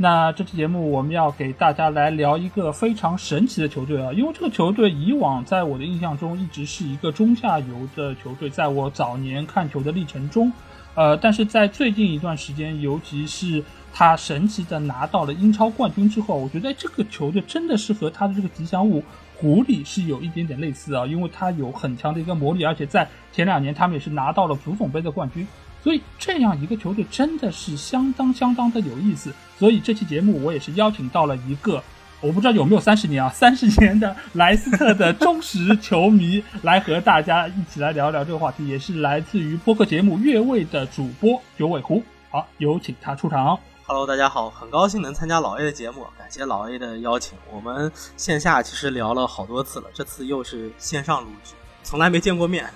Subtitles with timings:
[0.00, 10.52] 那这期节目我们要给大家来聊一个非常神奇的球队啊，因为这个球队以往在我的印象中一直是一个中下游的球队，在我早年看球的历程中，
[10.94, 19.02] 呃，但是在最近一段时间，尤其是他神奇的拿到了英超冠军之后，我觉得这个球队真的是和他的这个吉祥物
[19.34, 25.44] 狐狸是有一点点类似啊，因为他有很强的一个魔力，而且在前两年他们也是拿到了足总杯的冠军。
[25.88, 29.32] 所以这样一个球队真的是相当相当的有意思。
[29.58, 31.82] 所以这期节目我也是邀请到了一个，
[32.20, 42.02] 我不知道有没有三十年啊，三十年的莱斯特的忠实球迷 来和大家一起来聊聊这个话题，也是来自于播客节目《越位》的主播九尾狐。
[42.28, 43.58] 好，有请他出场。
[43.86, 47.38] Hello，大家好，很高兴能参加老 A 的节目，感谢老 A 的邀请。
[47.50, 52.68] 我们线下其实聊了好多次了，这次又是线上录制，从来没见过面。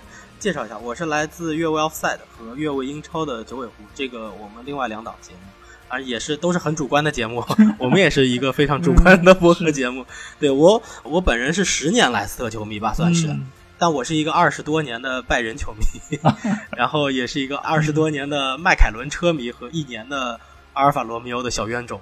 [0.42, 5.38] 介绍一下，我是来自越位 Offside 和越位英超的九尾狐，这个我们另外两档节目，
[5.86, 7.44] 啊也是都是很主观的节目，
[7.78, 10.04] 我们也是一个非常主观的播客节目。
[10.40, 13.32] 对我，我本人是十年莱斯特球迷吧，算是，
[13.78, 16.18] 但我是一个二十多年的拜仁球迷，
[16.76, 20.40] 然后也是一个二十多年的迈凯伦车迷和一年的。
[20.74, 22.00] 阿尔法罗密欧的小冤种，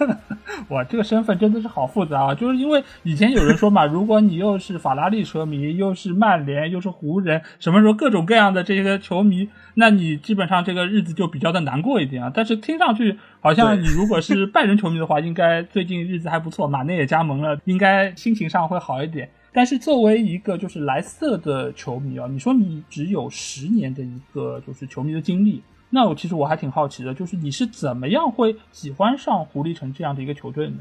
[0.68, 2.34] 哇，这个身份真的是好复杂啊！
[2.34, 12.30] 就是因为以前有人说嘛，如果你又是法拉利车迷，又是曼联，又是湖人，什么时候各种各样的这些球迷，那你基本上这个日子就比较的难过一点啊。
[12.34, 19.30] 但是听上去好像你如果是拜仁球迷的话，应该最近日子还不错，马内也加盟了，应该心情上会好一点。
[19.50, 25.62] 但是作为一个就是莱斯特的球迷啊，你说你只有十年的一个就是球迷的经历。
[25.94, 30.78] 那我其实我还挺好奇的，就是你是怎么样会喜欢上狐狸城这样的一个球队呢？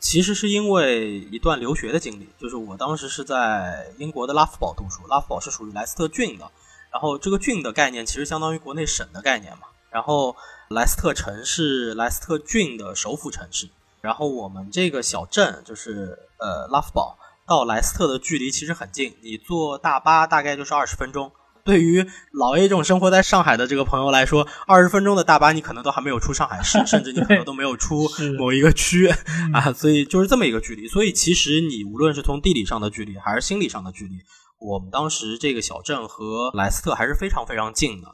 [0.00, 6.50] 其实是因为一段留学的经历，就是我当时是在英国的拉夫堡读书，拉夫堡是属于莱斯特郡的，
[6.90, 9.66] 然后这个郡的概念其实相当于国内省的概念嘛。
[9.90, 10.34] 然后
[10.70, 13.68] 莱斯特城是莱斯特郡的首府城市，
[14.00, 21.30] 然后我们这个小镇就是呃拉夫堡到莱斯特的距离其实很近，你坐大巴大概就是二十分钟。
[21.64, 28.06] 对于老 A 这种生活在上海的这个朋友来说，二十分钟的大巴你可能都还没有出上海市， 甚至你可能都没有出
[28.38, 29.08] 某一个区
[29.52, 30.86] 啊，所以就是这么一个距离。
[30.86, 34.16] 所以其实你无论是从地理上的距离，还是心理上的距离，
[34.60, 38.08] 我们当时这个小镇和莱斯特还是非常非常近的。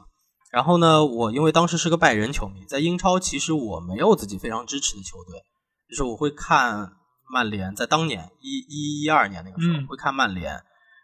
[0.49, 5.39] 然后呢，我因为当时是个拜仁球迷，在英超其实我没有自己非常支持的球队，
[5.89, 6.93] 就是我会看
[7.29, 10.61] 曼联，在当年一一一二年那个时候会看曼联，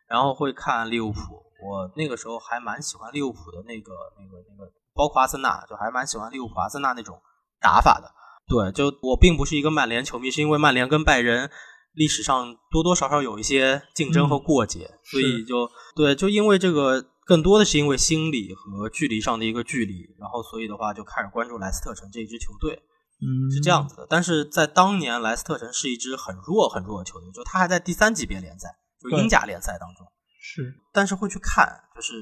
[0.10, 1.47] 然后会看利物浦。
[1.62, 7.20] 我那个时候还蛮喜欢利物浦的那个、那个、那个，包括阿森纳，就还蛮喜欢利物浦、阿森纳那种
[7.60, 8.12] 打法的。
[8.48, 11.50] 对，就我并不是一个曼联球迷，是因为曼联跟拜仁
[11.94, 22.82] 历史上多多少少有一些竞争和过节，所以就对，就因为这个，更多的是因为心理和距离上的一个距离，然后所以的话就开始关注莱斯特城这一支球队，
[23.20, 24.08] 嗯，是这样子的。
[24.10, 28.70] 但是在当年，莱斯特城是一支很弱很弱的球队，就他还在第三级别联赛，
[29.02, 30.08] 就英甲联赛当中。
[30.50, 32.14] 是，但是会去看，就是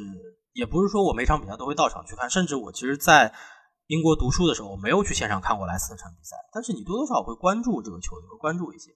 [0.53, 3.31] 也不是说我每场比赛都会到场去看，甚至我其实，在
[3.85, 6.35] 英国读书的时候，我没有去现场看过莱斯特城比赛。
[6.51, 8.89] 但是你多多少少会关注这个球队，会关注一些。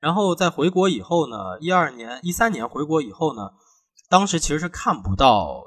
[0.00, 3.50] 然后在回国以后呢，一二年、一三年回国以后呢，
[4.08, 5.64] 当时其实是看不到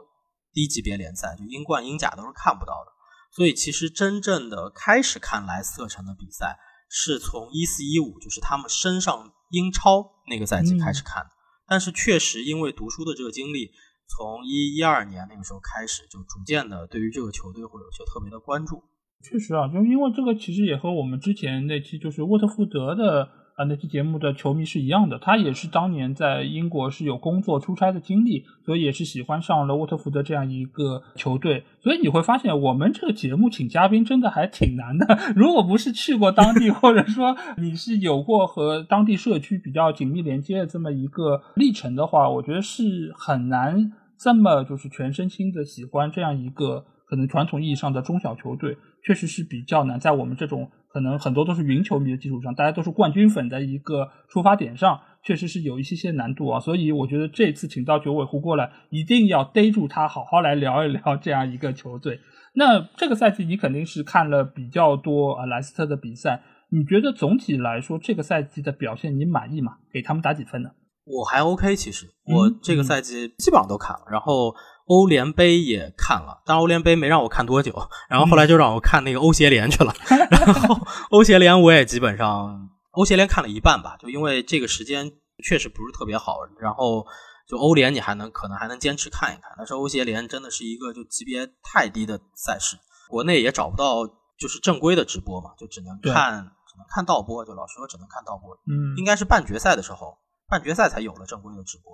[0.54, 2.92] 低级别联赛，就英冠、英甲都是看不到的。
[3.36, 6.58] 所以其实真正的开始看莱斯特城的比赛，
[6.90, 11.30] 是从一四一五，就是他们升上英超那个赛季开始看的。
[11.70, 13.72] 但是确实，因为读书的这个经历，
[14.08, 18.84] 从一一二年那个时候开始，就逐渐的对于这个球队会有些特别的关注。
[19.22, 23.39] 确实啊，就因为这个，其实也和我们之前那期就是沃特福德的。
[23.60, 31.66] 啊，那期节目的球迷是一样的，他也是当年在英国是有工作出差的经历，所以也是喜欢上了沃特福德这样一个球队。
[31.82, 35.06] 所以你会发现，我们这个节目请嘉宾真的还挺难的。
[35.36, 50.00] 如果不是去过当地，或者说你是有过和当地社区比较紧密连接的这么一个历程的话，我觉得是很难这么就是全身心的喜欢这样一个可能传统意义上的中小球队，确实是比较难。
[50.00, 50.72] 在我们这种。
[50.92, 56.60] 可能很多都是云球迷的基础上，大家都是冠军粉的一个出发点上，确实是有一些些难度啊。
[56.60, 62.20] 所以我觉得这次请到九尾狐过来，一定要逮住他，好好来聊一聊这样一个球队。
[62.54, 66.42] 那这个赛季你肯定是看了比较多啊莱斯特的比赛，
[66.72, 69.78] 你觉得总体来说这个赛季的表现你满意吗？
[69.94, 70.72] 给他们打几分呢？
[71.06, 74.54] 我还 OK，其实我这个赛季基本上都看了，然后
[74.90, 77.72] 欧联杯也看了，当然欧联杯没让我看多久，
[78.10, 79.94] 然后后来就让我看那个欧协联去了，
[80.32, 80.76] 然后
[81.12, 85.12] 欧协联我也基本上欧协联看了一半吧，就因为这个时间
[85.44, 87.06] 确实不是特别好，然后
[87.48, 92.76] 就欧联你还能可能还能坚持看一看，但是欧协联真的是一个就级别太低的赛事，
[93.10, 94.08] 国内也找不到
[94.40, 96.34] 就是正规的直播嘛，就只能看
[96.68, 100.18] 只能看倒播，就老实说只能看倒播，嗯，应该是半决赛的时候。
[100.52, 101.94] 半决赛才有了正规的直播，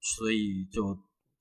[0.00, 0.96] 所以就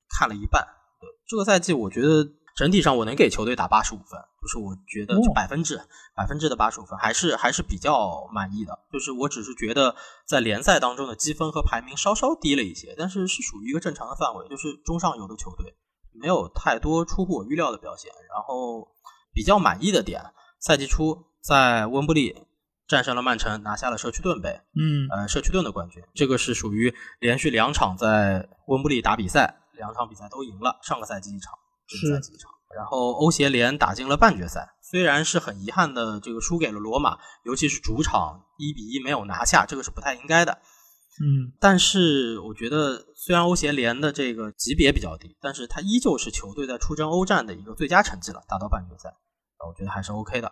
[0.09, 0.65] 看了一半。
[0.99, 5.79] 对这个赛季，我觉得整体上我能给球队打八十五分，就是我觉得就百分之
[6.15, 8.79] 百分之的八十五分，还是还是比较满意的。
[8.91, 9.95] 就是我只是觉得
[10.25, 15.75] 在联赛当中的积分和排名稍稍低了一些，但是是属于一个正常的范围，就是中上游的球队，
[16.13, 18.11] 没有太多出乎我预料的表现。
[18.29, 18.87] 然后
[19.33, 20.21] 比较满意的点，
[20.59, 22.43] 赛季初在温布利。
[22.87, 24.61] 战胜了曼城，拿下了社区盾杯。
[24.73, 30.77] 嗯，呃，社区盾的冠军，这个是属于连续两场在温布利打比赛，两场比赛都赢了。
[30.83, 31.53] 上个赛季一场，
[31.87, 32.51] 这个赛季一场。
[32.75, 40.51] 然后欧协联打进了半决赛，虽然是很遗憾的，这个输给了罗马，尤其是主场一比一没有拿下，这个是不太应该的。
[41.21, 49.15] 嗯，但是我觉得，虽然欧协联的这个级别比较低，但是它依旧是球队在出征欧战的一个最佳成绩了，打到半决赛，
[49.67, 50.51] 我觉得还是 OK 的。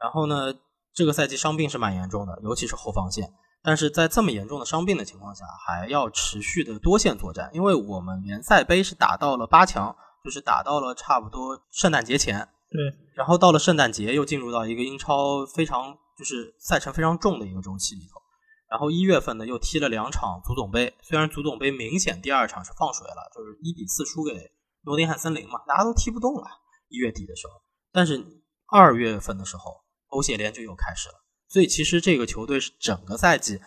[0.00, 0.52] 然后呢？
[0.94, 3.32] 这个赛季伤病是蛮严重的，尤其是后防线。
[3.62, 9.94] 但是在这么严重的伤病的情况下，还要持续的多线作战，因为我们联赛杯是打到了八强，
[10.24, 12.48] 就是打到了差不多圣诞节前。
[12.70, 12.80] 对，
[13.14, 18.20] 然后到了圣诞节又进入到一个英超非常就是赛程非常重的一个周期里头。
[18.68, 24.50] 然后一月份呢又踢了两场足总杯，虽然足总杯明显第二场是放水了，就是一比四输给
[24.84, 26.46] 诺丁汉森林嘛，大家都踢不动了。
[26.88, 27.52] 一月底的时候，
[27.92, 28.24] 但是
[28.66, 29.82] 二月份的时候。
[30.12, 31.14] 欧协联就又开始了，
[31.52, 33.60] 所以其实这个球队是整个赛季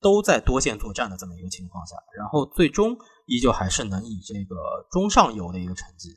[0.00, 2.96] 都在多线作战的这么一个情况下，然后最终
[3.26, 4.56] 依旧还是能以这个
[4.90, 6.08] 中上游的一个成绩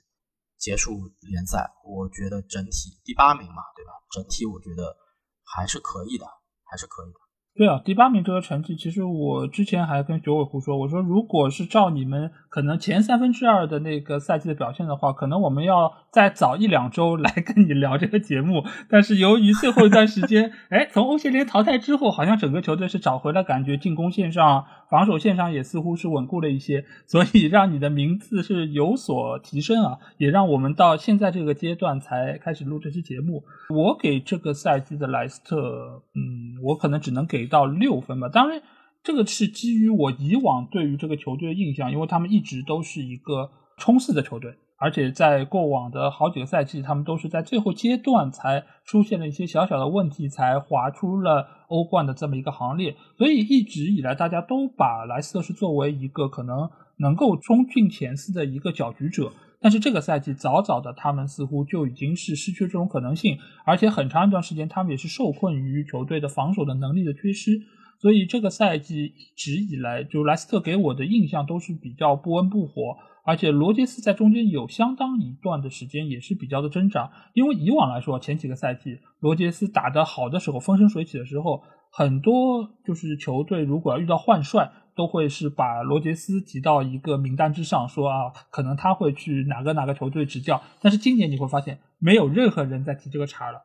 [0.57, 0.94] 结束
[1.30, 1.69] 联赛。
[1.83, 3.92] 我觉得整体第八名嘛，对吧？
[4.12, 4.95] 整体我觉得
[5.44, 6.25] 还是可以的，
[6.63, 7.19] 还是可以的。
[7.56, 18.63] 对啊，第八名这个成绩，其实我之前还跟九尾狐说，我说如果是照你们可能前三分之二的那个赛季的表现的话，可能我们要再早一两周来跟你聊这个节目。
[18.90, 33.44] 但是由于最后一段时间， 哎，从欧协联淘汰之后，好像整个球队是找回了感觉，进攻线上、防守线上也似乎是稳固了一些，所以让你的名字是有所提升啊，也让我们到现在这个阶段才开始录这期节目。
[33.69, 37.50] 我给这个赛季的莱斯特，嗯，我可能只能给。
[37.50, 38.62] 到六分吧，当然，
[39.04, 52.96] 这个是基于我以往对于这个球队的印象，因为他们一直都是一个冲刺的球队，而且在过往的好几个赛季，他们都是在最后阶段才出现了一些小小的问题，才滑出了欧冠的这么一个行列。
[53.18, 59.31] 所以一直以来，大家都把莱斯特是作为一个可能能够冲进前四的一个搅局者。
[59.62, 67.62] 但是这个赛季早早的，他们似乎就已经是失去这种可能性，而且很长一段时间，他们也是受困于球队的防守的能力的缺失。
[67.99, 77.11] 所以这个赛季一直以来，就莱斯特给我的印象都是比较不温不火，而且罗杰斯在中间有相当一段的时间也是比较的挣扎。
[77.33, 84.71] 因为以往来说，前几个赛季罗杰斯打得好的时候，风生水起的时候，很多就是球队如果要遇到换帅。
[84.95, 90.61] 都会是把罗杰斯提到一个名单之上，说啊，可能他会去哪个哪个球队执教。
[90.81, 93.61] 但是今年你会发现，没有任何人在提这个茬了。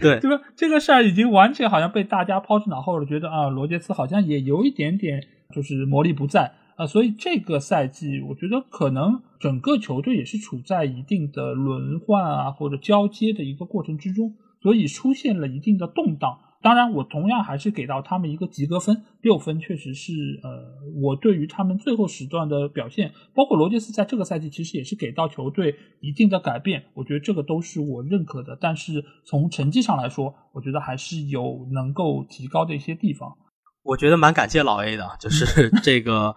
[0.00, 0.42] 对对吧？
[0.56, 5.22] 这个事儿已经完全好像被大家抛之脑后了，觉得啊，罗杰斯好像也有一点点
[5.54, 6.86] 就是魔力不在啊。
[6.86, 16.38] 所以这个赛季，我觉得可能整个球队也是处在一定的轮换啊或者交接的一个过程之中，所以出现了一定的动荡。
[16.62, 20.12] 当然，我同样还是给到他们一个及格分，六分确实是
[20.44, 20.48] 呃，
[21.02, 28.56] 我对于他们最后时段的表现，包括罗杰斯在这个赛季其实也是给到球队一定的改变，我觉得这个都是我认可的。
[28.60, 33.28] 但是从成绩上来说，我觉得还是有能够提高的一些地方。
[33.82, 36.36] 我觉得蛮感谢老 A 的，就是 这个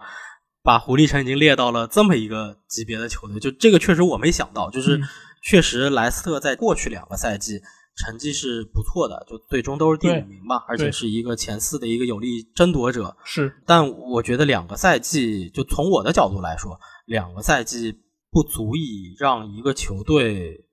[0.64, 5.00] 把狐狸城已经列到了这么一个级别的球队，就这个确实我没想到，就是
[5.44, 7.60] 确实莱斯特在过去两个赛季。
[7.96, 13.16] 成绩是不错的，就最终都是第五名嘛，而且是一个前四的一个有力争夺者。
[13.24, 17.94] 是，但我觉得两个赛季，就从我的角度来说，两个赛季
[18.30, 20.66] 不足以让一个球队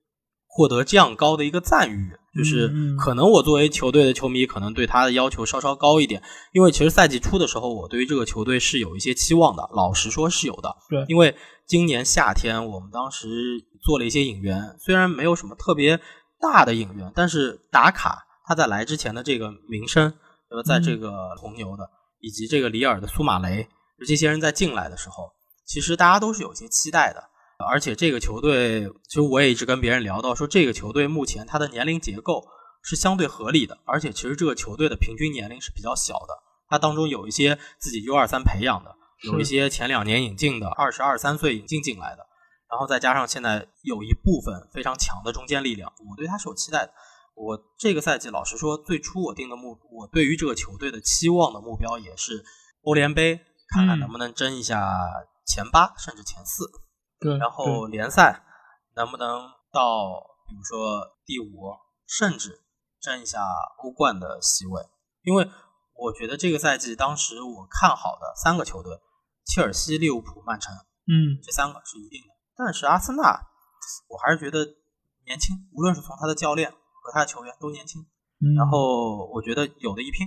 [0.46, 2.12] 获得这样高的一个赞誉。
[2.36, 6.20] 就是可能我作为球队的球迷，可能对他的要求稍稍高一点，
[6.52, 9.62] 因为其实赛季初的时候，我对于这个球队是有一些期望的。
[9.72, 10.76] 老实说，是有的。
[10.90, 11.32] 对，因为
[11.64, 15.98] 今年夏天我们当时做了一些引援，虽然没有什么特别。
[16.52, 20.12] 大的影院，但是打卡他在来之前的这个名声，
[20.50, 21.88] 呃，在这个红牛的
[22.20, 23.66] 以及这个里尔的苏马雷，
[24.06, 25.32] 这些人在进来的时候，
[25.66, 27.24] 其实大家都是有些期待的。
[27.70, 32.44] 而且这个球队，其实我也一直跟别人聊到说，这个球队目前它的年龄结构
[32.82, 36.42] 是相对合理的，而且其实这个球队的平均年龄是比较小的。
[36.68, 42.26] 它当中有一些自己 U 二三培养的，有一些前两年引进的，二十二三岁引进进来的，
[42.74, 46.92] 然后再加上现在有一部分非常强的中坚力量，我对他是有期待的。
[47.36, 52.44] 我这个赛季老实说，最初我定的目，我对于这个球队的期望的目标也是
[52.82, 54.92] 欧联杯，看看能不能争一下
[55.46, 56.68] 前八甚至前四。
[57.20, 58.44] 对，然后联赛
[58.96, 61.78] 能不能到，比如说第五，
[62.08, 62.60] 甚至
[63.00, 63.38] 争一下
[63.84, 64.82] 欧冠的席位？
[65.22, 65.48] 因为
[65.94, 68.98] 我觉得这个赛季当时我看好的三个球队，
[69.46, 70.74] 切尔西、利物浦、曼城，
[71.06, 72.33] 嗯，这三个是一定的。
[72.56, 73.22] 但是阿森纳，
[74.08, 74.64] 我还是觉得
[75.26, 78.04] 年轻，无论是从他的教练和他的球员都年轻。
[78.56, 80.26] 然后我觉得有的一拼。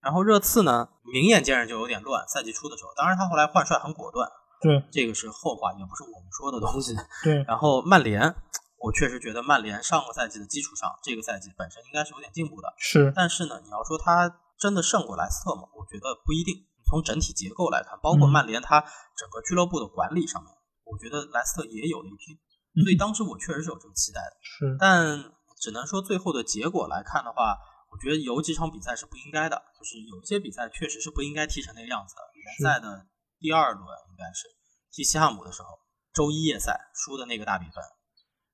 [0.00, 4.30] 然后热刺呢，明眼见着就有点乱，赛季初的时候，当然他后来换帅很果断。
[4.60, 6.96] 对，这个是后话，也不是我们说的东西。
[7.22, 8.34] 对， 然后曼联，
[8.78, 12.72] 我确实觉得曼联上个赛季的基础上，这个赛季本身应该是有点进步的。
[12.78, 15.62] 是，但是呢，你要说他真的胜过莱斯特吗？
[15.74, 16.64] 我觉得不一定。
[16.88, 18.80] 从整体结构来看，包括曼联他
[19.14, 20.50] 整个俱乐部的管理上面，
[20.90, 22.38] 我觉得莱斯特也有了一拼。
[22.84, 24.36] 所以当时我确实是有这个期待的。
[24.40, 27.56] 是，但只能说最后的结果来看的话，
[27.90, 32.22] 我觉得有几场比赛是不应该的，就是有一些比赛确实是不应该踢成那个样子的。
[32.34, 33.06] 联赛的
[33.40, 34.46] 第二轮应该是
[34.92, 35.68] 踢西汉姆的时候，
[36.12, 37.82] 周一夜赛输的那个大比分，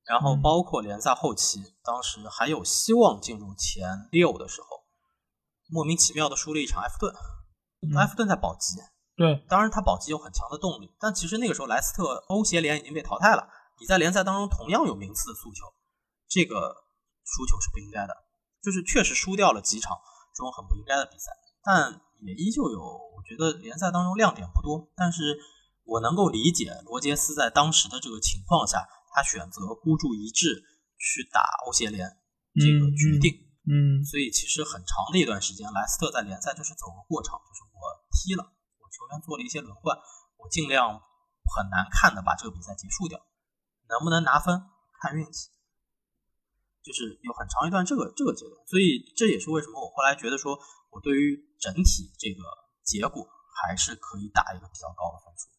[0.06, 4.68] 然后包括联赛后期，当时还有希望进入前六的时候，
[5.68, 7.14] 莫名其妙的输了一场埃弗顿。
[7.98, 8.78] 埃弗顿在保级，
[9.16, 13.48] 对，当然他保级有很强的动力，但其实那个时候莱斯特欧协联已经被淘汰了，
[13.80, 15.72] 你在联赛当中同样有名次的诉求，
[16.28, 16.56] 这个
[17.24, 18.14] 输球是不应该的，
[18.62, 19.96] 就是确实输掉了几场
[20.34, 21.30] 这种很不应该的比赛，
[21.62, 25.38] 但也依旧有，我觉得联赛当中亮点不多，但是
[25.84, 30.64] 我能够理解罗杰斯在当时的这个情况下，他选择孤注一掷
[30.98, 32.08] 去打欧协联
[32.56, 33.30] 这个决定，
[33.68, 37.78] 嗯，所以其实很长的一段时间，莱斯特在联赛就是走个过场，就是我
[38.10, 38.63] 踢了，我
[38.94, 39.98] 球员做了一些轮换，
[40.38, 40.94] 我尽量
[41.50, 43.18] 很难看的把这个比赛结束掉，
[43.90, 44.62] 能不能拿分
[45.02, 45.50] 看运气，
[46.82, 50.56] 就是有很长一段这个这个阶段，所以这也是为什么我后来觉得说
[50.90, 52.42] 我对于整体这个
[52.84, 55.50] 结果还是可以打一个比较高的分数。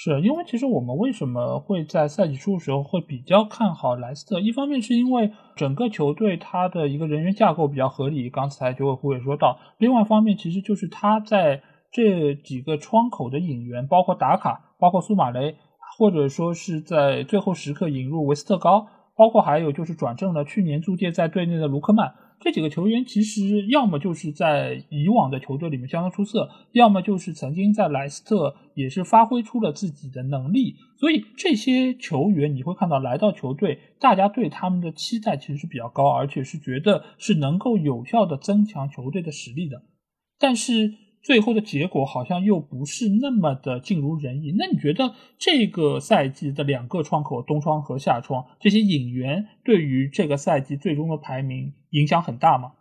[0.00, 4.38] 是因为其实我们为什么会在赛季初的时候会比较看好莱斯特？
[4.38, 15.56] 一方面是因为整个球队它的一个人员架构比较合理，刚才九尾狐也说到；另外一方面，其实就是他在这几个窗口的引援，包括达卡，包括苏马雷，
[15.96, 22.14] 或者说是在最后时刻引入维斯特高，包括还有就是转正了去年租借在队内的卢克曼。
[22.40, 30.76] 这几个球员其实要么就是在以往的球队里面相当出色，要么就是曾经在莱斯特也是发挥出了自己的能力。
[31.00, 39.82] 所以这些球员你会看到来到球队，大家对他们的期待其实是比较高，而且是觉得是能够有效的增强球队的实力的。
[40.38, 44.54] 但是最后的结果好像又不是那么的尽如人意。
[44.56, 52.72] 那你觉得这个赛季的两个窗口，冬窗和夏窗，这些引援对于这个赛季最终的排名影响很大吗？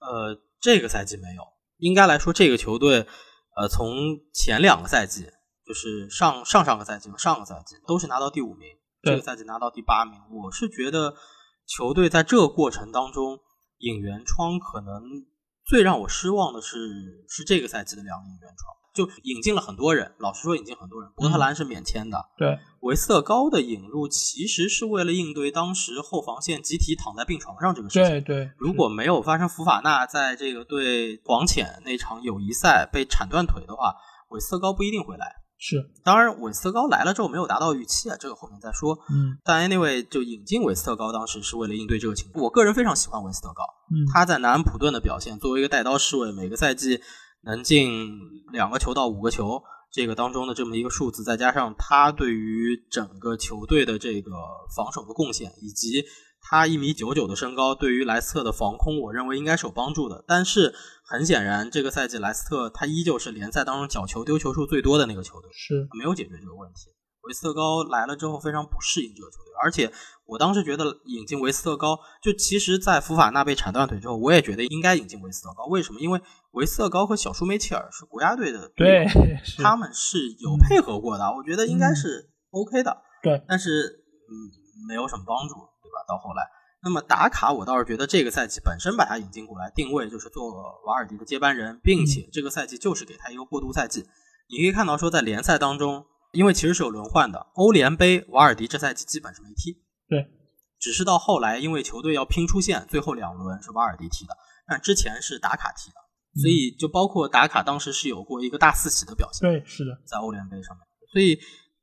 [0.00, 1.42] 呃，这个赛季没有，
[1.78, 3.06] 应该来说这个球队，
[3.56, 5.26] 呃，从前两个赛季，
[5.64, 8.68] 就是上上上个赛季和上个赛季都是拿到第五名，
[9.02, 10.14] 这个赛季拿到第八名。
[10.30, 11.14] 我是觉得
[11.66, 13.38] 球队在这个过程当中
[13.78, 15.02] 引援窗可能。
[15.68, 20.10] 最让我失望的是，是这个赛季的两个引援窗，就引进了很多人。
[20.18, 21.12] 老实说，引进很多人。
[21.14, 22.58] 伯特兰是免签的，对。
[22.80, 28.08] 维斯特高的引入其实是为了应对当时后防线集体躺在病床上这个事情。
[28.08, 28.50] 对对。
[28.56, 33.94] 如果没有发生福法纳在这个对广潜那场友谊赛被铲断腿的话，
[34.30, 35.26] 韦斯特高不一定会来。
[35.60, 38.94] 是，当然，韦斯特高来了之后没有达到预期啊，这个后面再说。
[39.10, 42.44] 嗯，但 anyway 就引进韦斯特高，当时是为了应对这个情况。
[42.44, 47.00] 我个人非常喜欢韦斯特高，嗯，他在南安普顿的表现，作为一个带刀侍卫，每个赛季
[47.42, 48.18] 能进
[48.52, 49.60] 两个球到五个球，
[49.90, 54.30] 这个当中的这么一个数字，再加上他对于整个球队的这个
[54.76, 56.04] 防守的贡献，以及。
[56.40, 60.24] 他一米九九的身高，对于莱斯特的防空，我认为应该是有帮助的。
[60.26, 66.90] 但是很显然，这个赛季莱斯特他依旧是联赛当中角球丢球数最多的那个球队，是没有解决这个问题。
[67.22, 69.92] 维斯特高来了之后非常不适应这个球队，而且
[70.24, 75.66] 我当时觉得引进维斯特高，就其实，在福法纳被铲断腿之后，我也觉得应该引进维斯特高。
[75.66, 76.00] 为什么？
[76.00, 76.18] 因为
[76.52, 79.10] 维斯特高和小舒梅切尔是国家队的队友，
[79.62, 82.96] 他们是有配合过的，我觉得应该是 OK 的。
[83.22, 84.32] 对，但是嗯，
[84.88, 85.54] 没有什么帮助。
[86.06, 86.42] 到后来，
[86.82, 90.50] 那么达卡，我倒是觉得这个赛季本身把他引进过来，定位就是做
[90.86, 94.06] 瓦尔迪的接班人，并且这个赛季就是给他一个过渡赛季。
[94.48, 100.26] 你可以看到说，在联赛当中，因为其实是有轮换的，欧联杯瓦尔迪这赛季基本是没踢，对，
[100.78, 111.38] 只是到后来因为球队要拼出线，最后两轮是瓦尔迪踢的，但之前是达卡踢的，所以就包括打卡当时是有过一个大四喜的表现，对，是的，在欧联杯上面，所以。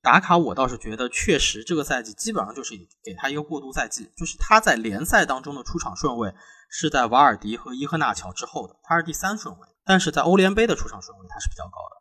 [0.05, 6.31] 达卡，我倒是觉得确实这个赛季基本上就是给他一个过渡赛季，就是他在联赛当中的出场顺位
[6.69, 11.95] 是在瓦尔迪和伊赫纳乔之后的，他是第三顺位，但是在欧联杯的出场顺位他是比较高的，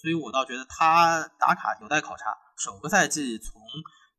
[0.00, 2.34] 所以我倒觉得他打卡有待考察。
[2.56, 3.60] 首个赛季从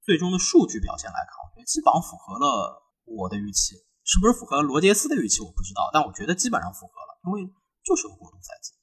[0.06, 3.75] 最终的数据表现来看，我觉得基本上符合了我的预期，
[4.06, 7.50] 是不是符合罗杰斯的预期我不知道，但我觉得基本上符合了，因为
[7.84, 8.74] 就是个过渡赛季。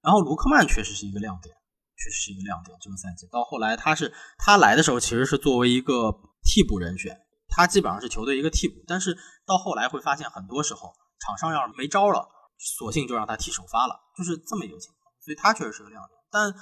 [0.00, 1.56] 然后卢克曼确实是一个亮点。
[1.96, 2.76] 确实是一个亮点。
[2.80, 6.12] 这个赛季到后来，他是他来的时候其实是作为一个
[6.44, 8.84] 替补人选，他基本上是球队一个替补。
[8.86, 15.12] 但是到后来会发现，很多时候场上要是没招了，索性就让他踢首发了，就是这么一个情况。
[15.24, 16.18] 所以他确实是个亮点。
[16.30, 16.54] 但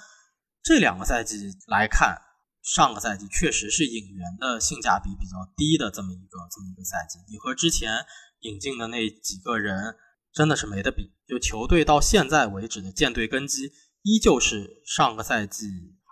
[0.62, 2.17] 这两个赛季来看，
[2.62, 7.19] 上个赛季确实是引援的性价比比较低的这么一个这么一个赛季。
[7.29, 8.07] 你和之前
[8.41, 9.97] 引进的那几个人
[10.33, 11.12] 真的是没得比。
[11.26, 13.71] 就球队到现在为止的建队根基。
[14.04, 15.64] 依旧是上个赛季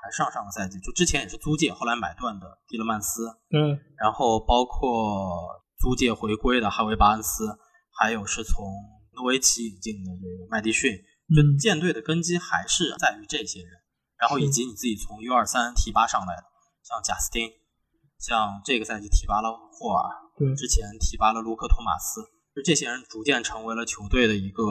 [0.02, 7.46] 还是上上个赛季，就之前也是租借，后来买断的蒂勒曼斯，嗯，然后包括租借回归的哈维巴恩斯，
[7.98, 8.64] 还有是从
[9.12, 10.90] 诺维奇引进的这个麦迪逊，
[11.36, 13.70] 就舰队的根基还是在于这些人，
[14.16, 16.44] 然后以及你自己从 U 二三提拔上来的，
[16.82, 17.50] 像贾斯汀，
[18.18, 22.22] 像这个赛季提拔了霍尔，对，之前提拔了卢克托马斯，
[22.56, 24.64] 就这些人逐渐成为了球队的一个。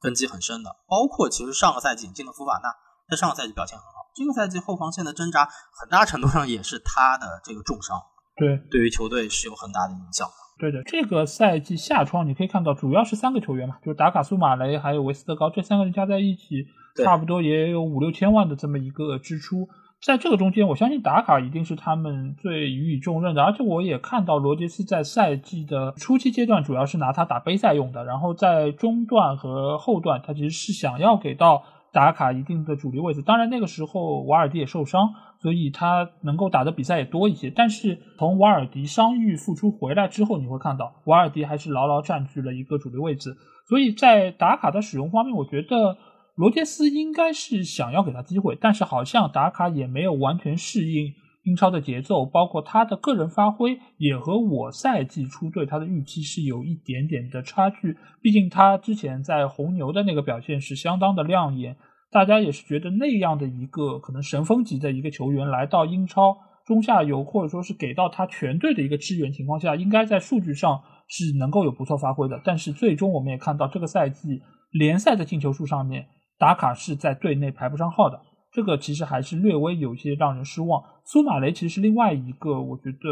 [0.00, 2.68] 根基很深的，包括其实上个赛季引进的福法纳，
[3.10, 4.10] 在上个赛季表现很好。
[4.14, 8.00] 这个赛季后防线的挣扎，很大程度上也是他的这个重伤，
[8.36, 10.28] 对，对于球队是有很大的影响。
[10.58, 16.66] 对的，这个赛季夏窗你可以看到，主要是三个球员嘛，就是达卡、苏马雷还有维斯特高，这三个人加在一起，
[17.04, 19.68] 差不多也有五六千万的这么一个支出。
[20.00, 33.22] 在这个中间，我相信打卡一定是他们最予以重任的，而且我也看到罗杰斯在赛季的初期阶段主要是拿他打杯赛用的，然后在中段和后段，他其实是想要给到打卡一定的主力位置。
[33.22, 37.50] 当然那个时候瓦尔迪也受伤，所以他能够打的比赛也多一些。
[37.50, 43.36] 但是从瓦尔迪伤愈复出回来之后，你会看到瓦尔迪还是牢牢占据了一个主力位置。
[43.68, 45.98] 所以在打卡的使用方面，我觉得。
[46.38, 57.96] 罗杰斯应该是想要给他机会，但是好像达卡也没有完全适应英超的节奏，包括他的个人发挥也和我赛季初对他的预期是有一点点的差距。
[58.22, 61.76] 毕竟他之前在红牛的那个表现是相当的亮眼，
[62.12, 72.40] 大家也是觉得那样的一个可能神锋级的一个球员来到英超中下游，或者说是给到他全队的一个支援情况下，应该在数据上是能够有不错发挥的。
[72.44, 76.06] 但是最终我们也看到这个赛季联赛的进球数上面。
[76.38, 78.20] 打卡是在队内排不上号的，
[78.52, 80.82] 这个其实还是略微有些让人失望。
[81.04, 83.08] 苏马雷其实是另外一个，我觉得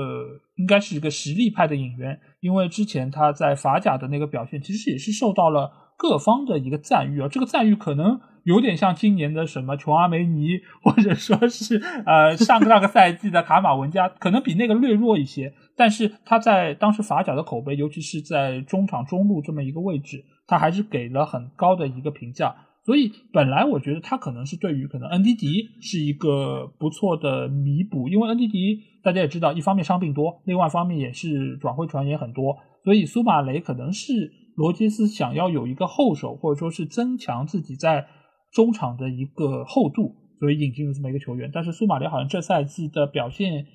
[0.57, 7.29] 应该是一个实力派的引援，因为之前他在法甲的那个表现，其实也是受到了各方的一个赞誉啊。
[7.29, 15.55] 这个赞誉可能有点像今年的什么琼阿梅尼，或者说是呃上个那个赛季的卡马文加，可能比那个略弱一些。
[15.75, 22.55] 但是他在当时法甲的口碑，尤其是在中场中路这么一个位置，他还是给了很高的一个评价。
[22.87, 38.07] 所以本来我觉得他可能是对于可能恩迪迪是一个不错的弥补，因为恩迪迪大家也知道，一方面伤病多，另外一方面也是转会传也很多，所以苏马雷可能是罗杰斯想要有一个后手，或者说是增强自己在
[38.53, 41.51] 中场的一个厚度，所以引进了这么一个球员。
[41.53, 43.67] 但是苏马雷好像这赛季的表现。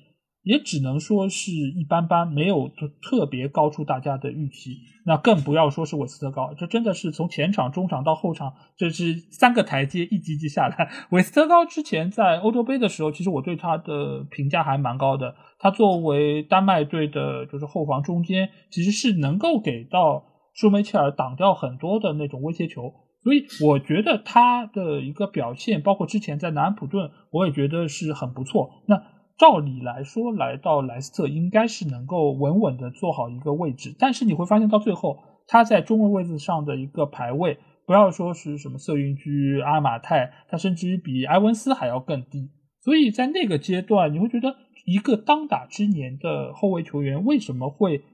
[0.42, 2.68] 也只能说是一般般，没有
[3.00, 4.78] 特别高出大家的预期。
[5.04, 10.90] 那更不要说是韦斯特高，这真的是从前场、中场到后场，这是三个台阶一级级下来。
[11.10, 15.34] 韦斯特高之前在欧洲杯的时候，其实我对他的评价还蛮高的。
[15.58, 20.24] 他作为丹麦队的，就是后防中间，其实是能够给到
[20.54, 22.92] 舒梅切尔挡掉很多的那种威胁球。
[23.22, 28.82] 所以我觉得他的一个表现，包括之前在南安普顿，我也觉得是很不错。
[28.86, 29.11] 那。
[29.42, 42.52] 照理来说，来到莱斯特应该是能够稳稳的做好一个位置，但是你会发现到最后，他在中卫位置上的一个排位，不要说是什么瑟云居、阿马泰，他甚至于比埃文斯还要更低。
[42.84, 44.54] 所以在那个阶段，你会觉得
[44.86, 48.04] 一个当打之年的后卫球员为什么会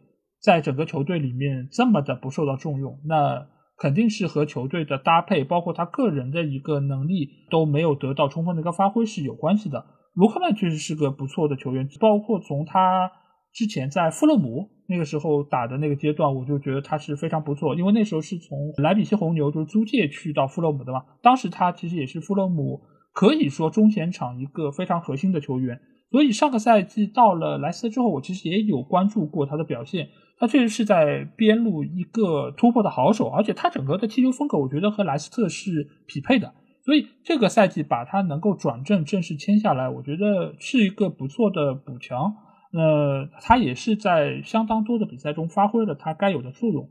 [0.40, 3.00] 在整个球队里面这么的不受到重用？
[3.04, 9.84] 那肯定是和球队的搭配，包括他个人的一个能力都没有得到充分的一个发挥是有关系的。
[10.18, 13.08] 卢克曼确实是个不错的球员，包括从他
[13.52, 21.04] 之前在富勒姆那个时候打的那个阶段，我就觉得他是非常不错，因为那时候是从莱比锡红牛就是租借去到富勒姆的嘛。
[21.22, 22.80] 当时他其实也是富勒姆
[23.12, 25.78] 可以说中前场一个非常核心的球员。
[26.10, 30.08] 所以上个赛季到了莱斯特之后，我其实也有关注过他的表现。
[30.40, 36.54] 他确实是在边路一个突破的好手，而且他整个的踢球风格，我觉得和莱斯特是匹配的。
[36.88, 42.32] 所以这个赛季把他能够转正正式签下来，我觉得是一个不错的补强。
[42.72, 46.88] 呃，他也是在相当多的比赛中发挥了他该有的作用。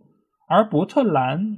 [0.48, 1.58] 而伯特兰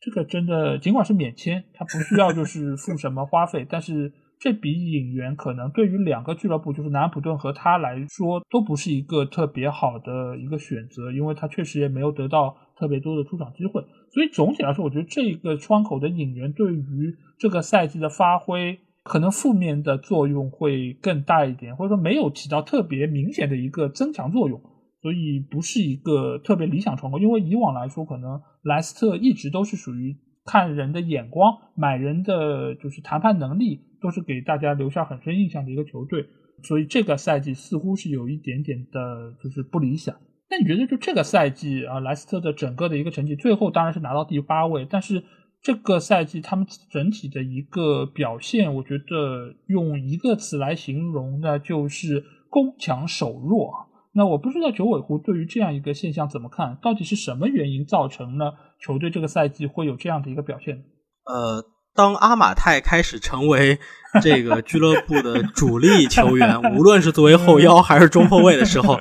[0.00, 4.12] 这个真的尽管是免签，他不需要就是付什么花费，但是。
[4.40, 13.84] 这笔引援可能对于两个俱乐部，就是南安普顿和他来说，都不是一个特别好的一个选择，因为他确实也没有得到特别多的出场机会。
[14.12, 24.60] 所以总体来说，我觉得这个窗口的引援对于这个赛季的发挥，可能负面的作用会更大一点，或者说没有起到特别明显的一个增强作用，
[25.02, 27.18] 所以不是一个特别理想窗口。
[27.18, 33.86] 因为以往来说，可能莱斯特一直都是属于看人的眼光、买人的就是谈判能力。
[34.00, 36.24] 都是给大家留下很深印象的一个球队，
[36.62, 40.14] 所以这个赛季似乎是有一点点的，就是不理想。
[40.50, 45.22] 那你觉得就这个赛季啊，莱斯特的整个的一个成绩，最后当然是拿到第八位，但是
[45.62, 53.70] 这个赛季他们整体的一个表现，我觉得用一个词来形容，那就是攻强守弱。
[54.14, 56.78] 那我不知道九尾狐对于这样一个现象怎么看？
[56.82, 60.76] 到底是什么原因造成了球队这个赛季会有这样的一个表现？
[61.24, 61.64] 呃。
[61.94, 63.76] 当阿马泰开始成为
[64.22, 69.00] 这个俱乐部的主力球员， 无论是作为后腰还是中后卫的时候，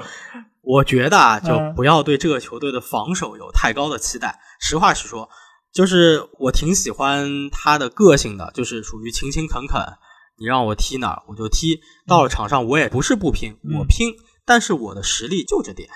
[0.67, 4.37] 我觉得啊，就不要对这个球队的防守有太高的期待。
[4.59, 5.29] 实话实说，
[5.73, 9.81] 就是我挺喜欢他的个性的，就是属于勤勤恳恳。
[10.39, 14.13] 你让我踢哪儿我就踢，到了场上我也不是不拼，我拼，
[14.45, 15.89] 但是我的实力就这点，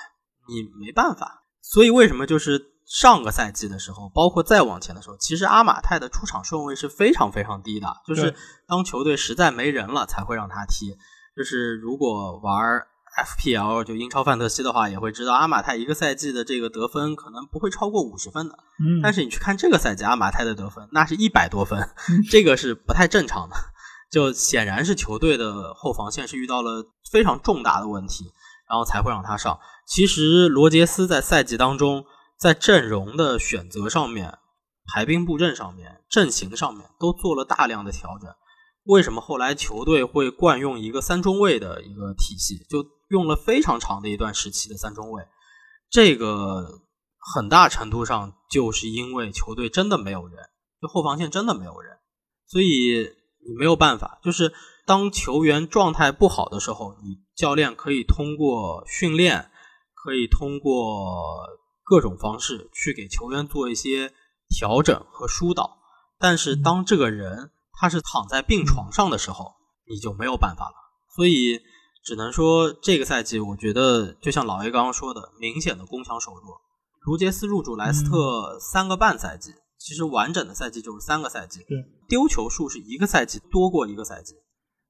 [0.48, 1.44] 你没办法。
[1.62, 2.72] 所以为什么就是？
[2.84, 8.36] 上个赛季的时候，包括再往前的时候，其实阿马泰的出场顺位是非常非常低的，就是
[8.68, 10.98] 当球队实在没人了才会让他踢。
[11.34, 12.82] 就是如果玩
[13.18, 18.58] FPL 就英超范特西的话，也会知道阿马泰一个赛季的这个得分可能不会超过五十分的。
[18.80, 21.90] 嗯，但是你去看这个赛季阿马泰的得分，那是一百多分，
[22.30, 23.56] 这个是不太正常的。
[24.12, 28.32] 就显然是球队的后防线是遇到了非常重大的问题，
[28.70, 29.60] 然后才会让他上。
[29.88, 32.06] 其实罗杰斯在赛季当中。
[32.42, 34.40] 在阵容的选择上面、
[34.92, 38.32] 排兵布阵上面、阵型上面都做了大量的调整。
[38.84, 42.66] 为什么后来球队会惯用一个三中卫的一个体系？
[42.70, 45.24] 就用了非常长的一段时期的三中卫。
[45.90, 46.82] 这个
[47.34, 50.38] 很大程度上就是因为球队真的没有人，
[50.82, 51.98] 就后防线真的没有人，
[52.48, 53.12] 所以
[53.48, 54.20] 你没有办法。
[54.24, 54.54] 就是
[54.86, 59.52] 当球员状态不好的时候，你教练可以通过训练，
[59.94, 61.60] 可以通过。
[61.84, 64.14] 各种方式去给球员做一些
[64.48, 65.78] 调整和疏导，
[66.18, 69.52] 但是当这个人他是躺在病床上的时候，
[69.90, 70.76] 你就没有办法了。
[71.16, 71.60] 所以
[72.06, 76.62] 只能说这个赛季，我觉得就像老 A 刚刚说的，明显的攻强守弱。
[77.08, 81.60] 卢杰斯入主莱斯特三个半赛季，其实完整的赛季就是三个赛季。
[81.68, 81.76] 对，
[82.08, 84.36] 丢球数是一个赛季多过一个赛季，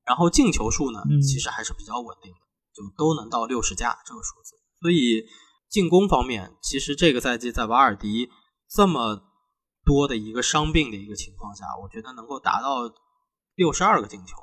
[0.06, 2.40] 然后进球数呢，其实还是比较稳定的，
[2.76, 4.56] 就都能到六十加这个数字。
[4.82, 5.26] 所以。
[5.72, 8.28] 进攻方面，其实这个赛季在瓦尔迪
[8.70, 9.22] 这么
[9.84, 12.92] 多的一个伤病的一个情况下，我觉得能够达到
[13.56, 14.38] 六十二个进球。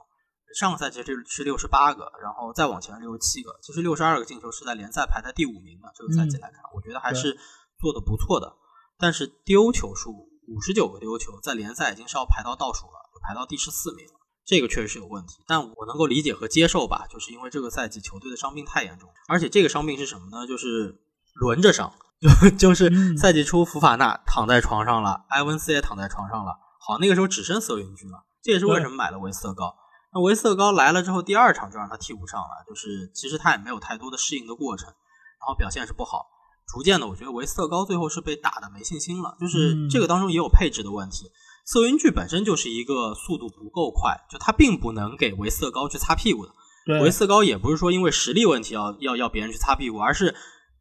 [0.59, 5.92] 上个赛季这是六十八个，然后再往前六十七个，其实六十二个进球是在联赛排在第五名的。
[5.94, 7.38] 这个赛季来看，我觉得还是
[7.79, 8.57] 做的不错的。
[8.98, 10.11] 但是丢球数
[10.48, 14.12] 五十九个丢球，在联赛已经是要排到倒数了，排到第十四名了。
[14.44, 20.46] 这个确实是有问题，但我能够理解和接受吧，就是因为这个赛季球队的伤病太严重，而且这个伤病是什么呢？
[20.46, 20.98] 就是。
[21.35, 26.59] 轮着上，就 就是赛季初，福法纳躺在床上了，埃文斯也躺在床上了。
[26.81, 29.74] 好，那个时候只剩瑟云居了，这也是为什么买了维斯特高。
[30.12, 36.26] 那维斯特高来了之后，第二场就让他替补上了，就是其实他也没有太多的适应的过程，然后表现是不好。
[36.66, 41.31] 逐渐的，我觉得维斯特高最后是被打的没信心了，就是这个当中也有配置的问题。
[41.64, 46.52] 瑟云居本身就是一个速度不够快，就他并不能给维斯特高去擦屁股的。
[47.00, 50.35] 维斯特高也不是说因为实力问题要要要别人去擦屁股，而是。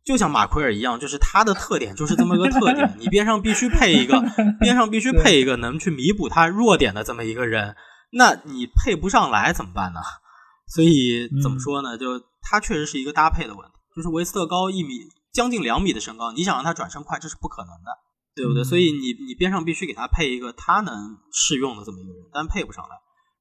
[0.08, 2.91] 就像马奎尔一样，就是他的特点就是这么个特点。
[2.98, 4.24] 你边上必须配一个，
[4.58, 7.76] 边上必须配一个能去弥补他弱点的这么一个人。
[8.13, 10.00] 那你配不上来怎么办呢？
[10.74, 11.98] 所以怎么说呢？
[11.98, 13.74] 就他确实是一个搭配的问题。
[13.98, 14.93] 就是维斯特高一米
[15.34, 17.91] 将近两米的身高，你想让他转身快，这是不可能的，
[18.34, 18.63] 对不对？
[18.63, 22.96] 所以你你边上必须给他配一个他能适用的这么一个人，但配不上来。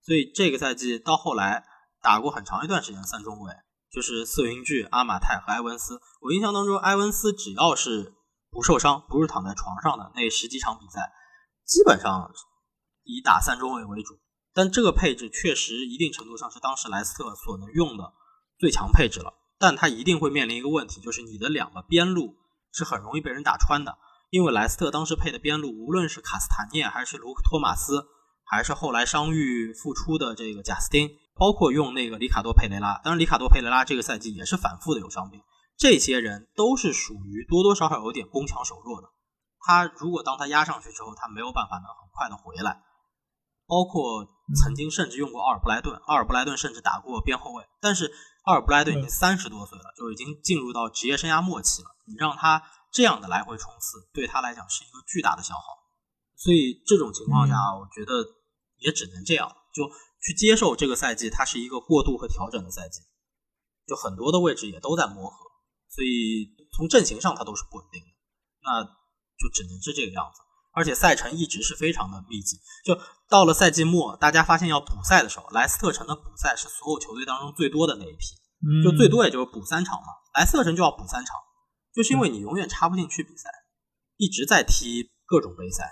[0.04, 1.62] 所以这个赛季到后来
[2.02, 3.52] 打过很长一段时间三中卫。
[3.96, 6.02] 就是瑟云巨、阿马泰和埃文斯。
[6.20, 8.12] 我印象当中，埃文斯只要是
[8.50, 11.10] 不受伤，不是躺在床上的那十几场比赛，
[11.64, 12.30] 基本上
[13.04, 14.18] 以打三中卫为主。
[14.52, 18.12] 但这个配置确实一定程度上是当时莱斯特所能用的
[18.58, 19.32] 最强配置了。
[19.58, 22.36] 但他一定会面临一个问题，就是你的两个边路
[22.74, 23.96] 是很容易被人打穿的。
[24.28, 28.06] 因为莱斯特当时配的边路，无论是卡斯塔涅还是卢克托马斯，
[28.44, 35.42] 还是后来伤愈复出的这个贾斯汀，包括用那个里卡多佩雷拉，当然里卡多佩雷拉这个赛季也是反复的有伤病，
[35.76, 39.08] 这些人都是属于多多少少有点攻强守弱的。
[39.60, 42.82] 他如果当他压上去之后，他没有办法能很快的回来。
[43.68, 44.24] 包括
[44.62, 48.12] 曾经甚至用过奥尔布莱顿，奥尔布莱顿甚至打过边后卫，但是
[48.44, 51.88] 奥尔布莱顿已经三十多岁了，就已经进入到职业生涯末期了。
[52.06, 55.60] 你让他这样的来回冲刺，对他来讲是一个巨大的消耗。
[56.36, 58.22] 所以这种情况下，我觉得
[58.78, 59.82] 也只能这样，就
[60.20, 63.00] 去接受这个赛季它是一个过渡和调整的赛季，
[63.86, 65.36] 就很多的位置也都在磨合，
[65.88, 68.08] 所以从阵型上它都是不稳定的，
[68.62, 70.42] 那就只能是这个样子。
[70.72, 72.98] 而且赛程一直是非常的密集，就
[73.30, 78.36] 到了赛季末，大家发现要补赛的时候，莱斯特城的补赛是所有球队当中最多的那一批，
[78.84, 80.08] 就最多也就是补三场嘛。
[80.34, 81.34] 莱斯特城就要补三场，
[81.94, 83.48] 就是因为你永远插不进去比赛，
[84.18, 85.90] 一直在踢各种杯赛。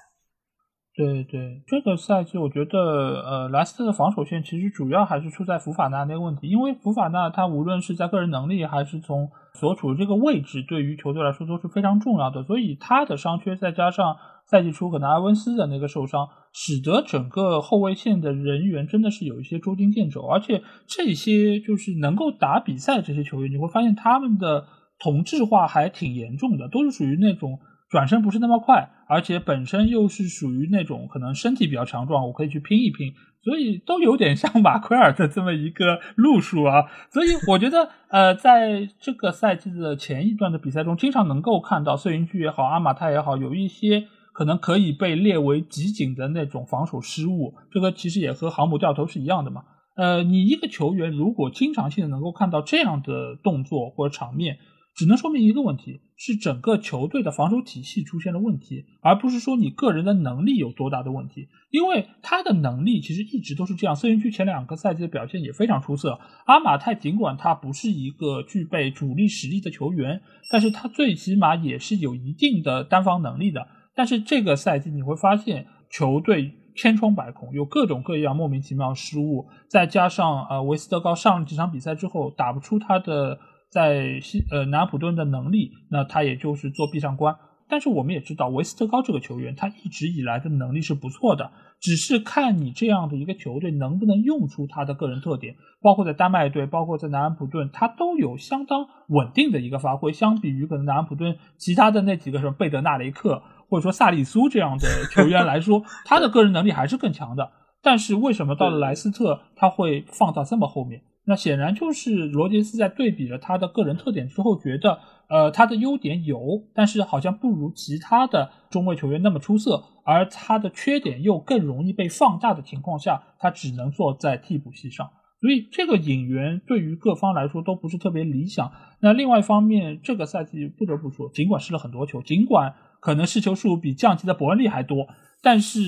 [0.96, 14.16] 对对，这个赛季我觉得，呃，莱斯特的防守线其实主要还是出在福法纳那个问题，因为福法纳他无论是在个人能力还是从所处的这个位置，对于球队来说都是非常重要的，所以他的伤缺再加上。
[14.46, 24.66] 赛季初可能埃文斯的那个受伤，使得整个后卫线的人员真的是有一些捉襟见肘，而且这些就是能够打比赛这些球员，你会发现他们的
[24.98, 27.58] 同质化还挺严重的，都是属于那种
[27.94, 36.86] 转身不是那么快，而且本身又是属于那种可能身体比较强壮，我可以去拼一拼，所以都有点像马奎尔的这么一个路数啊。
[37.12, 44.08] 所以我觉得，呃，在这个赛季的前一段的比赛中，经常能够看到碎云居也好，阿马泰也好，有一些。
[44.32, 49.62] 可能可以被列为集锦的那种防守失误，这个其实也和航母掉头是一样的嘛。
[49.94, 54.58] 呃，你一个球员如果经常性的能够看到这样的动作或者场面，
[54.94, 61.48] 只能说明一个问题，是整个球队的防守体系出现了问题，而不是说你个人的能力有多大的问题。
[61.70, 66.20] 因为他的能力其实一直都是这样，孙云区前两个赛季的表现也非常出色。
[66.46, 73.66] 阿马泰尽管他不是一个具备主力实力的球员，但是他最起码也是有一定的单防能力的。
[73.96, 83.38] 但是这个赛季你会发现球队千疮百孔，有各种各样莫名其妙失误，再加上呃维斯特高上几场比赛之后打不出他的
[83.74, 87.34] 在西呃南安普顿的能力，那他也就是做壁上观。
[87.68, 100.12] 但是我们也知道维斯特高这个球员他一直以来的能力是不错的，只是看你这样的一个球队能不能用出他的个人特点，包括在丹麦队，包括在南安普顿，他都有相当稳定的一个发挥。
[100.12, 103.42] 相比于可能南安普顿其他的那几个什么贝德纳雷克。
[103.66, 107.50] 或者说萨里苏这样的球员来说，他的个人能力还是更强的。
[107.82, 111.02] 但是为什么到了莱斯特他会放到这么后面？
[111.26, 116.38] 那显然就是罗杰斯在对比了他的个人特点之后，觉得呃他的优点有，
[116.74, 125.10] 但是好像不如其他的中卫球员那么出色，而他的缺点又更容易被放大的情况下，他只能坐在替补席上。
[125.40, 128.72] 所以这个引援对于各方来说都不是特别理想。
[129.00, 132.74] 那另外一方面，这个赛季不得不说，尽管失了很多球，尽管。
[133.00, 135.06] 可能失球数比降级的伯恩利还多，
[135.42, 135.80] 但是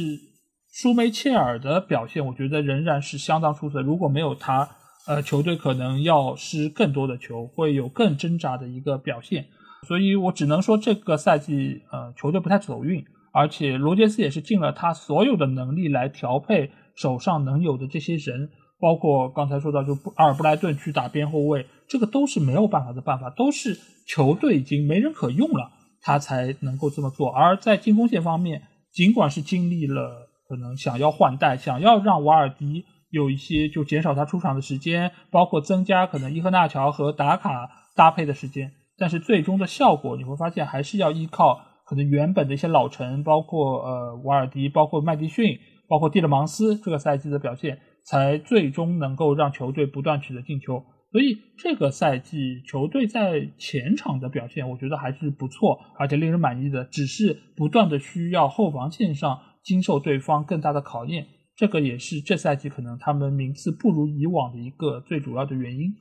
[0.70, 3.80] 舒梅切尔的表现，我觉得仍然是相当出色。
[3.80, 4.68] 如果没有他，
[5.06, 9.46] 呃，球队可能要失更多的球，会有更挣扎的一个表现。
[9.86, 25.70] 所以我只能说，这个赛季，呃，球队不太走运，而且罗杰斯也是尽了他所有的能力来调配手上能有的这些人，包括刚才说到就阿尔布莱顿去打边后卫，这个都是没有办法的办法，都是球队已经没人可用了。
[26.02, 50.84] 他才能够这么做，而在进攻线方面，尽管是经历了可能想要换代，想要让瓦尔迪有一些就减少他出场的时间，包括增加可能伊赫纳乔和达卡搭配的时间，但是最终的效果你会发现还是要依靠可能原本的一些老臣，包括呃瓦尔迪，包括麦迪逊，包括蒂勒芒斯这个赛季的表现，才最终能够让球队不断取得进球。
[51.12, 56.84] 所以这个赛季球队在前场的表现，我觉得还是不错，而且令人满意的。
[56.84, 65.92] 只是不断的需要后防线上经受对方更大的考验，这个也是这赛季可能他们名次不如以往的一个最主要的原因。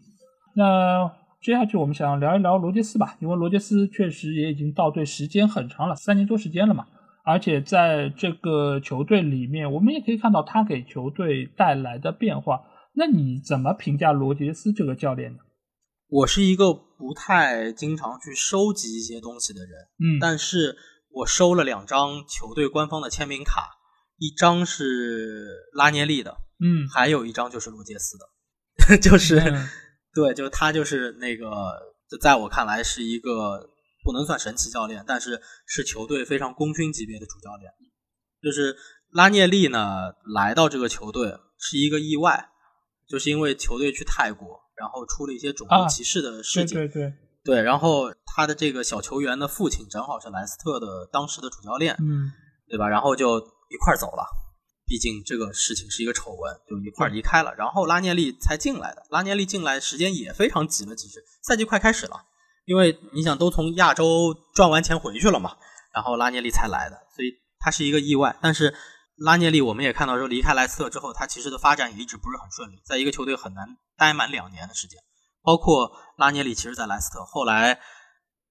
[0.56, 1.10] 那
[1.42, 6.86] 接下去我们想聊一聊罗杰斯吧，因为罗杰斯确实也已经到队时间很长了，三年多时间了嘛。
[7.24, 12.62] 而且在这个球队里面，我们也可以看到他给球队带来的变化。
[12.94, 15.40] 那你怎么评价罗杰斯这个教练呢？
[16.08, 20.76] 我是一个不太经常去收集一些东西的人，嗯，但是
[21.12, 23.75] 我收了两张球队官方的签名卡，
[24.18, 29.68] 一张是拉涅利的，嗯，还有一张就是罗杰斯的， 就是、嗯
[30.16, 31.52] 对，就是他就是那个，
[32.22, 33.70] 在我看来是一个
[34.04, 37.72] 不能算神奇教练，但是是球队非常功勋级别的主教练。
[38.42, 38.78] 就是
[39.12, 42.48] 拉涅利呢来到这个球队是一个意外，
[43.10, 44.48] 就是因为球队去泰国，
[44.78, 52.32] 然后出了一些种族啊歧视的事对情，对对，对，然后他的这个小球员的父亲正好是莱斯特的当时的主教练，嗯
[52.70, 52.88] 对吧？
[52.88, 54.24] 然后就一块儿走了，
[54.86, 57.54] 毕竟这个事情是一个丑闻，就一块儿离开了。
[57.56, 62.24] 然后拉涅利才进来的，拉涅利进来时间也非常急了，其实赛季快开始了，
[62.66, 65.58] 因为你想都从亚洲赚完钱回去了嘛，
[65.94, 68.38] 然后拉涅利才来的，所以他是一个意外。
[68.42, 68.76] 但是
[69.18, 73.66] 拉涅利我们也看到说离开莱斯特之后，他其实的发展也一直不是很顺利，在一个球队很难
[73.98, 75.00] 待满两年的时间。
[75.42, 77.80] 包括拉涅利其实，在莱斯特后来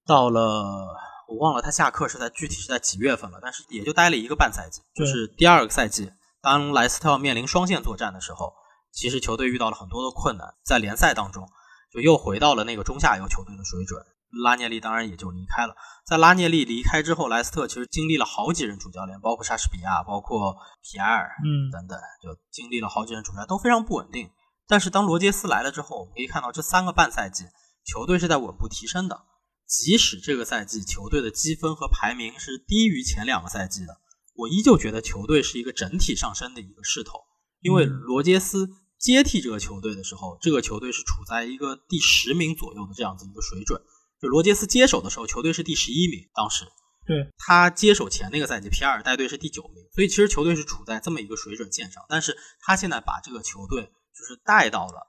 [0.07, 1.14] 到了。
[1.29, 8.53] 我忘了他下课是在具体是在几月份了，但是也就待了一个半赛季，就是第二个赛季，当莱斯特要面临双线作战的时候，
[8.93, 11.49] 其实球队遇到了很多的困难，在联赛当中
[11.93, 14.05] 就又回到了那个中下游球队的水准。
[14.43, 15.77] 拉涅利当然也就离开了。
[16.05, 24.29] 在拉涅利离开之后，莱斯特其实经历了好几任主教练，包括莎士比亚，包括皮埃尔嗯等等，就经历了好几任主教练，都非常不稳定。
[24.67, 27.45] 但是当罗杰斯来了之后，我们可以看到这三个半赛季，
[27.85, 29.23] 球队是在稳步提升的。
[29.67, 33.97] 即使这个赛季球队的积分和排名是低于前两个赛季的，
[34.35, 37.19] 我依旧觉得球队是一个整体上升的一个势头。
[37.61, 43.81] 因为嗯罗杰斯接替这个球队的时候，这个球队是处在一个第十名左右的这样子一个水准。
[44.21, 46.65] 就罗杰斯接手的时候，球队是第十一名，当时
[47.07, 52.03] 对，他接手前那个赛季，皮埃尔带队是第九名，所以其实球队是处在这么一个水准线上。
[52.09, 55.07] 但是他现在把这个球队就是带到了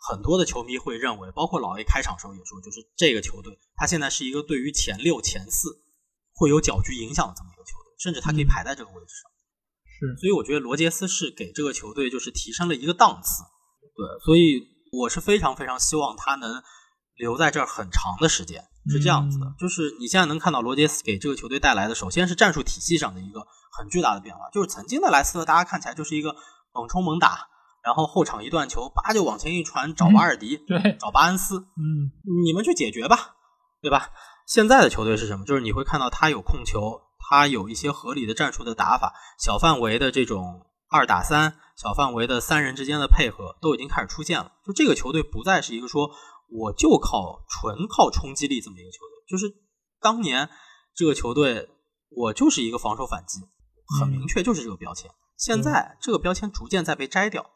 [0.00, 5.68] 很多的球迷会认为，包括老 A 开场时候也说，就是这个球队他现在是一个对于前六、前四
[6.32, 9.30] 会有搅局影响的这么一个球队，甚至他可以嗯排在这个位置上。
[9.84, 13.42] 是，所以我觉得罗杰斯是给这个球队就是提升了一个档次，
[13.94, 16.62] 对，所以我是非常非常希望他能
[17.16, 19.44] 留在这儿很长的时间，是这样子的。
[19.44, 26.34] 嗯就是你现在能看到罗杰斯给这个球队带来的，首先是战术体系上的一个很巨大的变化，就是曾经的莱斯特大家看起来就是一个
[26.72, 27.46] 猛冲猛打，
[27.82, 32.12] 然后后场一断球，叭就往前一传找瓦尔迪，对，找巴恩斯，嗯
[32.44, 33.36] 你们去解决吧，
[33.80, 34.10] 对吧？
[34.46, 35.44] 现在的球队是什么？
[35.44, 44.52] 就是你会看到他有控球，他有一些合理的战术的打法，小范围的这种二打三，小范围的三人之间的配合都已经开始出现了。
[44.66, 46.10] 就这个球队不再是一个说
[46.48, 49.54] 我就靠纯靠冲击力这么一个球队，就是
[50.00, 50.50] 当年
[50.96, 51.68] 这个球队
[52.10, 53.38] 我就是一个防守反击，
[54.00, 55.10] 很明确就是这个标签。
[55.36, 57.46] 现在这个标签逐渐在被摘掉，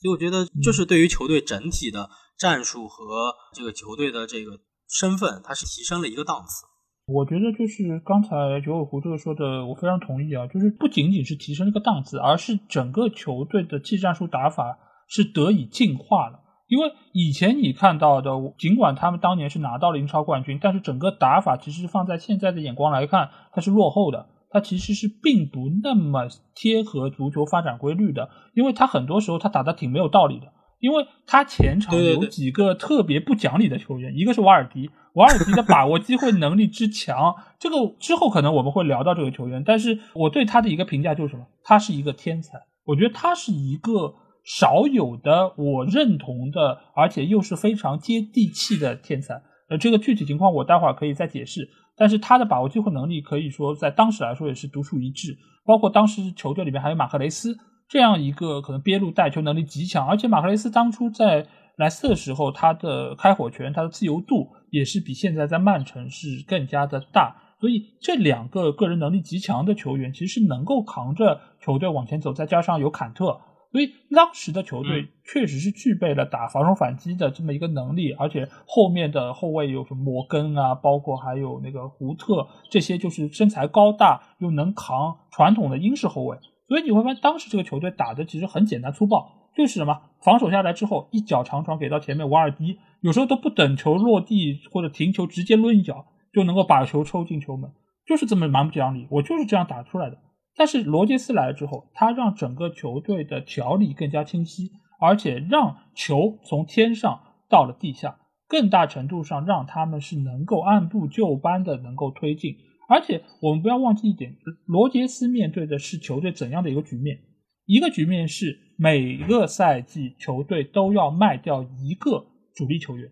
[0.00, 2.08] 所以我觉得就是对于球队整体的
[2.38, 6.66] 战术和这个球队的这个身份，它是提升了一个档次。
[7.06, 16.40] 我觉得就是刚才九尾狐这个说的，我非常同意啊，就是不仅仅是提升这个档次，而是整个球队的技战术打法是得以进化了。
[16.66, 30.52] 因为以前你看到的，尽管他们当年是拿到了英超冠军，但是整个打法其实放在现在的眼光来看，它是落后的，它其实是并不那么贴合足球发展规律的，因为他很多时候他打的挺没有道理的。
[30.80, 41.46] 因为他前场有几个特别不讲理的球员，一个是瓦尔迪，瓦尔迪的把握机会能力之强，这个之后可能我们会聊到这个球员，但是我对他的一个评价就是什么？
[41.64, 49.42] 他是一个天才，我觉得他是一个少有的我认同的，而且又是非常接地气的天才。
[49.68, 57.58] 呃，这个具体情况我待会儿可以再解释，但是他的把握机会能力可以说在当时来说也是独树一帜，包括当时球队里面还有马克雷斯。
[57.88, 67.34] 这样一个可能边路带球能力极强，而且马克雷斯当初在莱斯的时候，他的开火权、他的自由度也是比现在在曼城是更加的大。
[67.58, 73.40] 所以这两个个人能力极强的球员，其实是能够扛着球队往前走，再加上有坎特，
[73.70, 86.38] 所以当时的球队确实是具备了打防守反击的这么一个能力，而且后面的后卫有什么摩根啊，包括还有那个胡特，这些就是身材高大又能扛传统的英式后卫。
[86.66, 97.70] 所以你会发现，当时这个球队打的其实很简单粗暴，就是什么防守下来之后，一脚长传给到前面瓦尔迪，有时候都不等球落地或者停球，直接抡一脚就能够把球抽进球门，
[98.06, 99.06] 就是这么蛮不讲理。
[99.10, 100.18] 我就是这样打出来的。
[100.58, 112.56] 但是罗杰斯来了之后，他让整个球队的条理更加清晰，而且让球从天上到了地下，更大程度上让他们是能够按部就班的能够推进。
[112.88, 114.34] 而且我们不要忘记一点，
[114.66, 117.18] 罗杰斯面对的是球队怎样的一个局面？
[117.66, 123.08] 一个局面是每个赛季球队都要卖掉一个主力球员，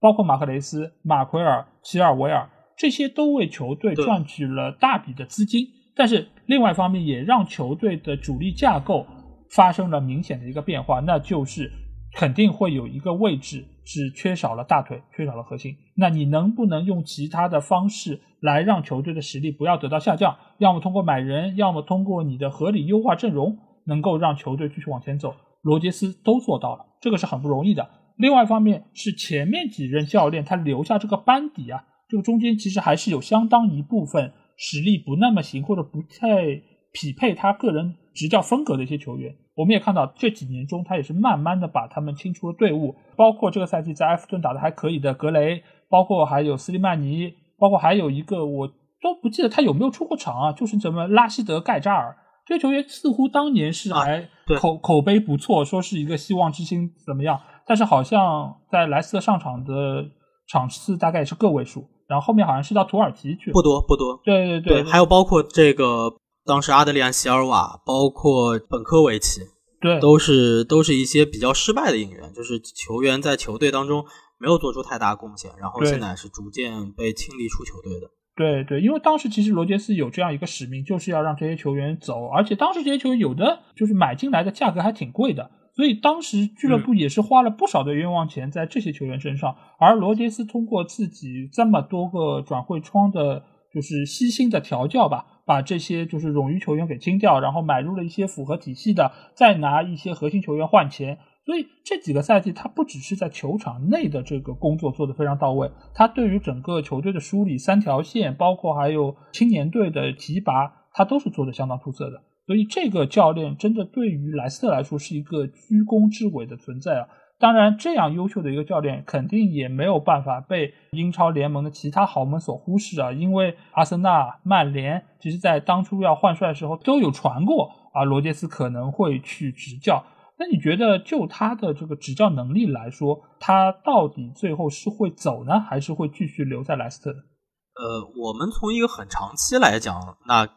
[0.00, 5.66] 包括马克雷斯、马奎尔、齐尔维尔，这些都为球队赚取了大笔的资金。
[5.96, 9.06] 但是另外一方面，也让球队的主力架构
[9.50, 11.70] 发生了明显的一个变化，那就是
[12.14, 15.76] 肯定会有一个位置是缺少了大腿，缺少了核心。
[15.96, 20.36] 那你能不能用其他的方式来让球队的实力不要得到下降？
[20.58, 25.34] 要么通过买人，要么通过你的合理优化阵容，能够让球队继续往前走。
[25.62, 27.88] 罗杰斯都做到了，这个是很不容易的。
[28.16, 34.32] 另外一方面是前面几任教练他留下这个班底啊，这个中间其实还是有相当一部分。
[34.56, 36.44] 实力不那么行，或者不太
[36.92, 42.94] 匹配他个人执教风格的一些球员，我们也看到这几年中，他也是慢慢的把他们清出了队伍。
[43.16, 54.26] 包括这个赛季在埃弗顿打的还可以的格雷，包括还有斯利曼尼，包括还有一个我都不记得他有没有出过场啊，就是什么拉希德盖扎尔这个球员，似乎当年是还
[54.58, 60.06] 口口碑不错，说是一个希望之星怎么样，但是好像在莱斯特上场的
[60.48, 61.86] 场次大概也是个位数。
[62.08, 64.20] 然后后面好像是到土耳其去，不多不多。
[64.24, 69.40] 对对对，还有包括这个当时阿德里安·席尔瓦，包括本科维奇，
[69.80, 74.04] 对，都是都是一些比较失败的引援，就是球员在球队当中
[74.38, 78.08] 没有做出太大贡献，然后现在是逐渐被清理出球队的。
[78.36, 85.50] 对对，因为当时其实罗杰斯有这样一个使命，就是要让这些球员走，而且当时这些球员有的就是买进来的价格还挺贵的。
[85.76, 101.18] 所以当时俱乐部也是花了不少的冤枉钱在这些球员身上，而罗杰斯通过自己这么多个转会窗的，就是悉心的调教吧，把这些就是冗余球员给清掉，然后买入了一些符合体系的，再拿一些核心球员换钱。
[101.44, 112.22] 所以这几个赛季，他不只是在球场内的这个工作做得非常到位，他对于整个球队的梳理、三条线，包括还有青年队的提拔，他都是做得相当出色的。
[112.46, 117.08] 所以这个教练真的对于莱斯特来说是一个居功至伟的存在啊！
[117.38, 123.12] 当然，这样优秀的一个教练肯定也没有办法被英超联盟的其他豪门所忽视啊！
[123.12, 130.04] 因为阿森纳、曼联其实在当初要换帅的时候都有传过啊，罗杰斯可能会去执教。
[130.38, 137.10] 那你觉得就他的这个执教能力来说，他到底最后是会走呢，还是会继续留在莱斯特？
[137.10, 140.48] 呃，我们从一个很长期来讲，那。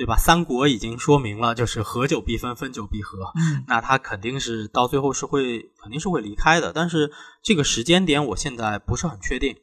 [0.00, 0.16] 对吧？
[0.16, 3.18] 三国已经说明了，就是合久必分，分久必合。
[3.36, 6.72] 嗯，那他肯定是到最后是会，肯定是会离开的。
[6.72, 9.54] 但是这个时间点，我现在不是很确定。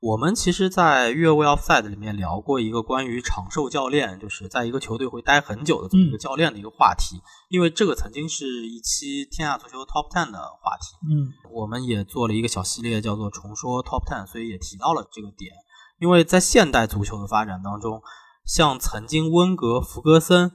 [0.00, 7.20] 我们其实，在越位 offside 里面聊过一个关于长寿教练，就是在一个球队会待很久的这么一个教练的一个话题。
[7.48, 10.96] 因为这个曾经是一期天下足球 top ten 的话题。
[11.10, 15.50] 嗯，我们也做了一个小系列，叫做重说 top ten，所以也提到了这个点。
[15.98, 18.00] 因为在现代足球的发展当中。
[18.44, 20.52] 像曾经温格、弗格森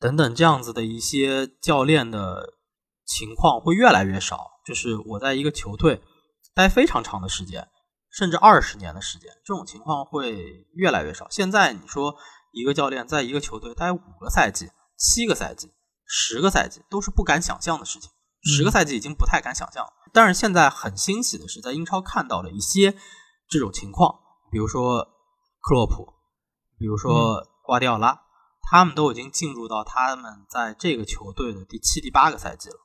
[0.00, 2.54] 等等这样子的一些教练的
[3.06, 4.46] 情况会越来越少。
[4.66, 6.02] 就是我在一个球队
[6.54, 7.68] 待非常长的时间，
[8.10, 11.26] 甚至二十年的时间，这种情况会越来越少。
[11.30, 12.14] 现在你说
[12.52, 14.68] 一个教练在一个球队待五个赛季、
[14.98, 15.72] 七个赛季、
[16.06, 18.10] 十个赛季，都是不敢想象的事情。
[18.42, 19.90] 十个赛季已经不太敢想象了。
[20.12, 22.94] 但是现在很欣喜的是，在英超看到了一些
[23.48, 24.18] 这种情况，
[24.50, 25.02] 比如说
[25.60, 26.17] 克洛普。
[26.78, 28.20] 比如说瓜迪奥拉，
[28.70, 32.76] 他们都已经进入到他们在这个球队的第七、第八个赛季了。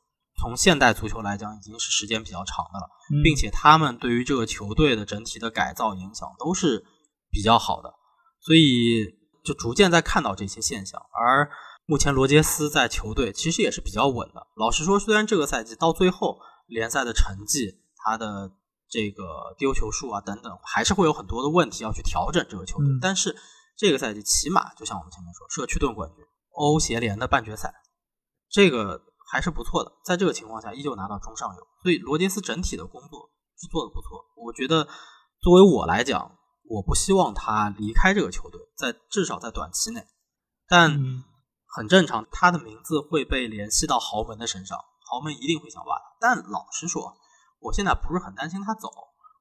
[0.42, 2.90] 从现代足球来讲，已经是时间比较长的了，
[3.24, 6.84] 并且他们对于这个球队的整体的改造影响都是
[7.30, 7.94] 比较好的，
[8.42, 9.06] 所以
[9.46, 11.00] 就逐渐在看到这些现象。
[11.14, 11.52] 而
[11.86, 14.48] 目前罗杰斯在球队其实也是比较稳的。
[14.56, 18.52] 老实说，虽然这个赛季到最后联赛的成绩，他的
[18.90, 23.36] 这个丢球数啊等等，还是会有很多的问题要去调整这个球队，但是。
[23.76, 27.74] 这个赛季起码就像我们前面说，社区盾冠军、欧协联的半决赛，
[28.50, 29.02] 这个
[29.32, 29.92] 还是不错的。
[30.06, 34.24] 在这个情况下，依旧拿到中上游，所以罗杰斯整体的工作是做的不错。
[34.38, 34.88] 我觉得，
[35.42, 36.38] 作为我来讲，
[36.70, 40.06] 我不希望他离开这个球队，在至少在短期内。
[40.68, 40.92] 但
[41.66, 44.78] 很正常，他的名字会被联系到豪门的身上，
[45.10, 46.04] 豪门一定会想挖他。
[46.20, 47.16] 但老实说，
[47.60, 48.90] 我现在不是很担心他走，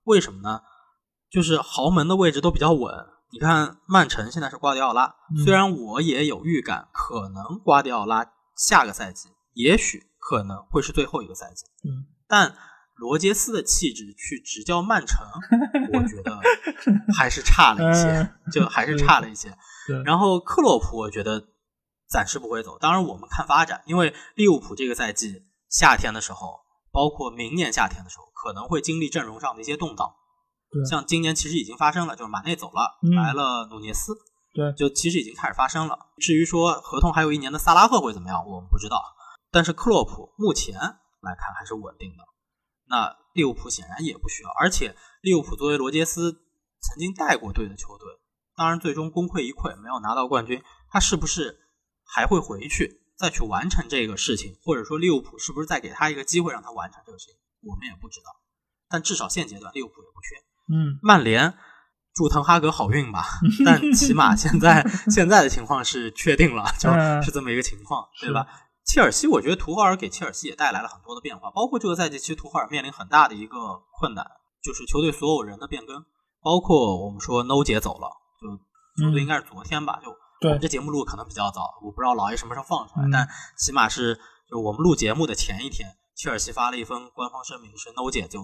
[0.04, 0.62] 为什么呢？
[1.30, 2.92] 就是豪门的位置都比较稳。
[3.32, 5.14] 你看，曼城现在是瓜迪奥拉，
[5.44, 8.26] 虽然我也有预感，可能瓜迪奥拉
[8.56, 12.54] 下个赛季也许可能会是最后一个赛季，嗯，但
[12.96, 15.26] 罗杰斯的气质去执教曼城，
[15.94, 16.38] 我觉得
[17.16, 19.56] 还是差了一些，就还是差了一些。
[20.04, 21.42] 然后克洛普，我觉得
[22.08, 26.60] 暂时不会走，当然我们看发展，因为利物浦这个赛季夏天的时候，
[26.92, 30.12] 包括明年夏天的时候，可能会经历阵容上的一些动荡。
[30.88, 34.14] 像今年其实已经发生了，就是马内走了，来了努涅斯，
[34.54, 35.98] 对，就其实已经开始发生了。
[36.18, 39.02] 至于说合同还有一年的萨拉赫会怎么样，我们不知道。
[39.50, 42.24] 但是克洛普目前来看还是稳定的。
[42.86, 44.50] 那利物浦显然也不需要。
[44.58, 46.32] 而且利物浦作为罗杰斯
[46.80, 48.08] 曾经带过队的球队，
[48.56, 50.62] 当然最终功亏一篑，没有拿到冠军。
[50.88, 51.58] 他是不是
[52.04, 54.56] 还会回去再去完成这个事情？
[54.62, 57.36] 或者说利物浦是不是再给他一个机会让他完成这个事情？
[57.62, 58.30] 我们也不知道。
[58.88, 60.36] 但至少现阶段利物浦也不缺。
[60.68, 61.54] 嗯，曼联
[62.14, 63.24] 祝滕哈格好运吧。
[63.64, 66.90] 但起码现在现在的情况是确定了，就
[67.22, 68.46] 是这么一个情况，对吧？
[68.84, 73.56] 切尔西，我觉得图赫尔给切尔西也带来了很多的变化，包括这个赛季其实图赫尔面临很大的一个
[73.98, 74.26] 困难，
[74.60, 76.04] 就是球队所有人的变更，
[76.42, 78.10] 包括我们说 No 姐走了，
[78.40, 80.10] 就球队应该是昨天吧，就
[80.48, 84.18] 我们这节目录可能比较早，我不知道老爷什么时候放出来，但起码是
[84.50, 88.40] 就我们录节目的前一天，切尔西发了一封官方声明，是 No 姐就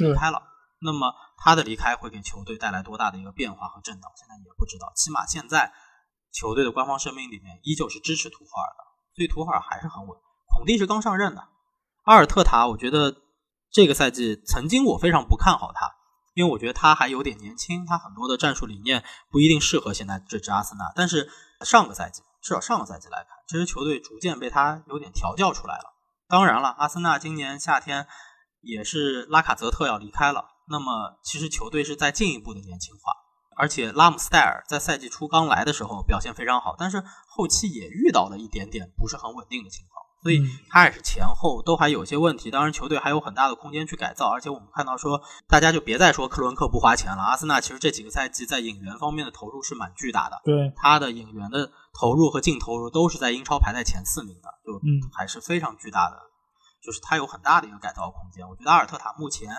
[0.00, 0.42] 离开了。
[0.82, 4.10] 那么他的离开会给球队带来多大的一个变化和震荡？
[4.16, 4.92] 现在也不知道。
[4.96, 5.72] 起码现在
[6.32, 10.18] 球队的官方声明里面依旧是支持图赫尔的，所以图赫尔还是很稳。
[10.48, 11.48] 孔蒂是刚上任的，
[12.02, 13.16] 阿尔特塔，我觉得
[13.70, 15.94] 这个赛季曾经我非常不看好他，
[16.34, 20.92] 因为我觉得他还有点年轻，他很多的战术理念不一定适合现在这支阿森纳。
[20.94, 21.30] 但是
[21.60, 25.94] 上个赛季，至少上个赛季来看，这支球队逐渐被他有点调教出来了。
[26.28, 28.06] 当然了，阿森纳今年夏天
[28.60, 30.48] 也是拉卡泽特要离开了。
[30.72, 33.12] 那么，其实球队是在进一步的年轻化，
[33.58, 42.50] 而且拉姆斯戴尔在赛季初刚来的时候表现非常好，但是后期也遇到了一点点不是很稳定的情况，所以他也是前后都还有些问题。
[42.50, 47.22] 当然，球队还有很大的空间去改造，而且我们看到说，大家就别再说克伦克不花钱了。
[47.22, 54.80] 阿森纳其实这几个赛季在引援方面的投入是蛮巨大的，对他的引援的投入和净投入都是在英超排在前四名的，就
[55.14, 56.16] 还是非常巨大的，
[56.82, 58.48] 就是他有很大的一个改造空间。
[58.48, 59.50] 我觉得阿尔特塔目前。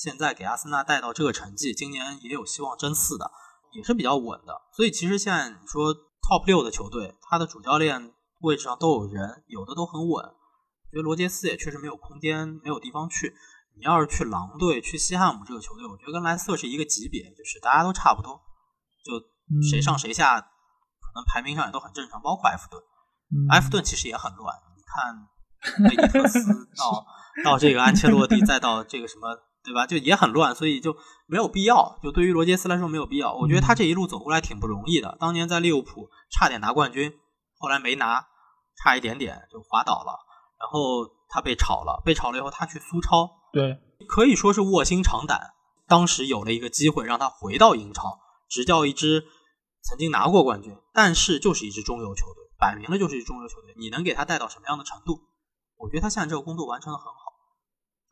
[0.00, 3.30] 现在给阿森纳带到这个成绩，今年也有希望争四的，
[3.72, 4.62] 也是比较稳的。
[4.72, 10.24] 所以其实现在你说 top 六的球队，他的主教练位置上都有人，有的都很稳。
[10.24, 13.34] 我觉得罗杰斯也确实没有空间，没有地方去。
[13.76, 18.40] 你要是去狼队、去西汉姆这个球队，我觉得跟莱斯特是一个级别，就是大家都差不多，
[19.04, 19.20] 就
[19.70, 22.22] 谁上谁下，可能排名上也都很正常。
[22.22, 22.82] 包括埃弗顿，
[23.50, 24.56] 埃弗顿其实也很乱。
[24.74, 26.40] 你看贝尼特斯
[26.74, 27.04] 到
[27.44, 29.28] 到这个安切洛蒂，再到这个什么。
[29.62, 29.86] 对吧？
[29.86, 30.96] 就也很乱，所以就
[31.26, 31.98] 没有必要。
[32.02, 33.34] 就对于罗杰斯来说没有必要。
[33.34, 35.16] 我觉得他这一路走过来挺不容易的。
[35.20, 37.12] 当年在利物浦差点拿冠军，
[37.58, 38.26] 后来没拿，
[38.76, 40.18] 差一点点就滑倒了。
[40.58, 45.54] 然后他被炒了，被炒了以后他去苏超，对，可以说是卧薪尝胆。
[45.88, 49.24] 当时有了一个机会让他回到英超，执教一支
[49.82, 53.74] 曾经拿过冠军，但是就是一支中游球队，摆明了就是一支中游球队。
[53.76, 55.20] 你能给他带到什么样的程度？
[55.76, 57.29] 我觉得他现在这个工作完成的很好。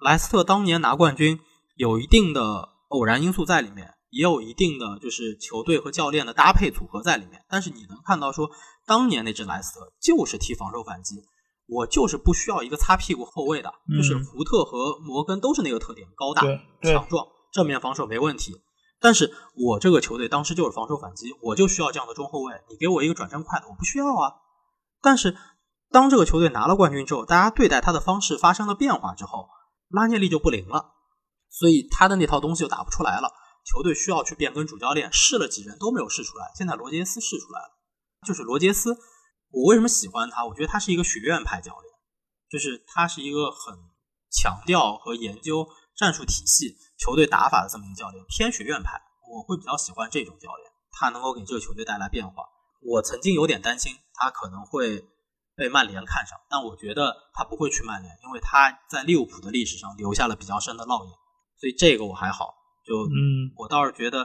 [0.00, 1.40] 莱斯特当年拿冠军，
[1.74, 7.44] 有一定的偶然因素在里面，也有一定的就是球队和教练的搭配组合在里面。
[7.48, 8.48] 但是你能看到说，
[8.86, 11.16] 当年那支莱斯特就是踢防守反击，
[11.66, 16.42] 我就是不需要一个擦屁股后卫的，就是福特和摩根都是那个特点，高大
[16.82, 18.54] 强壮，正面防守没问题。
[19.00, 24.34] 但是我这个球队当时就是防守反击，我就需要这样的中后卫，你给我一个转身快的，我不需要啊。
[25.02, 25.36] 但是
[25.90, 29.48] 当这个球队拿了冠军之后，大家对待他的方式发生了变化之后。
[29.88, 30.94] 拉涅利就不灵了，
[31.48, 33.32] 所以他的那套东西就打不出来了。
[33.64, 36.50] 球队需要去变更主教练，试了几人都没有试出来。
[36.56, 37.70] 现在罗杰斯试出来了，
[38.26, 38.96] 就是罗杰斯。
[39.50, 40.44] 我为什么喜欢他？
[40.44, 41.94] 我觉得他是一个学院派教练，
[42.50, 43.74] 就是他是一个很
[44.30, 45.66] 强调和研究
[45.96, 49.00] 战术体系、球队打法的这么一个教练，偏学院派。
[49.30, 52.44] 我会比较喜欢这种教练，他能够给这个球队带来变化。
[52.82, 55.08] 我曾经有点担心他可能会。
[55.58, 61.10] 被曼联看上，但我觉得他不会去曼联，因为他在利物浦的历史上留下了比较深的烙印，
[61.58, 62.54] 所以这个我还好。
[62.86, 64.24] 就嗯，我倒是觉得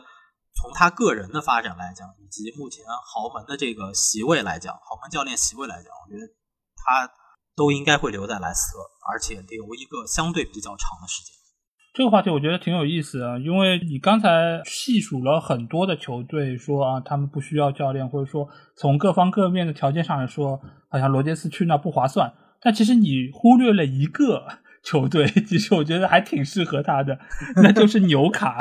[0.56, 6.32] 从他个人的发展来讲，以及目前豪门的这个席位来讲，豪门教练席位来讲，我觉得
[6.78, 7.12] 他
[7.56, 8.78] 都应该会留在莱斯特，
[9.12, 11.34] 而且留一个相对比较长的时间。
[11.94, 22.34] 这个话题我觉得挺有意思啊，因为你刚才细数了很多的球队，说啊他们不需要教练，或者说从各方各面的条件上来说，好像罗杰斯去那不划算。
[22.60, 24.44] 但其实你忽略了一个
[24.84, 27.20] 球队，其实我觉得还挺适合他的，
[27.58, 28.60] 那就是纽卡。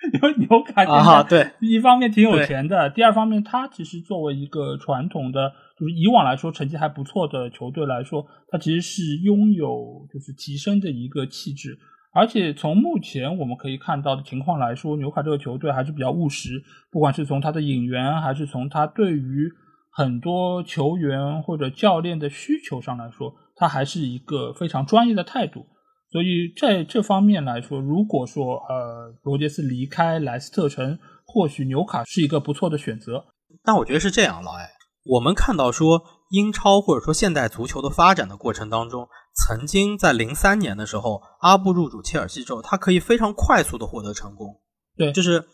[0.12, 11.78] 因为纽卡啊，对，一方面挺有钱的，第二方面他其实作为一个传统的，就是以往来说成绩还不错的球队来说，他其实是拥有就是提升的一个气质。
[12.12, 19.48] 而且从目前我们可以看到的情况来说，纽卡这个球队还是比较务实，不管是从他的引援，还是从他对于
[19.92, 25.66] 很多球员或者教练的需求上来说，他还是一个非常专业的态度。
[26.10, 33.24] 所以在这方面来说，如果说呃罗杰斯离开莱斯特城，或许纽卡是一个不错的选择。
[33.62, 34.68] 但我觉得是这样，老艾，
[35.04, 44.60] 我们看到说英超或者说现代足球的发展的过程当中，曾经在零三年的时候，阿布入主切尔西之后，他可以非常快速的获得成功。
[44.96, 45.46] 对，就是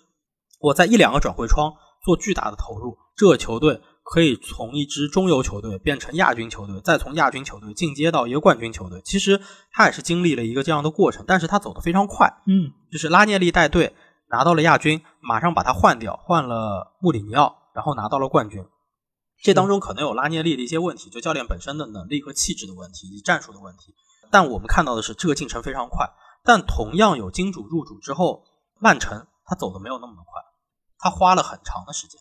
[0.60, 1.72] 我在一两个转会窗
[2.04, 9.00] 做巨大的投入，这个球队可以从一支中游球队变成亚军球队，再从亚军球队进阶到一个冠军球队。
[9.04, 12.26] 其实他也是经历了一个这样的过程，但是他走得非常快。
[12.46, 13.94] 嗯，就是拉涅利带队
[14.30, 18.64] 拿到了亚军，马上把他换掉，换了穆里尼奥，然后拿到了冠军。
[19.42, 23.94] 这当中可能有拉涅利的一些问题，就教练本身的能力和气质的问题，以及战术的问题。
[24.30, 26.10] 但我们看到的是，这个进程非常快。
[26.42, 28.44] 但同样有金主入主之后，
[28.80, 30.42] 曼城他走的没有那么的快，
[30.98, 32.20] 他花了很长的时间，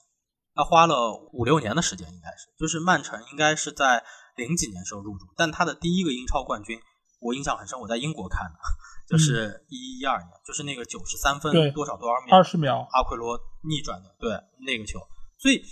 [0.53, 4.03] 他花了五六年的时间，应该是，就是曼城应该是在
[4.35, 6.79] 零几年时候入主，但他的第一个英超冠军，
[7.21, 8.59] 我印象很深，我在英国看的，
[9.07, 14.99] 就是一一二年，就是那个九十三分多少多少秒，二十秒，阿奎罗逆转的，对那个球，
[15.39, 15.63] 所以。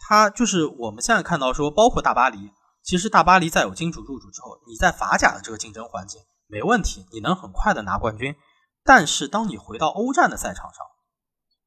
[0.00, 2.50] 他就是我们现在看到说，包括大巴黎，
[2.82, 8.34] 其实大巴黎在有金主入主之后，你在法甲的这个竞争环境没问题，你能很快的拿冠军。
[8.82, 10.84] 但是当你回到欧战的赛场上，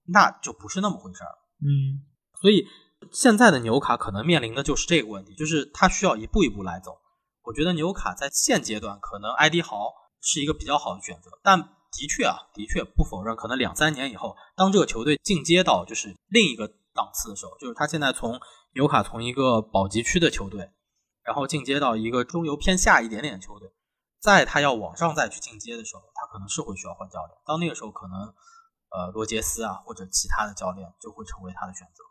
[0.07, 1.29] 那就不是那么回事儿。
[1.61, 2.03] 嗯，
[2.41, 2.65] 所以
[3.11, 6.97] 现在的纽卡可能面临的就是这个问题，就是他需要一步一步来走。
[7.43, 16.73] 我觉得纽卡在现阶段可能埃迪豪是一个比较好的选择，但的确啊，的确不否认，可能两三年以后，当这个球队进阶到就是另一个。
[16.94, 18.39] 档次的时候，就是他现在从
[18.76, 20.70] 纽卡从一个保级区的球队，
[21.24, 23.70] 然后进阶到一个中游偏下一点点的球队，
[24.20, 27.38] 在他要往上再去进阶的时候，他可能是会需要换教练。
[27.46, 28.20] 到那个时候，可能
[28.91, 32.04] 呃罗杰斯啊或者其他的教练就会成为他的选择。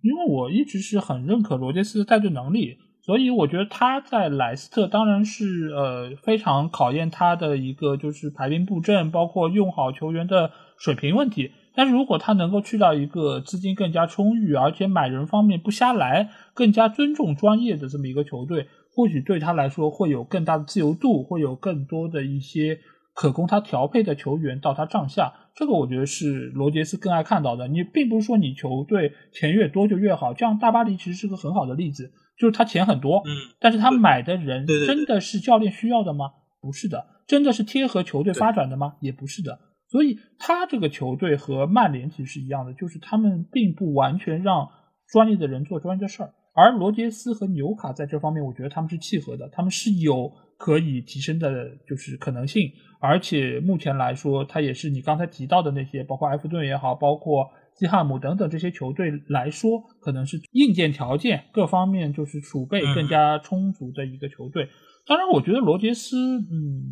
[0.00, 11.50] 因为我一直是很认可罗杰斯的带队能力，所以我觉得他在莱斯特当然是呃非常考验他的一个就是排兵布阵，包括用好球员的水平问题。
[11.78, 22.80] 但是如果他能够去到一个资金更加充裕，而且买人方面不瞎来，更加尊重专业的这么一个球队，或许对他来说会有更大的自由度，会有更多的一些
[23.14, 25.32] 可供他调配的球员到他帐下。
[25.54, 27.68] 这个我觉得是罗杰斯更爱看到的。
[27.68, 36.30] 你并不是说你球队钱越多就越好，这样大巴黎其实是个很好的例子，就是他钱很多，嗯，但是他买的人真的是教练需要的吗？
[36.60, 38.94] 不是的，真的是贴合球队发展的吗？
[39.00, 39.60] 也不是的。
[39.90, 44.68] 所以他这个球队和曼联其实是一样的，就是他们并不完全让
[45.08, 46.34] 专业的人做专业的事儿。
[46.54, 52.70] 而罗杰斯和纽卡在这方面，我觉得他们是契合的，他们是有可以提升的，就是可能性。
[53.00, 64.68] 而且目前来说，他也是你刚才提到的那些，包括埃弗顿也好，包括西汉姆等等这些球队来说，可能是硬件条件各方面就是储备更加充足的一个球队。
[65.08, 66.84] 当然，我觉得罗杰斯，嗯，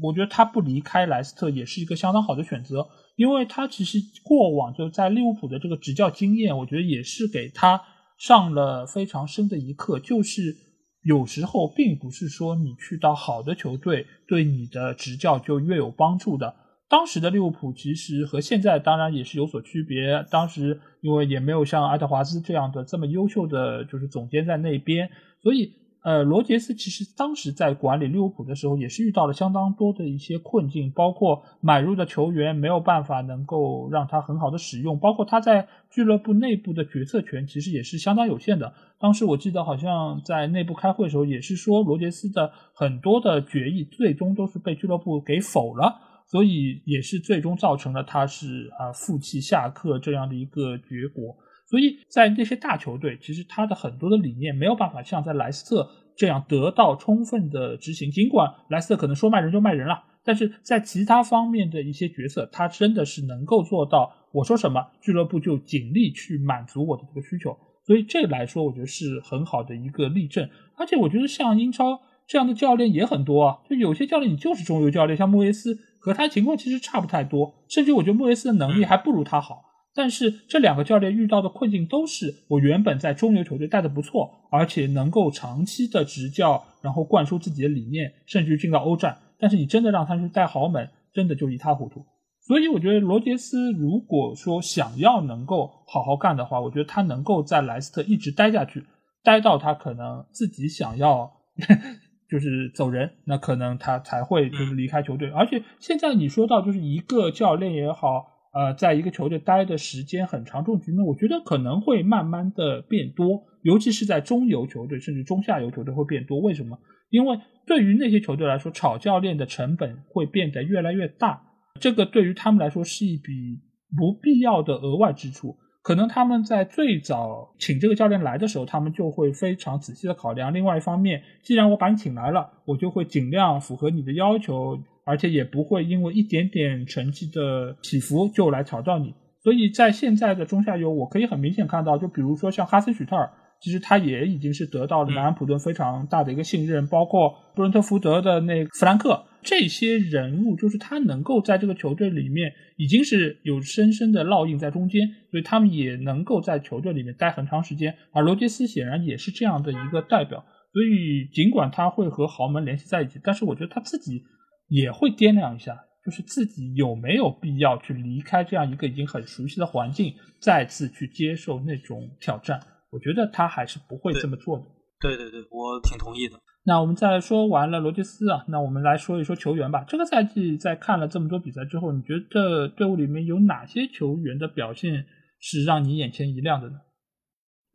[0.00, 7.82] 我觉得他不离开莱斯特也是一个相当好的选择，因为他其实过往就在利物浦的这个执教经验，我觉得也是给他
[8.16, 9.98] 上了非常深的一课。
[9.98, 10.54] 就是
[11.02, 16.54] 有时候并不是说你去到好的球队对你的执教就越有帮助的。
[16.88, 25.10] 当时的利物浦其实和现在当然也是有所区别，当时因为也没有像爱德华兹这样的这么优秀的就是总监在那边，
[25.42, 25.82] 所以。
[26.04, 38.74] 呃，罗杰斯其实当时在管理利物浦的时候，也是遇到了相当多的一些困境，包括买入的球员没有办法能够让他很好的使用，包括他在俱乐部内部的决策权其实也是相当有限的。
[39.00, 45.96] 当时我记得好像在内部开会的时候，也是说罗杰斯的很多的决议最终都是被俱乐部给否了，
[46.26, 51.34] 所以也是最终造成了他是啊负气下课这样的一个结果。
[51.74, 58.12] 所以在那些大球队，其实他的很多的理念没有办法像在莱斯特这样得到充分的执行。
[58.12, 67.58] 尽管莱斯特可能说卖人就卖人了，但是在其他方面的一些决策，他真的是能够做到，我说什么，俱乐部就尽力去满足我的这个需求。
[67.84, 70.48] 所以这来说，我觉得是很好的一个例证。
[70.76, 79.73] 而且我觉得像英超这样的教练也很多啊，就有些教练你就是中游教练，像莫耶斯和他情况其实差不太多，甚至我觉得莫耶斯的能力还不如他好。
[79.96, 89.16] 但是这两个教练遇到的困境都是我原本在中游球队带的不错，而且能够长期的执教，然后灌输自己的理念，甚至进到欧战。
[89.38, 92.04] 但是你真的让他去带豪门，真的就一塌糊涂。
[92.40, 98.84] 所以我觉得罗杰斯如果说想要能够好好干的话，我觉得他能够在莱斯特一直待下去，
[99.22, 101.30] 待到他可能自己想要
[102.28, 105.30] 就是走人，那可能他才会就是离开球队。
[105.30, 108.33] 而且现在你说到就是一个教练也好。
[108.54, 116.40] 呃，在一个球队待的时间很长，这种局面我觉得可能会慢慢的变多，尤其是在中游球队甚至中下游球队会变多。
[116.40, 116.78] 为什么？
[117.10, 121.42] 因为对于那些球队来说，炒教练的成本会变得越来越大，
[121.80, 123.60] 这个对于他们来说是一笔
[123.96, 125.56] 不必要的额外支出。
[125.82, 130.54] 可能他们在最早请这个教练来的时候，他们就会非常仔细的考量。
[130.54, 139.14] 另外一方面，既然我把你请来了，我就会尽量符合你的要求，而且也不会因为一点点成绩的起伏就来挑战你。
[139.42, 143.30] 所以在现在的中下游，我可以很明显看到，就比如说像哈斯许特尔，
[143.60, 149.24] 其实他也已经是得到了南安普顿非常大的一个信任，包括布伦特福德的那弗兰克。
[149.42, 157.94] 这些人物就是他能够在这个球队里面已经是有深深的烙印在中间，所以他们也能够在球队里面待很长时间。
[158.14, 160.42] 而罗杰斯显然也是这样的一个代表，
[160.72, 164.22] 所以尽管他会和豪门联系在一起，但是我觉得他自己
[164.68, 172.60] 也会掂量一下，就是自己有没有必要去离开这样一个已经很熟悉的环境，再次去接受那种挑战。
[172.90, 174.64] 我觉得他还是不会这么做的。
[175.00, 176.40] 对对对，我挺同意的。
[176.66, 179.84] 那我们再说完了罗杰斯啊，那我们来说一说球员吧。
[179.86, 185.04] 这个赛季在看了这么多比赛之后，你觉得队伍里面有哪些球员的表现
[185.40, 186.80] 是让你眼前一亮的呢？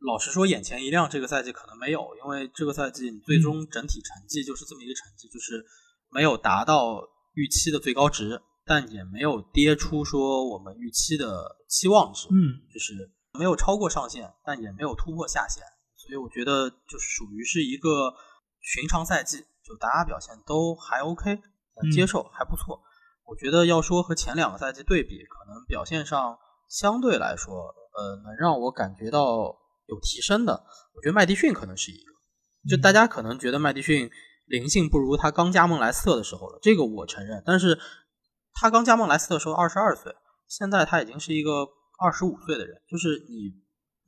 [0.08, 5.64] 老实说，眼前一亮这个赛季可能没有，因为这个赛季你最终整体成绩就是这么一个成绩，就是
[6.12, 7.02] 没有达到
[7.34, 12.28] 预期的最高值，但也没有跌出说我们预期的期望值。
[12.32, 15.64] 嗯，就是没有超过上限，但也没有突破下限，
[15.96, 18.14] 所以我觉得就是属于是一个。
[18.62, 21.40] 寻常赛季，就大家表现都还 OK，
[21.82, 22.82] 能接受，还不错。
[23.24, 26.38] 我觉得要说和前两个赛季对比，可能表现上
[26.68, 29.56] 相对来说，呃，能让我感觉到
[29.88, 30.62] 有提升的，
[30.94, 32.12] 我觉得麦迪逊可能是一个。
[32.70, 34.12] 就大家可能觉得麦迪逊
[34.50, 37.42] 灵性不如他刚加盟莱斯特的时候了，这个我承认。
[37.46, 37.80] 但是
[38.54, 40.14] 他刚加盟莱斯特时候二十二岁，
[40.48, 43.54] 现在他已经是一个二十五岁的人，就是你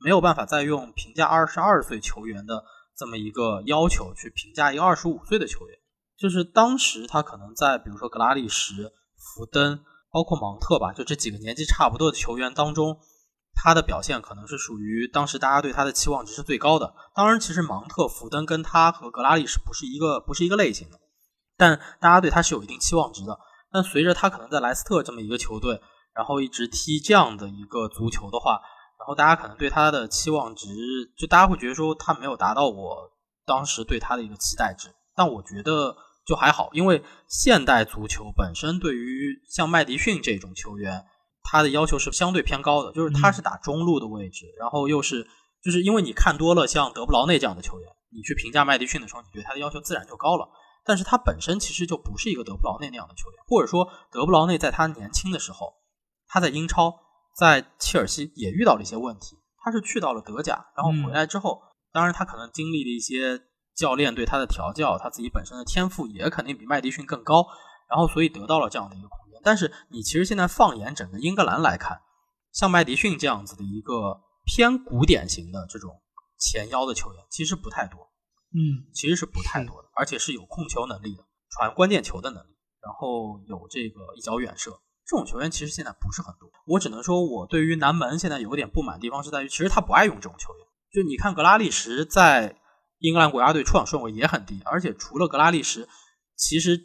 [0.04, 2.62] 没有办法再用评价二十二岁球员的。
[2.94, 5.78] 这么一个要求去评价一个二十五岁的球员，
[6.18, 13.00] 就是当时他可能在比如说格拉利什、福登，包括芒特吧，就这几个年纪差不多的球员当中，
[13.54, 16.94] 他的表现可能是属于当时大家对他的期望值是最高的。
[17.14, 20.98] 当然，其实芒特、福登跟他和格拉利是不是一个不是一个类型的，
[21.56, 23.38] 但大家对他是有一定期望值的。
[23.72, 25.80] 但随着他可能在莱斯特这么一个球队，
[26.14, 28.60] 然后一直踢这样的一个足球的话。
[28.98, 30.68] 然后大家可能对他的期望值，
[31.18, 33.10] 就大家会觉得说他没有达到我
[33.44, 41.04] 当时对他的一个期待值，但我觉得就还好，因为现代足球本身对于像麦迪逊这种球员，
[41.42, 45.26] 他的要求是相对偏高的，就是他是打中路的位置，然后又是
[45.62, 50.48] 就是因为你看多了像德布劳内这样的球员，你去评价麦迪逊的时候，你对他的要求自然就高了，
[50.84, 55.74] 但是他本身其实就不是一个德布劳内那样的球员，或者说德布劳内在他年轻的时候，
[56.28, 57.00] 他在英超。
[57.34, 63.40] 在切尔西也遇到了一些问题，他是去到了德甲，然后回来之后，当然他可能经历了一些
[63.74, 67.46] 教练对他的调教，他自己本身的天赋也肯定比麦迪逊更高，
[67.88, 69.08] 然后所以得到了这样的一个。
[69.42, 72.00] 但是你其实现在放眼整个英格兰来看，
[72.52, 76.00] 像麦迪逊这样子的一个偏古典型的这种
[76.38, 78.00] 前腰的球员，其实不太多，
[78.54, 84.80] 嗯，其实是不太多的，而且是有控球能力的，传关键球的能力，然后有这个一脚远射。
[85.04, 90.66] 这种球员其实现在不是很多，我只能说，我对于南门现在有点不满的地方是在于，其实他不爱用这种球员。
[90.92, 92.56] 就你看，格拉利什在
[92.98, 95.88] 英格兰国家队出场顺位也很低，而且除了格拉利什，
[96.36, 96.80] 其实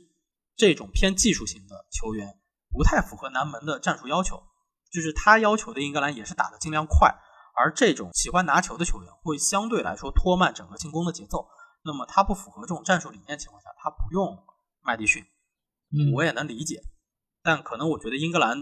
[0.55, 2.39] 这种偏技术型的球员
[2.77, 4.41] 不太符合南门的战术要求。
[4.89, 7.13] 就是他要求的英格兰也是打的尽量快，
[7.57, 11.45] 而这种喜欢拿球的球员会相对来说拖慢整个进攻的节奏。
[11.83, 14.37] 那么他不符合这种战术理念情况下，他不用
[14.81, 15.25] 麦迪逊，
[16.15, 16.81] 我也能理解。
[17.43, 18.59] 但可能我觉得英格兰，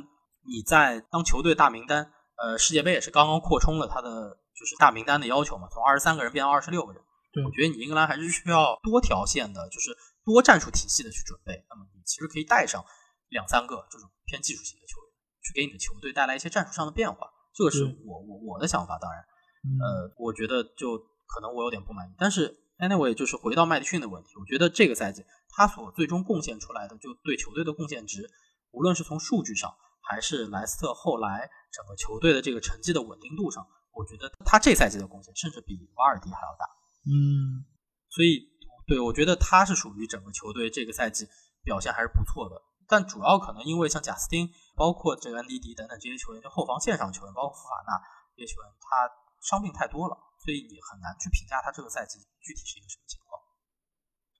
[0.47, 7.01] 你在当球队大名单，呃，世界杯也是刚刚扩充了他的就是大名单的要求嘛，从二十三个人变到二十六个人。
[7.45, 11.65] 我觉得你英格兰还是需要多条线的，就是多战术体系的去准备。
[11.69, 12.83] 那么你其实可以带上
[13.29, 15.09] 两三个这种偏技术型的球员，
[15.43, 17.29] 去给你的球队带来一些战术上的变化。
[17.53, 18.99] 这个是我我我的想法。
[18.99, 19.21] 当然，
[19.79, 22.13] 呃，我觉得就可能我有点不满意。
[22.17, 28.29] 但是 anyway，就是回到麦迪逊的问题，我觉得这个赛季他所最终贡献出来的，就对球队的贡献值。
[28.71, 36.65] 无论是从数据上，还是莱斯特后来整个球队的这个成绩的稳定度上，我觉得他这赛季的贡献甚至比瓦尔迪还要大。
[37.07, 37.63] 嗯，
[38.09, 38.49] 所以
[38.85, 41.25] 对我觉得他是属于整个球队这个赛季
[41.63, 42.61] 表现还是不错的。
[42.87, 47.97] 但主要可能因为像贾斯汀，包括这个恩迪迪等等这些球员，就后防线上球员，包括福法纳
[48.35, 49.09] 这些球员，他
[49.41, 53.41] 伤病太多了，所以你很难去评价他这个赛季具体是一个什么情况。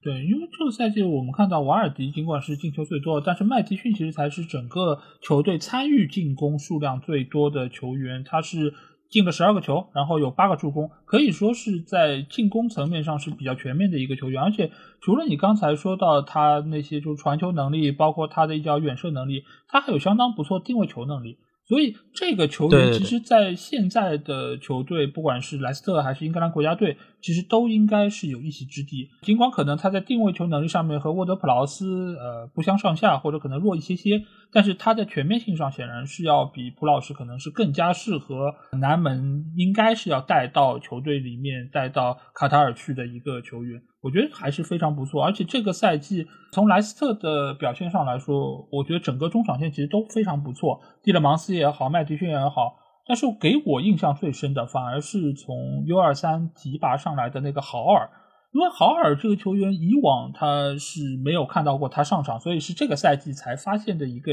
[0.02, 8.72] 对，因为这个赛季我们看到瓦尔迪尽管是进球最多，但是麦迪逊其实才是整个球队参与进攻数量最多的球员，他是
[9.16, 14.43] 进了十二个球，然后有八个助攻，可以说是在进攻层面上是比较全面的一个球员。
[14.43, 21.38] 而且除了你刚才说到他那些就是传球能力，包括他的一脚远射能力，他还有相当不错定位球能力。
[21.66, 29.10] 所以这个球员其实，在现在的球队，不管是莱斯特还是英格兰国家队，其实都应该是有一席之地。
[29.24, 34.22] 尽管可能他在定位球能力上面和沃德普劳斯呃不相上下，或者可能弱一些些，
[34.52, 43.82] 但是他在全面性上显然是要比普老师可能是更加适合南门，应该是要带到球队里面带到卡塔尔去的一个球员。
[44.02, 52.76] 我觉得还是非常不错，而且这个赛季从莱斯特的表现上来说，我觉得整个中场线其实都非常不错，蒂勒芒斯也好，麦迪逊也好。
[53.08, 58.10] 但是给我印象最深的，反而是从 U 二三提拔上来的那个豪尔，
[58.51, 64.32] 因为豪尔这个球员以往他是没有看到过他上场，所以是这个赛季才发现的一个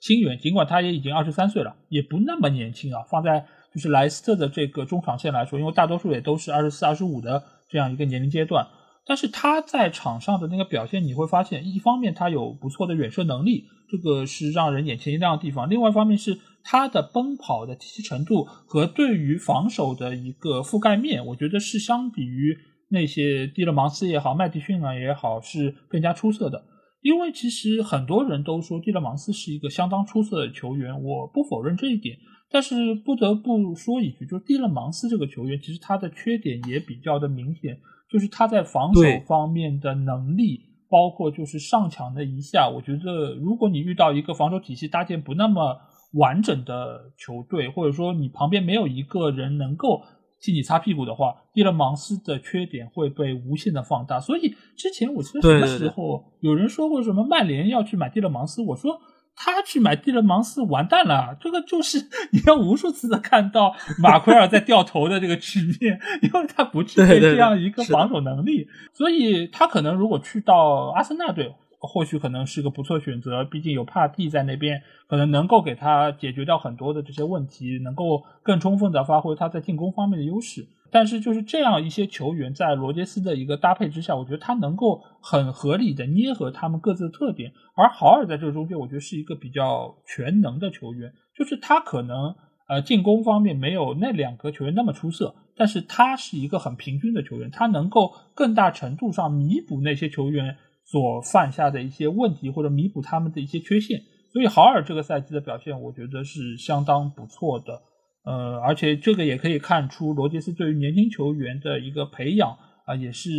[0.00, 0.36] 新援。
[0.38, 3.02] 尽管他也已经二十三岁了，也不那么年轻啊。
[3.08, 8.66] 放在就是莱斯特的这个中场线来说，因为大多数也都是二十四、二十五的这样一个年龄阶段。
[9.08, 22.58] 但是他在场上的那个表现，你会发现，一方面他有不错的远射能力，这个是让人眼前一亮的地方；另外一方面是他的奔跑的积极程度和对于防守的一个覆盖面，我觉得是相比于
[22.90, 26.66] 那些蒂勒芒斯也好、麦迪逊啊也好是更加出色的。
[27.00, 32.18] 因为其实很多人都说蒂勒芒斯是一个相当出色的球员，我不否认这一点，
[32.50, 37.78] 但是不得不说一句，就是蒂勒芒斯这个球员，其实他的缺点也比较的明显。
[38.10, 45.76] 就是他在防守方面的能力，包括就是上抢的一下，我觉得如果你遇到一个防守体系搭建不那么
[46.14, 50.02] 完整的球队，或者说你旁边没有一个人能够
[50.40, 54.18] 替你擦屁股的话，蒂勒芒斯的缺点会被无限的放大。
[54.18, 58.98] 所以之前我记得什么时候有人说过什么曼联要去买蒂勒芒斯，我说。
[59.40, 61.98] 他去买蒂勒芒斯完蛋了，这个就是
[62.32, 63.72] 你要无数次的看到
[64.02, 80.66] 马奎尔在掉头的这个局面， 因为他不具备这样一个防守能力，所以他可能如果去到阿森纳队，或许可能是个不错选择，毕竟有帕蒂在那边，可能能够给他解决掉很多的这些问题，能够更充分的发挥他在进攻方面的优势。
[80.90, 87.52] 但是就是这样一些球员在罗杰斯的一个搭配之下，我觉得他能够很合理的捏合他们各自的特点。
[87.74, 92.34] 而豪尔在这个中间，我觉得是一个比较全能的球员，就是他可能
[92.68, 104.00] 呃进攻方面没有那两个球员那么出色，但是他是一个很平均的球员，他能够更大程度上弥补那些球员所犯下的一些问题，或者弥补他们的一些缺陷。
[104.32, 107.82] 所以豪尔这个赛季的表现，我觉得是相当不错的。
[108.28, 113.30] 呃，而且这个也可以看出罗杰斯对于年轻球员的一个培养啊，也是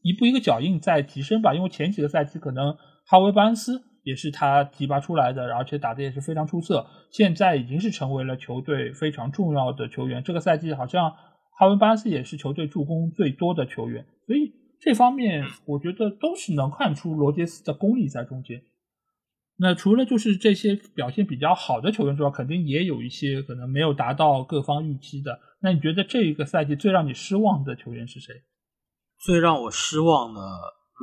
[0.00, 1.52] 一步一个脚印在提升吧。
[1.52, 2.74] 因为前几个赛季可能
[3.06, 10.22] 哈维·巴恩斯也是他提拔出来的，而且打的也是非常出色，现在已经是成为了球队非常重要的球员。
[10.22, 11.10] 这个赛季好像
[11.58, 18.62] 哈维·巴恩斯也是球队助攻最多的球员，所以这方面我觉得都是能看出罗杰斯的功力在中间。
[19.60, 25.38] 那除了就是这些表现比较好的球员之外，肯定也有一些可能没有达到各方预期的。
[25.60, 28.34] 那你觉得这一个赛季最让你失望的球员是谁？
[29.22, 30.40] 最让我失望的，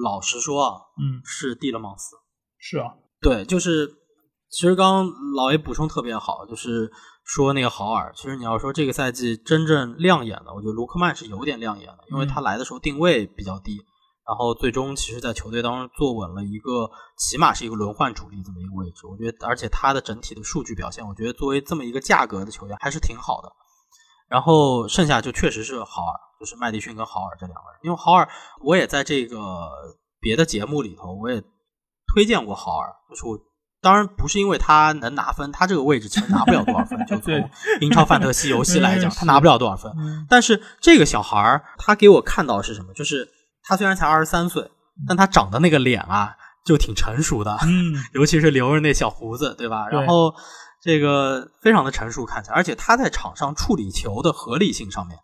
[0.03, 2.15] 老实说啊，嗯，是蒂勒芒斯。
[2.57, 3.87] 是啊，对，就是
[4.49, 6.91] 其实刚刚老 A 补充特别好，就是
[7.23, 13.77] 说那个豪尔，其实你要说这个赛季真正亮眼的，我觉得卢克曼是有点亮眼的，因为他来的时候定位比较低。
[14.27, 19.07] 然后最终其实，在球队当中坐稳了一个，起码是一个轮换主力这么一个位置。
[19.07, 23.49] 我觉得，而且他的整体的数据表现，我觉得作为这么一个价格的球员还是挺好的。
[24.27, 27.79] 然后剩下就确实是豪尔，就是麦迪逊跟豪尔这两个人。
[27.83, 28.27] 因为豪尔，
[28.65, 29.69] 我也在这个
[30.19, 31.41] 别的节目里头，我也
[32.13, 32.93] 推荐过豪尔。
[33.09, 33.39] 就是我
[33.79, 36.99] 当然不是因为他能拿分，他这个位置其实拿不了多少分。
[37.07, 37.49] 就从
[37.79, 39.89] 英超范特西游戏来讲， 他拿不了多少分。
[40.27, 42.93] 但是这个小孩儿，他给我看到是什么？
[42.93, 43.36] 就是。
[43.67, 44.71] 他虽然才二十三岁，
[45.07, 49.87] 但他长的那个脸啊，就挺成熟的，嗯， 尤其是留着那小胡子，对吧？
[49.89, 50.33] 然后
[50.81, 55.17] 这个非常的成熟，看起来，而且他在场上处理球的合理性上面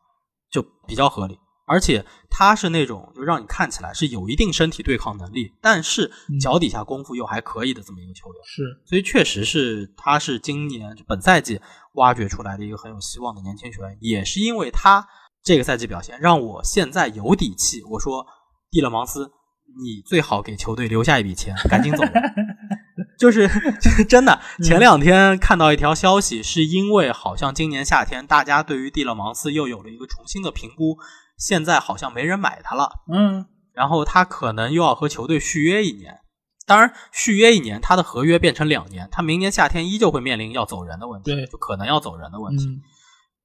[0.52, 11.62] 就比较合理，而且他是那种就让你看起来是有一定身体对抗能力，但是脚底下功夫又还可以的这么一个球员，是，所以确实是他是今年本赛季
[11.94, 15.08] 挖掘出来的一个很有希望的年轻球员，也是因为他。
[15.44, 17.84] 这个赛季表现让我现在有底气。
[17.90, 18.26] 我说，
[18.72, 19.32] 蒂勒芒斯，
[19.78, 22.04] 你最好给球队留下一笔钱，赶紧走。
[23.20, 23.48] 就是
[24.10, 30.98] 真的，前两天看到一条消息，是因为好像今年夏天大家对于蒂勒芒斯又有了一个重新的评估，
[31.38, 32.90] 现在好像没人买他了。
[33.14, 36.20] 嗯，然后他可能又要和球队续约一年。
[36.66, 42.66] 当然，续约一年，他的合约变成两年，他明年夏天依旧会面临要走人的问题，就可能要走人的问题。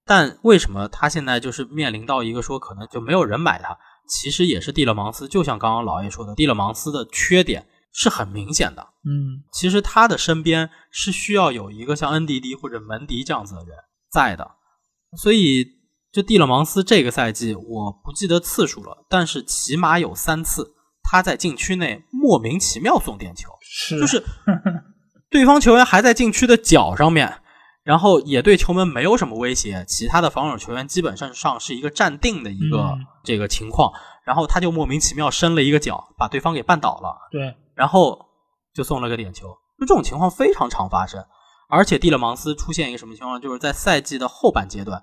[0.09, 3.77] 但为什么他现在就是面临到一个说可能就没有人买他？
[4.09, 8.81] 其实也是蒂勒芒斯，就像刚刚老爷说的，蒂勒芒斯的缺点是很明显的。
[9.05, 13.77] 嗯，其实他的身边是需要有一个像恩迪迪或者门迪这样子的人
[14.11, 14.51] 在的，
[15.19, 15.67] 所以
[16.11, 24.25] 就蒂勒芒斯这个赛季我不记得次数了，但是起码有三次他在禁区内莫名其妙送点球，是就是
[25.29, 27.43] 对方球员还在禁区的脚上面。
[27.89, 33.91] 然后也对球门没有什么威胁，其他的防守球员基本上上是一个站定的一个这个情况，
[34.27, 38.27] 然后他就莫名其妙伸了一个脚，把对方给绊倒了，对，然后
[38.75, 39.47] 就送了个点球，
[39.79, 41.25] 就这种情况非常常发生，
[41.71, 45.03] 而且蒂勒芒斯出现一个什么情况，就是在赛季的后半阶段，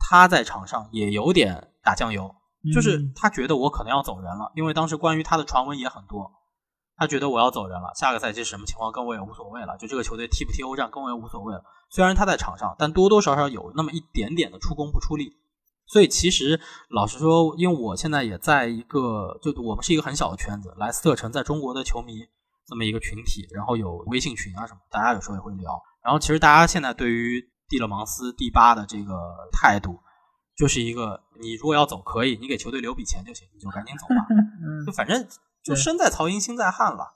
[0.00, 2.34] 他在场上也有点打酱油，
[2.74, 6.32] 就是他觉得我可能要走人了，因为当时关于他的传闻也很多。
[6.96, 11.62] 他觉得我要走人了，下个赛季什么情况跟我也无所谓了，就这个球队踢不踢欧战跟我也无所谓了。
[11.90, 15.36] 虽然他在场上，但多多少少有那么一点点的出工不出力。
[15.86, 22.20] 所以其实老实说，因为我现在也在一个，就我们是一个很小的圈子，莱斯特城在中国的球迷
[22.66, 25.70] 这么一个群体，然后有微信群啊什么，大家有时候也会聊。
[26.02, 29.14] 然后其实大家现在对于蒂勒芒斯第八的这个
[29.52, 29.98] 态度，
[30.56, 34.26] 就是一个你如果要走可以，你给球队留笔钱就行，你就赶紧走吧，
[34.86, 35.26] 就反正。
[35.64, 37.14] 就身在曹营心在汉了，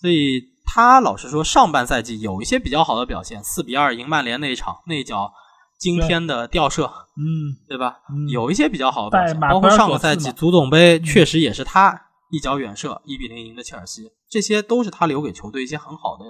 [0.00, 5.32] 所以他老实说，上半赛季有一些比较好的表现，四比二赢曼联那一场，那一脚
[5.78, 6.84] 惊天的吊射，
[7.16, 7.98] 嗯，对吧？
[8.32, 16.24] 有一些比较好的表现，包括上个赛季足总杯确实也是他一脚远射，一比零赢的切尔西，这些都是他留给球队一些很好的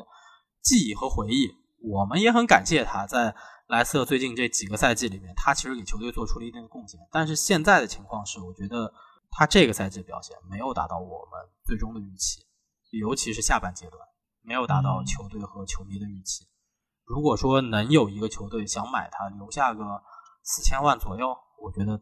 [0.62, 1.48] 记忆和回忆。
[1.82, 3.34] 我们也很感谢他在
[3.68, 7.00] 莱斯特最近这几个赛季里面，他其实给球队做出了一定的贡献。
[7.11, 8.92] 但是现在的情况是，我觉得。
[9.39, 12.41] 他这个赛季表现没有达到我们最终的预期，
[12.99, 14.01] 尤其是下半阶段
[14.41, 16.47] 没有达到球队和球迷的预期。
[17.05, 19.84] 如果说能有一个球队想买他，留下个
[20.43, 22.01] 四千万左右，我觉得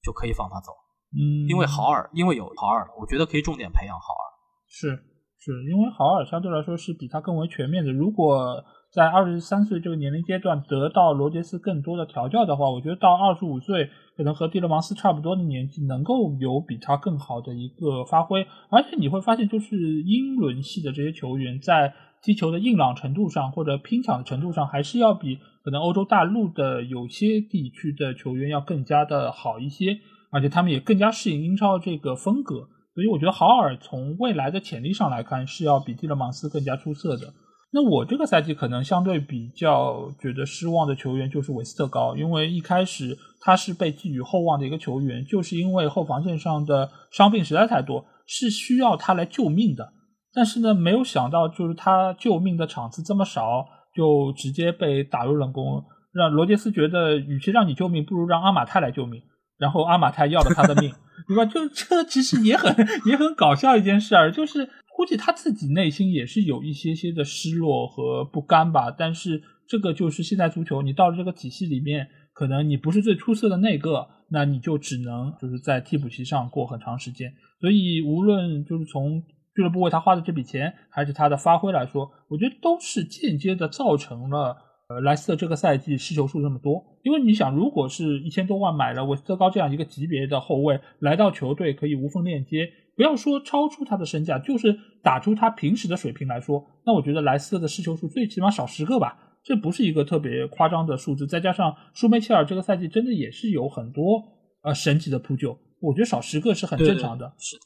[0.00, 0.72] 就可以放他走。
[1.10, 4.26] 嗯，因为豪尔，因为有豪尔，我觉得可以重点培养豪尔。
[4.68, 4.94] 是，
[5.38, 7.92] 是因为豪尔相对来说是比他更为全面的。
[7.92, 8.62] 如果
[8.96, 18.46] 在二十三岁这个年龄阶段得到罗杰斯更多的调教的话，我觉得到二十五岁可能和蒂勒芒斯差不多的年纪，能够有比他更好的一个发挥。
[18.70, 21.92] 而且你会发现，就是英伦系的这些球员在
[22.22, 29.98] 踢球的硬朗程度上，或者拼抢的程度上，还是要比可能欧洲大陆的有些地区的球员要更加的好一些。
[30.30, 32.66] 而且他们也更加适应英超这个风格。
[32.94, 37.34] 所以我觉得豪尔从未来的潜力上来看，是要比蒂勒芒斯更加出色的。
[37.76, 49.92] 那我这个赛季可能相对比较觉得失望的球员就是韦斯特高，因为一开始他是被寄予厚望的一个球员，就是因为后防线上的伤病实在太多，是需要他来救命的。
[50.32, 59.20] 但是呢，没有想到就是他救命的场次这么少，就直接被打入冷宫，让罗杰斯觉得与其让你救命，不如让阿马泰来救命。
[59.58, 60.90] 然后阿马泰要了他的命，
[61.28, 61.44] 对吧？
[61.44, 62.74] 就这其实也很
[63.04, 64.66] 也很搞笑一件事儿，就是。
[64.96, 77.34] 估计他自己内心也是有一些些的失落和不甘吧，但是这个就是现在足球，你到了这个体系里面，可能你不是最出色的那个，那你就只能就是在替补席上过很长时间。
[77.60, 79.22] 所以无论就是从
[79.54, 84.56] 俱乐部为他花的这笔钱，还是他的发挥来说，我觉得都是间接的造成了
[84.88, 86.82] 呃莱斯特这个赛季失球数这么多。
[87.02, 92.70] 因为你想，如果是一千多万买了韦斯特高这样一个级别的后卫来到球队，可以无缝链接。
[92.96, 101.26] 不要说超出他的身价，就是打出他平时的水平来说，那我觉得莱斯特的失球数最起码少十个吧，这不是一个特别夸张的数字。
[101.26, 104.22] 再加上舒梅切尔这个赛季真的也是有很多
[104.62, 107.30] 呃神奇的扑救，我觉得少十个是很正常的。
[107.38, 107.56] 是，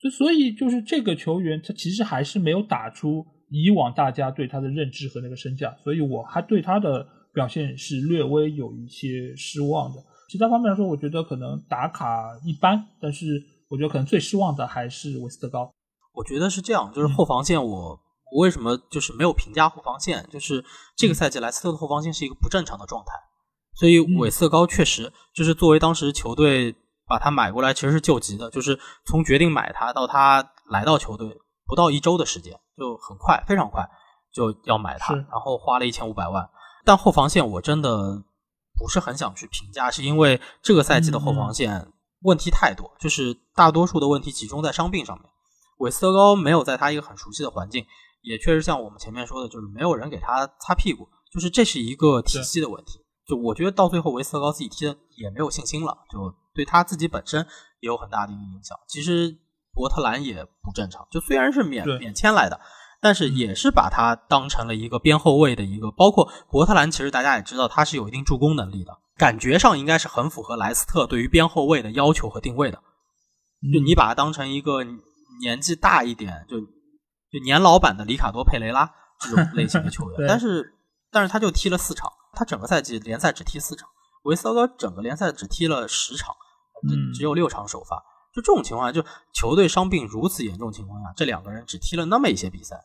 [0.00, 9.98] 就所以就是这个球员他其实还是没有打出以往大家对他的认知和那个身价，所以我还对他的表现是略微有一些失望的。
[10.30, 13.42] 其他方面来说，我觉得可能打卡一般，但是。
[13.68, 15.70] 我觉得可能最失望的还是韦斯特高。
[16.12, 18.00] 我觉得是这样，就是后防线，我
[18.32, 20.26] 我为什么就是没有评价后防线？
[20.30, 20.64] 就是
[20.96, 23.12] 这个赛季莱斯特的后防线是一个不正常的状态，
[23.74, 26.74] 所以韦斯特高确实就是作为当时球队
[27.06, 31.36] 把他买过来，其实是救急的，就是从决定买他到他来到球队
[31.66, 33.86] 不到一周的时间，就很快，非常快
[34.32, 36.48] 就要买他，然后花了一千五百万。
[36.84, 38.22] 但后防线我真的
[38.78, 41.92] 不是很想去评价，是因为这个赛季的后防线。
[42.26, 45.30] 问题太多，就是大多数的问题集中在伤病上面。
[45.78, 47.86] 韦斯特高没有在他一个很熟悉的环境，
[48.22, 52.98] 也确实像我们前面说的，就是没有人给他擦屁股，就是这是一个体系的问题。
[53.28, 57.46] 就我觉得到最后，韦斯特高自己踢的也没有信心了，就对他自己本身
[57.80, 58.76] 也有很大的一个影响。
[58.88, 59.36] 其实
[59.72, 62.60] 伯特兰也不正常，就虽然是免免签来的，
[63.00, 65.90] 但是也是把他当成了一个边后卫的一个。
[65.92, 68.98] 包括伯特兰，其实大家也知道他是有一定助攻能力的。
[69.16, 72.78] 感觉上应该是很符合莱斯特对于边后卫的要求和定位的，
[73.72, 74.84] 就你把他当成一个
[75.40, 76.66] 年纪大一点，就就
[77.36, 78.90] 就年老版的里卡多·佩雷拉
[79.20, 80.20] 这种类型的球员。
[80.26, 80.74] 但是，
[81.10, 83.88] 但是他就踢了四场，他整个赛季联赛只踢四场。
[84.24, 86.34] 维斯特高整个联赛只踢了十场，
[87.14, 87.96] 只有六场首发。
[88.34, 92.76] 就这种情况下，就球队伤病如此严重情况下，这两个人只踢了那么一些比赛，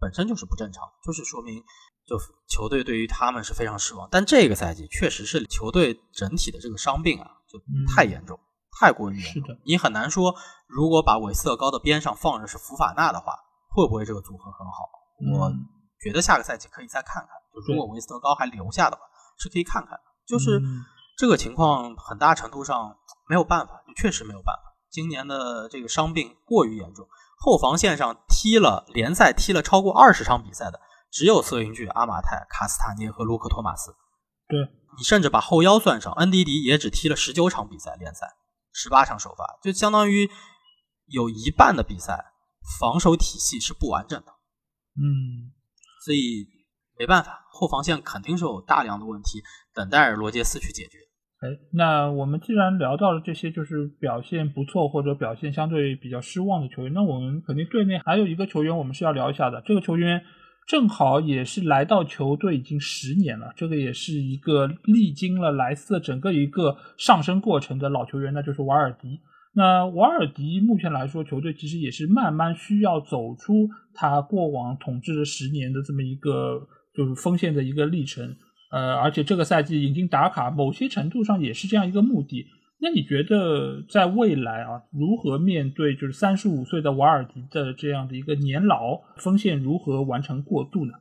[0.00, 1.62] 本身就是不正常，就是说明
[2.08, 4.08] 就球队对于他们是非常失望。
[4.10, 7.60] 但这个赛季确实是球队整体的这个伤病啊，就
[7.94, 8.40] 太严重。
[8.80, 10.34] 太过于严重，你很难说，
[10.66, 13.34] 如果把韦斯特高的边上放着是福法纳的话，
[13.70, 14.88] 会不会这个组合很好？
[15.34, 15.52] 我
[16.00, 17.30] 觉得下个赛季可以再看看。
[17.52, 19.02] 就如果韦斯特高还留下的话，
[19.38, 19.98] 是可以看看。
[20.26, 20.62] 就是
[21.16, 22.96] 这个情况，很大程度上
[23.28, 24.62] 没有办法，确实没有办法。
[24.90, 30.80] 今年的这个伤病过于严重，后防线上踢了联赛踢了超过二十场比赛的，
[31.10, 33.92] 只有瑟云巨、阿马泰、卡斯塔涅和卢克托马斯。
[34.48, 34.58] 对
[34.96, 38.26] 你甚至把后腰算上，恩迪迪也只踢了十九场比赛联赛。
[38.72, 40.28] 十八场首发，就相当于
[41.06, 42.32] 有一半的比赛
[42.78, 44.32] 防守体系是不完整的。
[44.96, 45.50] 嗯，
[46.04, 46.46] 所以
[46.98, 49.42] 没办法，后防线肯定是有大量的问题
[49.74, 50.98] 等待着罗杰斯去解决。
[51.40, 59.62] 哎，那我们既然聊到了这些，就是表现不错或者表现相对比较失望的球员，那我们肯定队内还有一个球员我们是要聊一下的。
[59.64, 60.22] 这个球员
[60.68, 69.18] 正好也是来到球队已经十年了，这个也是一个历经了莱斯特整个一个上升过程的老球员，那就是瓦尔迪。
[69.54, 78.36] 那瓦尔迪目前来说，球队其实也是慢慢需要走出他过往统治了十年的这么一个就是锋线的一个历程。
[78.70, 82.44] 呃，而且这个赛季引进打卡，某些程度上也是这样一个目的。
[82.80, 90.92] 那你觉得在未来啊，如何面对就是三十五岁的瓦尔迪的这样的一个年老锋线，如何完成过渡呢？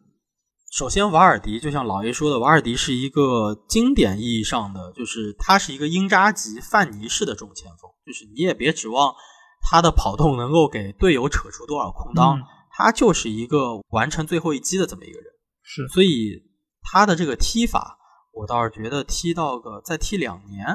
[0.72, 9.14] 首先，瓦尔迪就像老爷说的，瓦尔迪是一个经典意义上的，就是他是一个英扎吉、范尼式的中前锋，就是你也别指望
[9.62, 15.28] 他的跑动能够给队友扯出多少空当，他就是一个完成最后一击的这么一个人。
[15.64, 16.46] 是，所以。
[16.90, 17.98] 他的这个踢法，
[18.32, 20.66] 我倒是觉得踢到个再踢两年，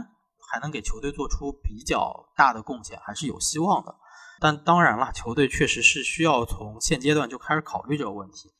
[0.53, 3.97] 还能给球队做出比较大的贡献，还是有希望的。
[4.39, 8.53] 但当然了，球队确实是需要从现阶段就开始考虑这个问题。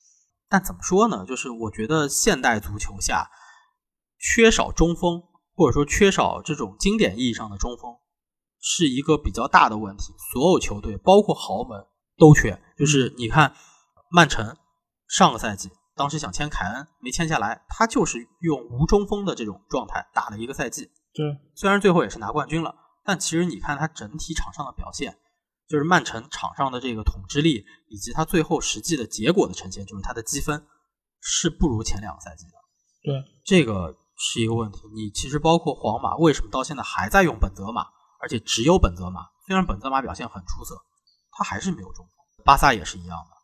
[0.49, 1.27] 但怎么说呢？
[1.27, 3.31] 就是我觉得现代足球下
[4.19, 5.23] 缺少中锋，
[5.55, 7.95] 或者说缺少这种经典意义上的中锋，
[8.59, 10.15] 是一个比较大的问题。
[10.33, 11.87] 所有球队，包括豪门，
[12.17, 12.59] 都缺。
[12.79, 13.55] 就是你看，
[14.11, 14.57] 曼城
[15.09, 15.71] 上个赛季。
[15.95, 20.91] 当时想签凯恩，没签下来，他就是用无中锋的这种状态打了一个赛季。
[21.15, 25.19] 对，虽然最后也是拿冠军了，但其实你看他整体场上的表现，
[25.69, 30.67] 就是曼城场上的这个统治力，以及他最后实际的结果的呈现，就是他的积分
[31.21, 32.53] 是不如前两个赛季的。
[33.03, 34.81] 对，这个是一个问题。
[34.95, 37.87] 你其实包括皇马，为什么到现在还在用本泽马，
[38.21, 39.27] 而且只有本泽马？
[39.47, 40.77] 虽然本泽马表现很出色，
[41.33, 42.45] 他还是没有中锋。
[42.45, 43.37] 巴萨也是一样的。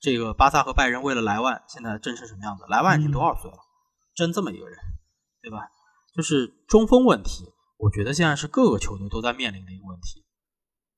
[0.00, 2.64] 这个巴萨和拜仁为了莱万，现在争成什么样子？
[2.68, 3.56] 莱万已经多少岁了？
[4.14, 4.78] 争这么一个人，
[5.40, 5.58] 对吧？
[6.14, 7.44] 就是中锋问题，
[7.76, 10.22] 我觉得现在是各个球队都在面临的一个问题。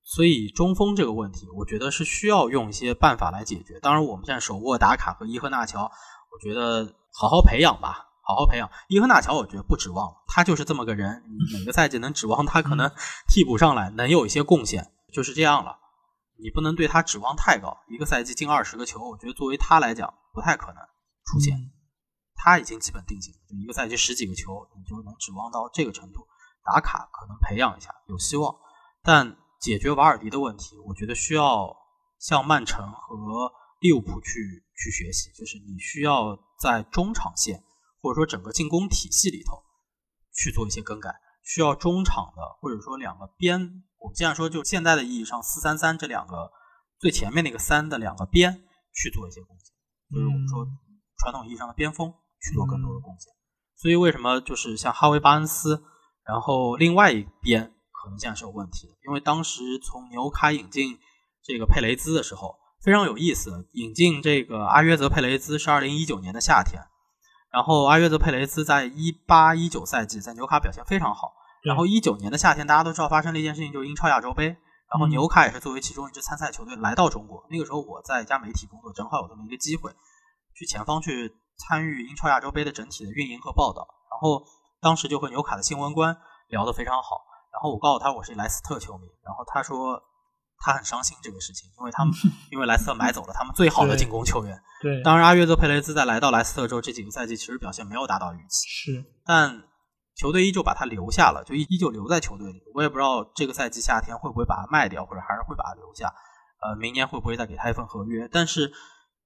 [0.09, 3.81] 所以中锋这个问题，我觉得是需要用一些办法来解决。
[3.81, 8.71] 当然，我们现在手握达卡和伊赫纳乔，我觉得好好培养吧，好好培养。
[8.89, 12.89] 伊赫纳乔，我觉得不指望他就是这么个人，你每个赛季能指望他可能
[13.27, 15.77] 替补上来能有一些贡献，就是这样了。
[16.39, 20.77] 你不能对他指望太高，一个赛季进二十个球，我觉得作为他来讲不太可能
[21.24, 21.57] 出现。
[22.37, 26.27] 他已经基本定型了，就一个赛季十几个球，你就能指望到这个程度。
[26.63, 28.55] 打卡可能培养一下有希望，
[29.03, 31.77] 但解决瓦尔迪的问题，我觉得需要
[32.19, 37.63] 向曼城和利物浦去去学习，就是你需要在中场线
[38.03, 39.63] 或者说整个进攻体系里头
[40.35, 41.15] 去做一些更改，
[41.45, 43.85] 需要中场的或者说两个边。
[43.99, 46.51] 我们既然说，就现在的意义上，四三三这两个
[46.99, 49.73] 最前面那个三的两个边去做一些贡献，
[50.11, 50.67] 就是我们说
[51.19, 53.33] 传统意义上的边锋去做更多的贡献。
[53.75, 55.83] 所以为什么就是像哈维巴恩斯，
[56.25, 58.95] 然后另外一边可能现在是有问题的？
[59.07, 60.99] 因为当时从纽卡引进
[61.43, 66.83] 这个佩雷兹的时候非常有意思，引进这个阿约泽佩雷兹是二零一九年的夏天，
[67.53, 71.33] 然后阿约泽佩雷兹在一八一九赛季在纽卡表现非常好。
[71.63, 74.47] 然后一九年的夏天，大家都知道发生了一件事情，就是英超亚洲杯。
[74.47, 77.45] 然后纽卡也是作为其中一支参赛球队来到中国。
[77.51, 79.91] 那个时候我在一家媒体工作，正好有这么一个机会，
[80.55, 83.87] 去前方去参与英超亚洲杯的整体的运营和报道。
[84.11, 84.45] 然后
[84.81, 86.16] 当时就和纽卡的新闻官
[86.49, 87.20] 聊得非常好。
[87.53, 90.01] 然后我告诉他我是莱斯特球迷，然后他说
[90.59, 92.15] 他很伤心这个事情，因为他们
[92.53, 94.57] 因为莱斯特买走了他们最好的进攻球员。
[94.83, 98.69] 对，当然阿约泽佩雷兹在来到莱斯特之后，这几个赛季其实表现没有达到预期。
[98.69, 99.62] 是，但。
[100.19, 102.62] 球队依旧把他留下了，就依依旧留在球队里。
[102.74, 106.11] 我也不知道这个赛季夏天会不会把他卖掉，或者还是会把他留下。
[106.62, 108.27] 呃，明年会不会再给他一份合约？
[108.33, 108.73] 但是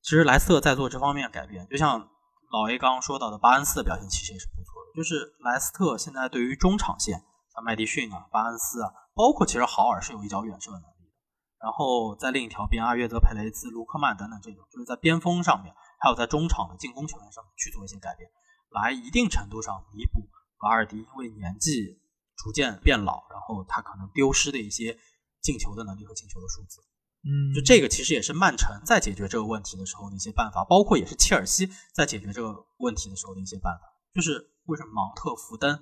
[0.02, 2.08] 其实莱斯特在做这方面改变，就像
[2.50, 4.90] 老 A 刚刚说到的，巴恩斯的表现其实也是不错的。
[4.96, 7.22] 就是莱斯特现在对于中场线，
[7.54, 11.14] 像麦迪逊啊、巴恩斯啊，包括其实豪尔是有一脚远射的能力的。
[11.62, 18.28] 然后在另一条边，阿约泽佩雷兹、卢克曼等等这种，就是在边锋上面，还有在中场的进攻球员上面去做一些改变，
[18.70, 20.26] 来一定程度上弥补
[20.58, 22.02] 瓦尔迪因为年纪
[22.36, 24.98] 逐渐变老，然后他可能丢失的一些
[25.40, 26.82] 进球的能力和进球的数字。
[27.22, 33.82] 嗯，就这个其实也是曼城在解决这个问题的时候的一些办法，包括也是切尔西在解决这个问题的时候的一些办法。
[34.14, 35.78] 就是为什么芒特、福登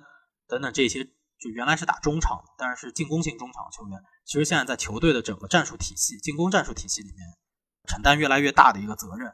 [0.47, 7.19] 等等这些，就原来是打中场，但是是进攻型中场球员，其实现在在球队的整个战术体系、进攻战术体系里面
[7.87, 9.33] 承担越来越大的一个责任。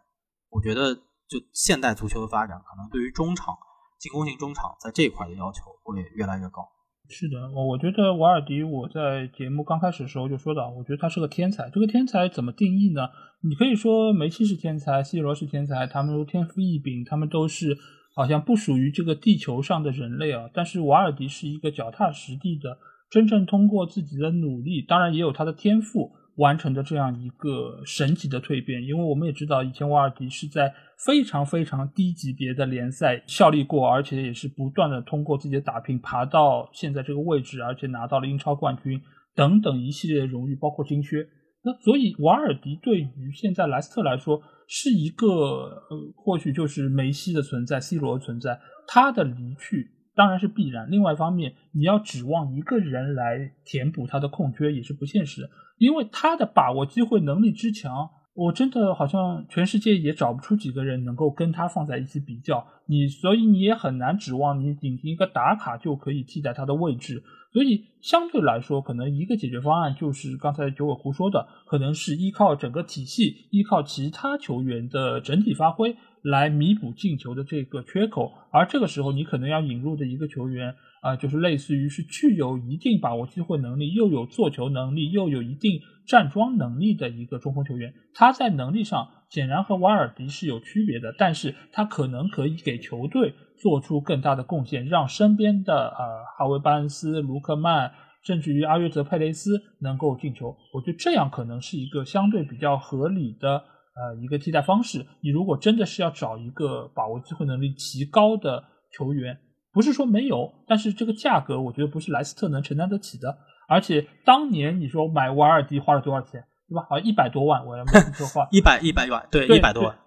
[0.49, 0.93] 我觉得，
[1.27, 3.57] 就现代足球的发展，可能对于中场、
[3.99, 6.69] 进攻型中场在这一块的要求会越来越高。
[7.07, 11.69] 是的，我我觉得瓦尔迪，我在节目刚开始的时候就说到，我觉得他是个天才。
[11.69, 13.09] 这个天才怎么定义呢？
[13.41, 17.77] 你可以说梅西是天才，C 罗是天才，他们都天赋异禀，他们都是
[18.15, 20.49] 好像不属于这个地球上的人类啊。
[20.53, 22.79] 但是瓦尔迪是一个脚踏实地的，
[23.09, 26.11] 真正通过自己的努力，当然也有他的天赋。
[26.37, 30.73] 完成的这样一个神级的蜕变，因为我们也知道，以前瓦尔迪是在
[31.05, 39.01] 非常非常低级别的联赛效力过，而且也是不断的通过自己的打拼爬到现在这个位置，而且拿到了英超冠军
[39.33, 41.25] 等等一系列荣誉，包括金靴。
[41.63, 50.89] 那所以瓦尔迪对于现在莱斯特来说是一个呃，或许就是梅西的存在，C 罗的存在，他的离去当然是必然。
[50.89, 55.49] 另外一方面，你要指望一个人来填补他的空缺也是不现实的。
[55.77, 62.67] 因为他的把握机会能力之强，我真的好像全世界也找不出几个人能够跟他放在一起比较。
[62.85, 67.23] 你所以你也很难指望你仅凭一个打卡就可以替代他的位置。
[67.53, 78.33] 所以相对来说，可能一个解决方案就是刚才九尾狐说的，可能是依靠整个体系，依靠其他球员的整体发挥来弥补进球的这个缺口。
[78.51, 80.75] 而这个时候，你可能要引入的一个球员。
[81.01, 87.93] 啊，就是类似于是具有一定把握机会能力，又有做球能力，又有一定站桩能力的一个中锋球员。
[88.13, 97.91] 他在能力上显然和瓦尔迪是有区别的，但是他可能可以给球队做出更大的贡献，让身边的呃哈维·巴恩斯、卢克曼，
[98.23, 100.55] 甚至于阿约泽·佩雷斯能够进球。
[100.73, 105.05] 我觉得这样可能是一个相对比较合理的呃一个替代方式。
[105.21, 109.37] 你如果真的是要找一个把握机会能力极高的球员。
[109.73, 113.37] 不是说没有，但是这个价格我觉得不是莱斯特能承担得起的。
[113.67, 116.85] 而且当年你说买瓦尔迪花了多少钱，对吧？
[116.89, 119.97] 好像一百多万，我要没记错话， 一百一百万，对，一百多万。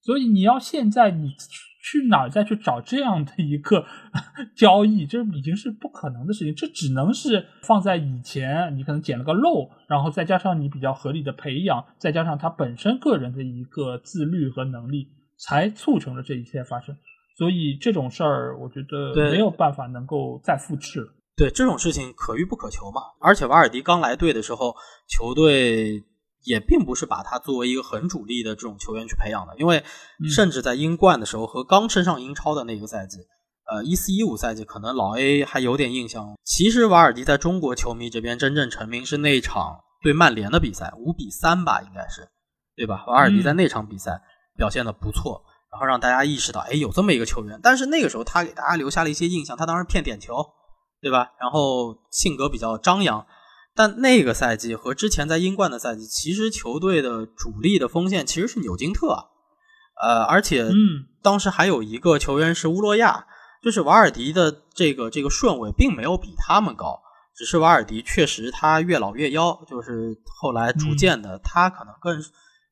[0.00, 1.30] 所以你要现在你
[1.80, 3.84] 去哪儿再去找这样的一个
[4.56, 6.54] 交易，这已经是不可能的事情。
[6.54, 15.08] 这只能是放在以前，你可能捡了个漏，然后再加上你比较合理的培养，再加上他本身个人的一个自律和能力，
[15.38, 16.96] 才促成了这一切发生。
[17.36, 21.12] 所以这种事儿，我觉得没有办法能够再复制了。
[21.42, 23.02] 对这种事情可遇不可求嘛。
[23.18, 24.76] 而且瓦尔迪刚来队的时候，
[25.08, 26.04] 球队
[26.44, 29.56] 也并不是把他作为一个很主力的这种球员去培养的。
[29.58, 29.82] 因为
[30.32, 33.18] 甚至在英冠的时候和刚升上英超的那个赛季，
[33.68, 36.36] 呃，一四一五赛季，可能老 A 还有点印象。
[36.44, 42.28] 其实瓦尔迪在中国球迷这边真正成名是那场对曼联的比赛，五比三吧，应该是，
[42.76, 43.04] 对吧？
[43.08, 44.22] 瓦尔迪在那场比赛
[44.56, 45.42] 表现的不错。
[45.72, 47.58] 然后让大家意识到，哎，有这么一个球员。
[47.62, 50.34] 但是那个时候他给大家留下了一些印象，他当时骗点球，
[51.02, 51.32] 对吧？
[51.38, 53.26] 然后性格比较张扬。
[53.74, 59.30] 但那个赛季和之前在英冠的赛季，其实球队的主力的锋线其实是纽金特，
[60.00, 60.70] 呃，而且
[61.22, 63.26] 当时还有一个球员是乌洛亚，
[63.62, 67.00] 就是瓦尔迪的这个这个顺位并没有比他们高，
[67.34, 72.22] 只是瓦尔迪确实他越老越妖，就是后来逐渐的他可能更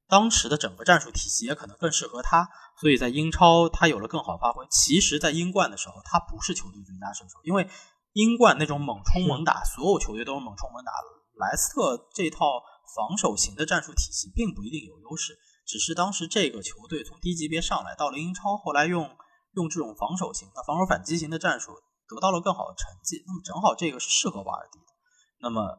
[0.07, 2.47] 当时的整个战术体系也可能更适合他。
[2.79, 4.67] 所以在英超他有了更好发挥。
[4.71, 7.69] 其实，在英冠的时候，他不是球队最佳射手，因为
[8.13, 10.93] 英冠那种猛冲猛打，所有球队都是猛冲猛打。
[11.37, 12.61] 莱斯特这套
[12.97, 19.09] 防守型的战术体系并不一定有优势，只是当时这个球队从低级别上来到了英超，后来用
[19.55, 21.73] 用这种防守型的防守反击型的战术
[22.09, 23.23] 得到了更好的成绩。
[23.27, 24.87] 那么正好这个是适合瓦尔迪的，
[25.41, 25.79] 那么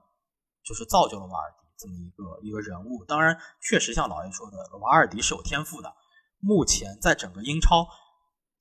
[0.64, 3.06] 就是造就了瓦尔迪这么一个一个人物。
[3.06, 5.94] 当然，确实像老爷说的，瓦尔迪是有天赋的。
[6.40, 7.86] 目前在整个英超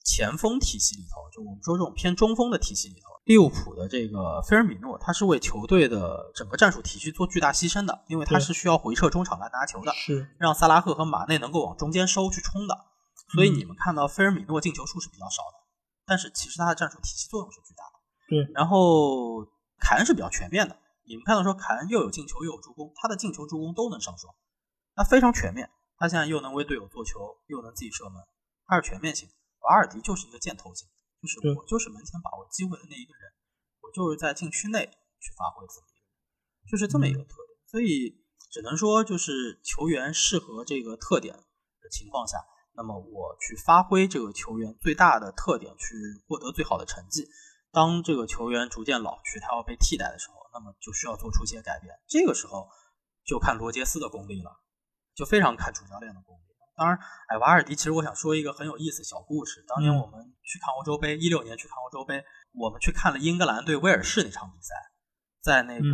[0.04, 12.86] 前锋体系里头，就我们说这种偏中锋的体系里头，利物浦的这个菲尔米诺，他是为球队的整个战术体系做巨大牺牲的，因为他是需要回撤中场来拿球的，是让萨拉赫和马内能够往中间收去冲的。
[13.34, 15.58] 所以你们看到菲尔米诺进球数是比较少的，
[16.06, 18.00] 但是其实他的战术体系作用是巨大的。
[18.28, 19.44] 对，然后
[19.78, 24.34] 凯恩是比较全面的，你们看到说凯恩又有进球又有助攻，他的进球助攻都能上双，
[24.96, 25.70] 他非常全面。
[25.96, 28.14] 他现在又能为队友做球，又能自己射门，
[28.66, 29.28] 他是全面性。
[29.60, 30.88] 瓦尔迪就是一个箭头型，
[31.20, 33.32] 就是我就是门前把握机会的那一个人，
[33.82, 37.58] 我就是在禁区内去发挥自己，就是这么一个特点。
[37.66, 42.38] 所以只能说，就是球员适合这个特点的情况下，
[42.72, 45.94] 那么我去发挥这个球员最大的特点，去
[46.26, 47.28] 获得最好的成绩。
[47.70, 51.94] 当这个球员逐渐老去，他要被替代的时候，那么就需要做出一些改变。
[52.08, 52.68] 这个时候
[53.24, 54.50] 就看罗杰斯的功力了，
[55.14, 56.49] 就非常看主教练的功力。
[56.80, 56.98] 当然，
[57.28, 59.62] 哎，瓦尔迪，其实我想说一个很有意思的小故事。
[59.68, 62.24] 当年我们去看欧洲杯，一六年去看欧洲杯，
[62.54, 64.74] 我们去看了英格兰对威尔士那场比赛，
[65.42, 65.84] 在那个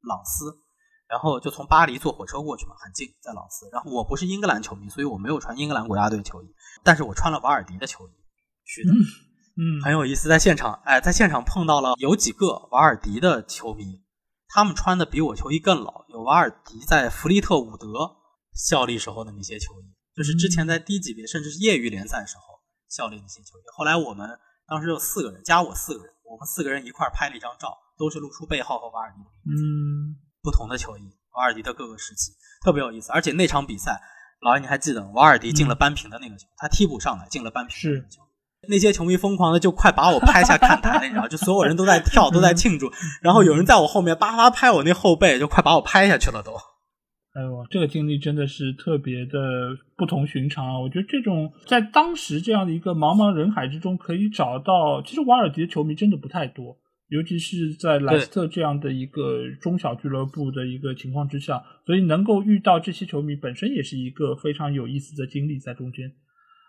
[0.00, 0.62] 朗斯。
[1.06, 3.68] 然后就从巴黎坐火车过去嘛，很近，在朗斯。
[3.70, 6.46] 然后我不是英格兰球迷，所以我没有穿英格兰国家队球衣，
[6.82, 8.10] 但是我穿了瓦尔迪的球衣
[8.64, 10.30] 去的，嗯，很有意思。
[10.30, 14.02] 在现场，哎，在现场碰到了有几个瓦尔迪的球迷，
[14.48, 18.16] 他们穿的比我球衣更老，有瓦尔迪在弗利特伍德
[18.54, 22.42] 效力时候的那些球衣，就是之前在低级别甚至是业余联赛时候
[22.88, 23.64] 效力的一些球员。
[23.76, 24.28] 后来我们
[24.66, 29.62] 当时有四个人，加我四个人，我们四个人一块拍了一张照，都是露出背号和瓦尔迪的名字。
[29.62, 30.20] 嗯。
[30.44, 31.00] 不同的球衣，
[31.32, 32.32] 瓦尔迪的各个时期
[32.62, 33.98] 特别有意思，而且那场比赛，
[34.42, 38.20] 老爷你还记得瓦尔迪进了扳平的那个球，他替补上来进了扳平的球，
[38.68, 42.92] 那些球迷疯狂的就快把我拍下看台了，你知道，就所有人都在跳， 都在庆祝，
[43.22, 46.52] 然后有人在我后面叭叭拍我那后背，就快把我拍下去了都。
[47.34, 50.78] 哎呦，这个经历真的是特别的不同寻常啊！
[50.78, 56.78] 我觉得这种在当时这样的一个茫茫人海之中可以找到，其实瓦尔迪的球迷真的不太多。
[57.08, 66.12] 尤其是在莱斯特这样的一个中小俱乐部的一个情况之下，所以能够遇到这些球迷本身也是一个非常有意思的经历在中间。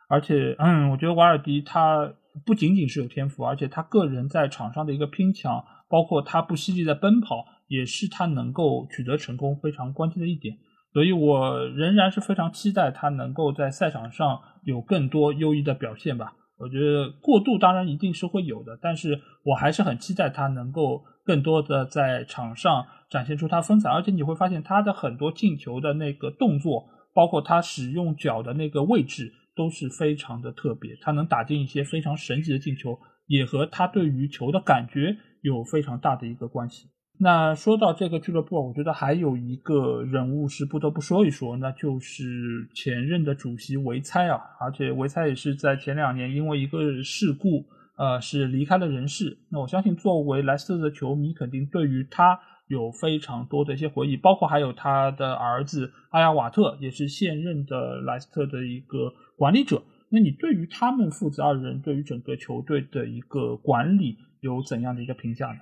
[0.10, 2.14] 而且，嗯，我觉得瓦尔迪他
[2.46, 10.58] 不仅仅是有天赋，而且他个人在场上的一个拼抢，包括他不惜力的奔跑，也是他能够取得成功非常关键的一点。
[10.94, 16.34] 所以我仍然是非常期待他能够在赛场上有更多优异的表现吧。
[16.58, 32.98] 我觉得过度当然一定是会有的，但是我还是很期待他能够更多的在场上展现出他风采，而且你会发现他的很多进球的那个动作，包括他使用脚的那个位置都是非常的特别，他能打进一些非常神奇的进球，
[33.28, 36.88] 也和他对于球的感觉有非常大的一个关系。
[37.18, 47.66] 那说到这个俱乐部，我觉得还有一个人物是不得不说一说，那就是前任的主席维猜啊，而且维猜也是在前两年因为一个事故，
[47.98, 49.38] 呃，是离开了人世。
[49.50, 52.38] 那我相信作为莱斯特的球迷，肯定对于他
[52.68, 59.82] 有非常多的一些回忆，包括还有他的儿子阿亚瓦特，也是现任的莱斯特的一个管理者。
[60.10, 65.60] 那你对于他们父子二人对于整个球队的一个管理有怎样的一个评价呢？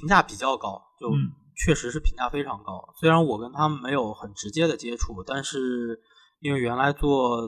[0.00, 1.12] 评价比较高，就
[1.54, 2.88] 确实是评价非常高。
[2.98, 6.00] 虽然我跟他们没有很直接的接触，但是
[6.40, 7.42] 因为原来做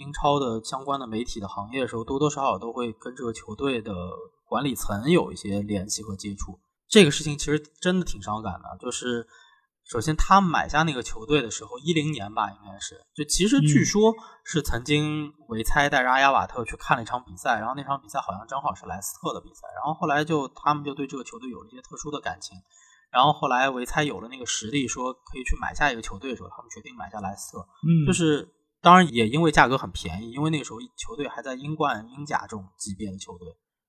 [0.00, 3.94] 英超的相关的媒体的行业的时候，多多少少都会跟这个球队的
[4.48, 6.58] 管理层有一些联系和接触。
[6.88, 9.24] 这个事情其实真的挺伤感的，就是。
[9.88, 13.00] 首先，他买下那个球队的时候，一零年吧，应该是。
[13.14, 14.12] 就其实据说
[14.44, 22.58] 是曾经维猜带着阿亚瓦特去看了一场比赛，然后那场比赛好像正好是莱斯特的比赛，然后后来就他们就对这个球队有了一些特殊的感情。
[23.12, 27.60] 然后后来维猜有了那个实力，说可以去买下一个球队的时候，他们决定买下莱斯特。
[27.86, 28.52] 嗯，就是
[28.82, 33.46] 当然也因为价格很便宜，因为那个时候球队还在英冠、英甲这种级别的球队，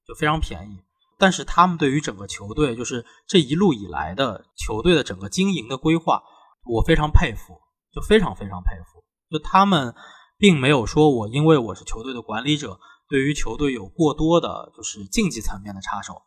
[0.07, 0.79] 就非常便宜。
[1.17, 6.21] 但是他们对于整个球队，就是这一路以来的球队的整个经营的规划，
[6.63, 7.59] 我非常佩服，
[7.93, 9.03] 就非常非常佩服。
[9.29, 9.93] 就他们
[10.37, 12.79] 并没有说我因为我是球队的管理者，
[13.09, 16.21] 对于球队有过多的就是竞技层面的插手。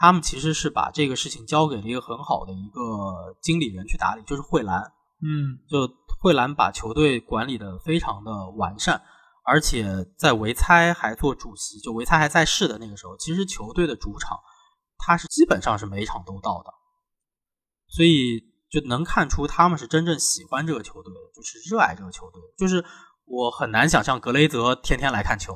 [0.00, 4.80] 他们其实是把这个事情交给了一个很好的一个经理人去打理，就是惠兰。
[5.20, 9.02] 嗯，就惠兰把球队管理的非常的完善。
[9.48, 14.36] 而且在维猜还做主席，就维猜还在世的那个时候，其实球队的主场
[14.98, 16.70] 他是基本上是每场都到的，
[17.88, 22.42] 所以就能看出他们是真正喜欢这个球队的，就是热爱这个球队。
[22.58, 22.84] 就是
[23.24, 25.54] 我很难想象格雷泽天天来看球，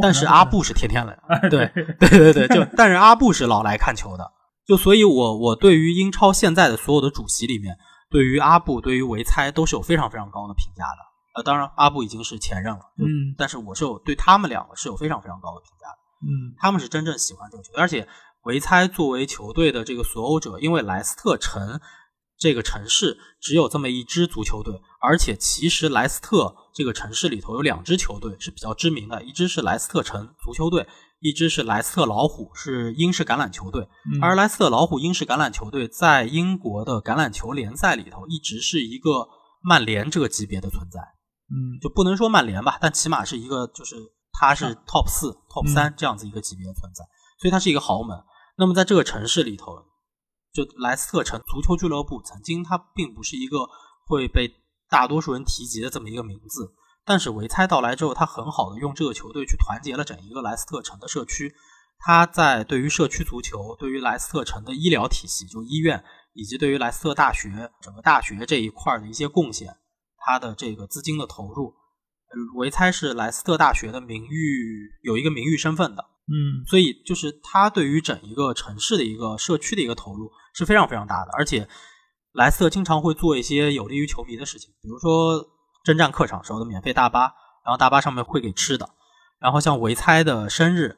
[0.00, 1.18] 但是阿布是天天来，
[1.50, 4.32] 对对对对，就但是阿布是老来看球的，
[4.66, 7.76] 就所以我我对于英超现在的所有的主席里面，
[8.08, 11.13] 对于阿布对于维猜都是有非常非常高的评价的。
[11.34, 18.06] 呃，当然，阿布已经是前任了，嗯，但是我是有对他们两个是有非常非常高的评价的，嗯，他们是真正喜欢这个球队，而且
[18.44, 21.80] 维猜作为球队的这个所有者，因为莱斯特城
[22.38, 30.86] 这个城市只有这么一支足球队，而且其实莱斯特这个城市里头有两支球队是比较知名的，一支是莱斯特城足球队，
[31.20, 33.82] 一支是莱斯特老虎，是英式橄榄球队。
[33.82, 34.22] 嗯。
[34.22, 39.26] 而莱斯特老虎英式橄榄球队在英国的橄榄球联赛里头，一直是一个
[39.62, 41.00] 曼联这个级别的存在，
[41.50, 43.96] 嗯就不能说曼联吧，但起码是一个就是
[44.32, 47.04] 它是 top 四、top 三这样子一个级别的存在，
[47.38, 48.18] 所以它是一个豪门。
[48.56, 49.76] 那么在这个城市里头，
[50.52, 53.68] 就莱斯特城足球俱乐部曾经它并不是一个
[54.06, 54.54] 会被
[54.88, 56.72] 大多数人提及的这么一个名字，
[57.04, 61.54] 但是维猜到来之后，他很好的用这个球队去团结了整一个莱斯特城的社区。
[61.98, 66.04] 他在对于社区足球、对于莱斯特城的医疗体系，就医院，
[66.34, 69.74] 以及对于莱斯特大学整个大学这一块的一些贡献，
[70.24, 71.74] 他的这个资金的投入，
[72.28, 76.64] 呃维猜是莱斯特大学的名誉有一个名誉身份的，嗯。
[76.66, 81.68] 所以就是他对于整一个城市的一个社区的一个投入是非常非常大的，而且
[82.32, 85.44] 莱斯特经常会做一些有利于球迷的事情，比如说
[85.84, 87.32] 征战客场时候的免费大巴，
[87.64, 88.88] 然后大巴上面会给吃的，
[89.38, 90.96] 然后像维猜的生日，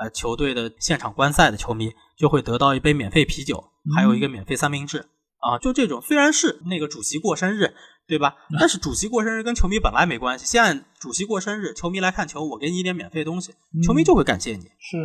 [0.00, 5.06] 呃，球队的现场观赛的球迷就会得到一杯免费啤酒，还有一个免费三明治。
[5.38, 7.74] 啊，就这种，虽然是那个主席过生日，
[8.06, 8.36] 对吧？
[8.58, 10.44] 但是主席过生日跟球迷本来没关系。
[10.44, 13.54] 现在主席过生日，球迷来看球，我给你一点免费东西，
[13.86, 14.64] 球迷就会感谢你。
[14.78, 14.98] 是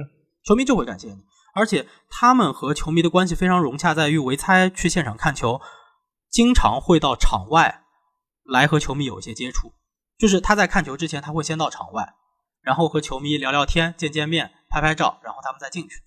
[0.45, 1.23] 球迷就会感谢你，
[1.53, 5.61] 而且他们和球迷的关系非常融洽，在于维猜去现场看球，
[6.30, 7.84] 经常会到场外
[8.43, 9.73] 来和球迷有一些接触，
[10.17, 12.15] 就是他在看球之前，他会先到场外，
[12.61, 16.03] 然后和球迷聊聊天、见见面、拍拍照，然后他们再进去。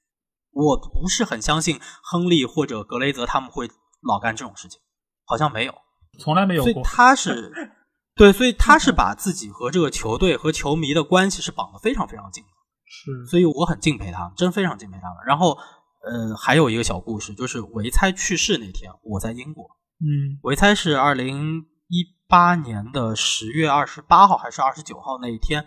[0.50, 3.70] 我不是很相信亨利或者格雷泽他们会
[4.02, 4.80] 老干这种事情，
[5.24, 5.74] 好像没有。
[6.18, 6.82] 从来没有所以过。
[6.82, 7.52] 他是
[8.14, 12.50] 对，所以他是把自己和这个球队和球迷的关系是绑得非常非常紧的。
[12.84, 15.16] 是所以我很敬佩他们，真非常敬佩他们。
[15.26, 15.56] 然后，
[16.04, 19.64] 呃，还有一个小故事，就是维猜去世那天，我在英国。
[20.04, 25.64] 嗯维猜是二零一八年的十月二十八号还是二十九号那一天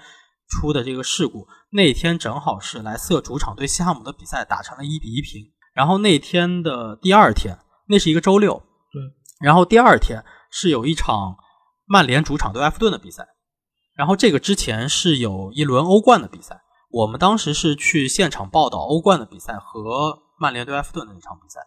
[0.49, 1.47] 出的这个事故。
[1.71, 5.41] 那天正好是莱斯特主场对西汉姆的比赛打成了一比一平。
[5.73, 7.57] 然后那天的第二天，
[7.87, 8.61] 那是一个周六，
[8.91, 9.01] 对。
[9.41, 10.23] 然后第二天
[10.57, 11.35] 是有一场
[11.83, 13.27] 曼联主场对埃弗顿的比赛。
[13.93, 16.61] 然后这个之前是有一轮欧冠的比赛。
[16.91, 21.59] 我们当时是去现场报道欧冠的比赛和曼联对埃弗顿的那场比赛。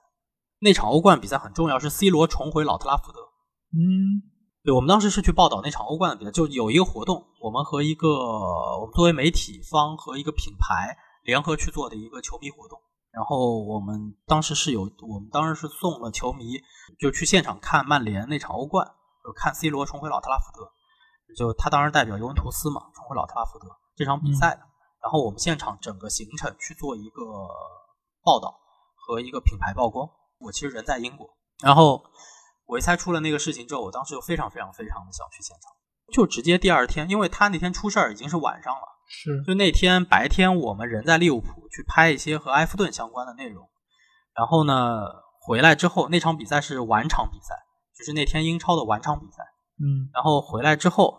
[0.61, 3.21] 那场欧冠比赛很重要，是 C 罗重回老特拉福德。
[3.77, 4.25] 嗯
[4.65, 12.81] 对，我们当时是去报道那场欧冠的比赛，就有一个活动，我们和一个我们作为媒体方和一个品牌联合去做的一个球迷活动。
[13.13, 16.61] 然后我们当时是有，我们当时是送了球迷
[16.99, 18.87] 就去现场看曼联那场欧冠，
[19.25, 20.71] 就看 C 罗重回老特拉福德，
[21.37, 23.67] 就他当时代表尤文图斯嘛，重回老特拉福德
[23.97, 24.61] 这场比赛的。
[25.01, 27.23] 然后我们现场整个行程去做一个
[28.23, 28.59] 报道
[28.97, 30.09] 和一个品牌曝光。
[30.39, 31.29] 我其实人在英国，
[31.63, 32.03] 然后
[32.67, 35.73] 我一猜出了那个事情之后，我当时就非常非常非常的想去现场，
[36.13, 39.43] 就直接第二天，因为他那天出事儿已经是晚上了，是。
[39.45, 43.69] 就那天白天我们人在利物浦去拍一些和埃弗顿相关的内容，
[44.35, 45.01] 然后呢
[45.41, 47.55] 回来之后那场比赛是晚场比赛，
[47.97, 49.43] 就是那天英超的晚场比赛，
[49.81, 50.11] 嗯。
[50.13, 51.19] 然后回来之后，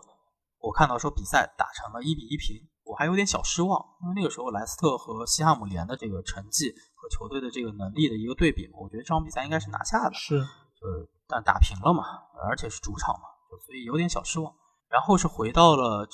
[0.60, 10.38] 我看到说比赛打成了一比一平，我还有点小失望，因为那个时候莱斯特和西汉姆联的这个成绩和球队的这个能力的一个对比嘛，我觉得这场比赛应该是拿下的，是。
[10.80, 12.04] 就是但打平了嘛，
[12.48, 13.28] 而且是主场嘛，
[13.66, 14.54] 所以有点小失望。
[14.88, 16.08] 然后是回到了，嗯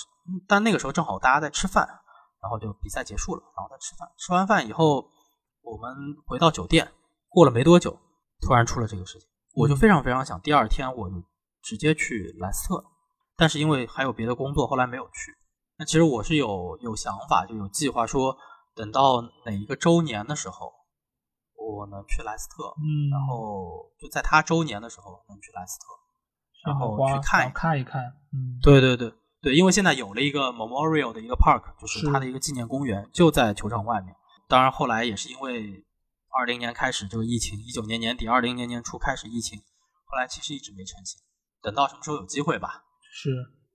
[0.47, 1.87] 但那个时候正好大家在吃饭，
[2.43, 4.09] 然后就比赛结束了，然后在吃饭。
[4.19, 5.09] 吃完饭以后，
[5.63, 6.93] 我们回到酒店，
[7.29, 7.99] 过了没多久，
[8.41, 11.17] 突然出了这个事情，我就非常非常想第二天我就
[11.63, 12.85] 直接去莱斯特，
[13.37, 15.37] 但是因为还有别的工作，后来没有去。
[15.79, 18.37] 那其实我是有有想法，就有计划说，
[18.75, 20.73] 等到哪一个周年的时候，
[21.55, 25.85] 我能去莱斯特，嗯，然后就在他周年的时候能去莱斯特，
[26.71, 29.13] 然后去看一想看一看，嗯，对对对
[29.43, 34.15] 对，因为现在有了一个 Memorial 的一个 park，就是是它的一个纪念公园，就在球场外面。
[34.49, 35.85] 当然后来也是因为
[36.37, 39.59] 二零年开始这个疫情，一九年年底、二零年年初开始疫情，
[40.05, 41.21] 后来其实一直没成型。
[41.63, 42.85] 等到什么时候有机会吧。
[43.13, 43.31] 是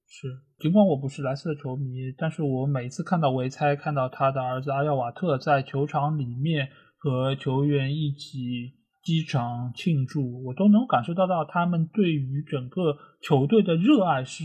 [0.08, 0.28] 是，
[0.60, 6.68] 尽管我不是莱斯特球迷，但是我每次看到维猜，看到他的儿子阿耀瓦特在球场里面
[6.98, 14.44] 和球员一起击掌庆祝，我都能感受到到他们对于整个球队的热爱是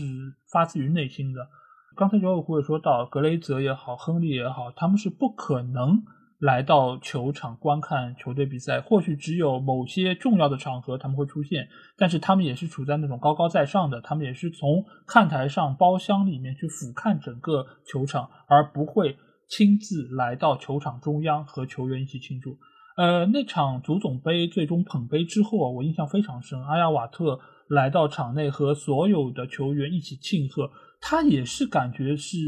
[0.51, 1.47] 发自于内心的。
[1.95, 6.03] 刚才九尾狐也说到，格雷泽也好，亨利也好，他们是不可能
[6.39, 11.67] 来到球场观看球队比赛，或许只有某些重要的场合他们会出现，
[11.97, 19.17] 但是他们也是处在那种高高在上的，他们也是从看台上包厢里面去俯瞰整个球场，而不会
[19.47, 22.57] 亲自来到球场中央和球员一起庆祝。
[22.97, 32.39] 呃，那场足总杯最终捧杯之后啊，我印象非常深，阿亚瓦特来到场内和所有的球员一起庆贺，他也是感觉是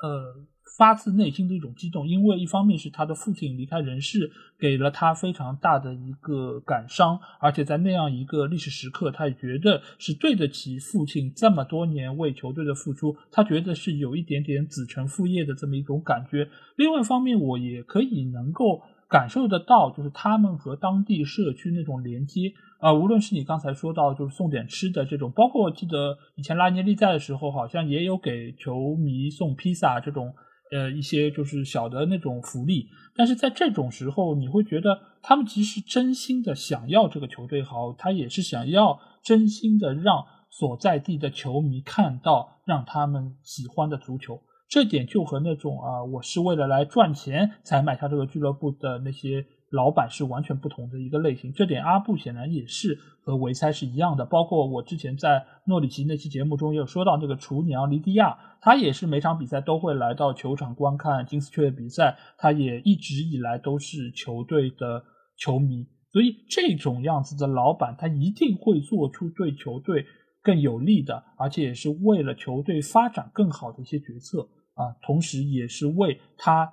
[0.00, 0.46] 呃
[0.78, 4.30] 发自内心的一种激动，因为一方面是他的父亲离开人世，
[4.60, 16.48] 给了他非常大的一个感伤，而且在那样一个历史时刻，他也觉得是对得起父亲这么多年为球队的付出，他觉得是有一点点子承父业的这么一种感觉。
[16.76, 22.52] 另外一方面，我也可以能够感受得到，就是他们和当地社区那种连接。
[22.78, 30.34] 啊，无论是你刚才说到，就是送点吃的这种，包括我记得以前拉尼利在的时候，好像也有给球迷送披萨这种，
[30.70, 32.86] 呃，一些就是小的那种福利。
[33.14, 44.42] 但是在这种时候，你会觉得他们其实真心的想要这个球队好，他也是想要真心的让所在地的球迷看到让他们喜欢的足球。
[44.68, 49.46] 这点就和那种啊，我是为了来赚钱才买下这个俱乐部的那些。
[49.70, 54.24] 老板是完全不同的一个类型，这点阿布显然也是和维塞是一样的。
[54.24, 65.02] 包括我之前在诺里奇那期节目中也有说到，那个厨娘黎迪亚，他也是每场比赛都会来到球场观看金丝雀的比赛，他也一直以来都是球队的
[65.36, 65.84] 球迷。
[66.12, 70.06] 所以这种样子的老板，他一定会做出对球队
[70.46, 76.64] 更有利的，而且也是为了球队发展更好的一些决策啊，同时也是为他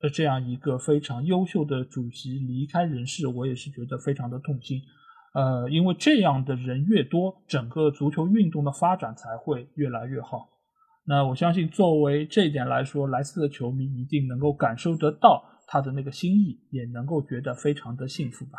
[0.00, 0.10] 的。
[0.10, 4.82] 这样一个非常优秀的主席离开人世，我也是觉得非常的痛心。
[5.32, 10.50] 呃，因为这样的人越多，整个足球运动的发展才会越来越好。
[11.06, 18.58] 那我相信，作为这一点来说，莱斯的球迷一定能够感受得到他的那个心意，也能够觉得非常的幸福吧。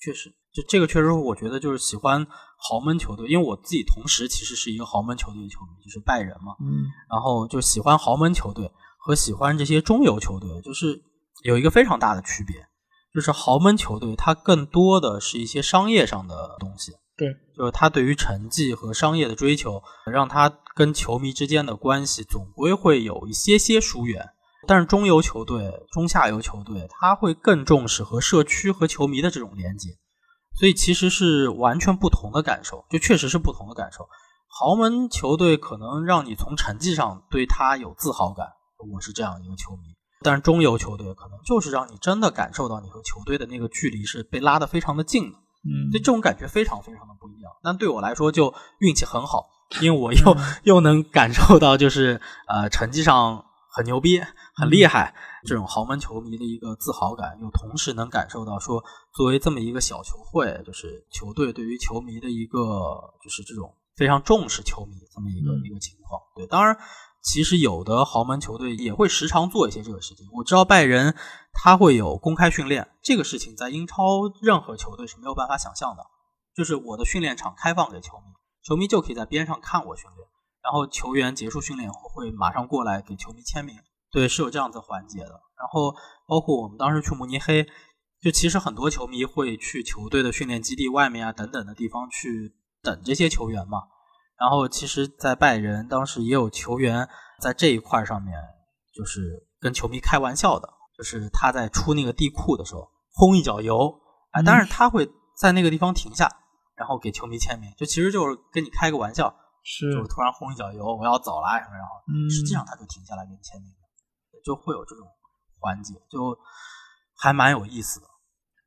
[0.00, 2.26] 确实，就这个确实，我觉得就是喜欢
[2.58, 6.54] 豪门球队，因为我自己同时其实是一个豪门球队的球迷，就是拜仁嘛。
[6.60, 8.70] 嗯，然后就喜欢豪门球队。
[9.00, 11.00] 和喜欢这些中游球队，就是
[11.42, 12.56] 有一个非常大的区别，
[13.14, 19.80] 就是豪门球队它更多的是一些商业上的东西，对，就是他对于成绩和商业的追求，
[20.12, 24.28] 让他跟球迷之间的关系总归会有一些些疏远。
[24.66, 29.90] 但是中游球队、中下游球队，他会更重视和社区和球迷的这种连接，
[30.58, 34.08] 所以其实是完全不同的感受，就确实是不同的感受。
[34.50, 38.46] 豪门球队可能让你从成绩上对他有自豪感。
[38.92, 39.82] 我是这样一个球迷，
[40.22, 47.50] 但是中游球队可能就是让你真的感受到你和球队的那个距离是被拉得非常的近的，嗯，所以这种感觉非常非常的不一样。
[47.62, 49.46] 但对我来说就运气很好，
[49.80, 54.22] 因为我又 又能感受到就是呃成绩上很牛逼、
[54.54, 55.12] 很厉害
[55.48, 58.84] 这种豪门球迷的一个自豪感，又同时能感受到说
[59.14, 66.20] 作为这么一个小球会，就是球队对于球迷的一个就是这种非常重视球迷这么一个一个情况。
[66.36, 66.78] 对，当然。
[67.20, 70.26] 其实有的豪门球队也会时常做一些这个事情。
[70.32, 71.16] 我知道拜仁
[71.52, 73.94] 他会有公开训练，这个事情在英超
[74.40, 76.06] 任何球队是没有办法想象的。
[76.54, 80.28] 就是我的训练场开放给球迷，球迷就可以在边上看我训练，
[80.62, 83.74] 然后球员结束训练后会马上过来给球迷签名。
[84.10, 85.30] 对，是有这样子环节的。
[85.30, 85.94] 然后
[86.26, 87.66] 包括我们当时去慕尼黑，
[88.20, 93.82] 就其实很多球迷会去球队的训练基地外面啊等等的地方去等这些球员嘛。
[94.38, 97.08] 然后，其实，在拜仁当时也有球员
[97.42, 98.38] 在这一块上面，
[98.94, 106.30] 就是跟球迷开玩笑的，就是他在出那个地库的时候轰一脚油，哎，但是他会在那个地方停下，
[106.76, 111.98] 然后给球迷签名，就其实就是跟你开个玩笑，是，就突然轰一脚油，我要走了什么，然后
[112.30, 113.72] 实际上他就停下来给你签名，
[114.48, 115.06] 就会有这种
[115.60, 116.38] 环节，就
[117.14, 118.06] 还蛮有意思的。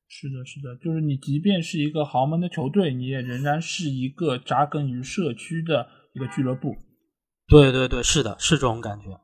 [0.08, 6.76] 是的，是的，就是你即便是一个豪门的球队，你也仍然是一个扎根于社区的一个俱乐部。
[7.48, 9.20] 对对对，是的，是这种感觉。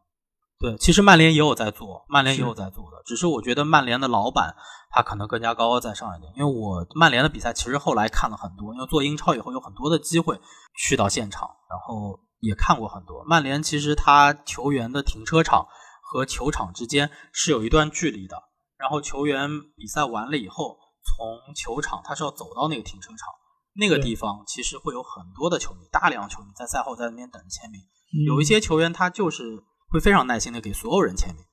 [0.60, 4.56] 对，其实曼联也有在做，曼联也有在做的，只是我觉得曼联的老板
[4.90, 6.34] 他可能更加高高在上一点。
[6.36, 10.40] 因为我曼联的比赛其实后来看了很多，因为做英超以后有很多的机会
[10.76, 13.24] 去到现场，然后也看过很多。
[13.26, 15.68] 曼联其实他球员的停车场
[16.10, 18.42] 和球场之间是有一段距离的。
[18.78, 23.28] 然后球员比赛完了以后，从球场他是要走到那个停车场，
[23.74, 27.82] 那个地方其实会有很多的球迷，大量球迷在赛后在那边等着签名。
[28.26, 31.44] 有一些球员他就是会非常耐心的给所有人签名，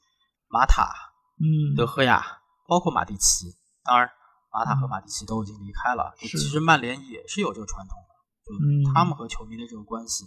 [0.49, 0.89] 马塔、
[1.41, 2.25] 嗯，德赫亚，
[2.69, 3.47] 包括马蒂奇。
[3.83, 4.09] 当然，
[4.53, 6.15] 马塔和马蒂奇都已经离开了。
[6.19, 8.15] 其实曼联也是有这个传统的，
[8.47, 10.27] 就他们和球迷的这个关系，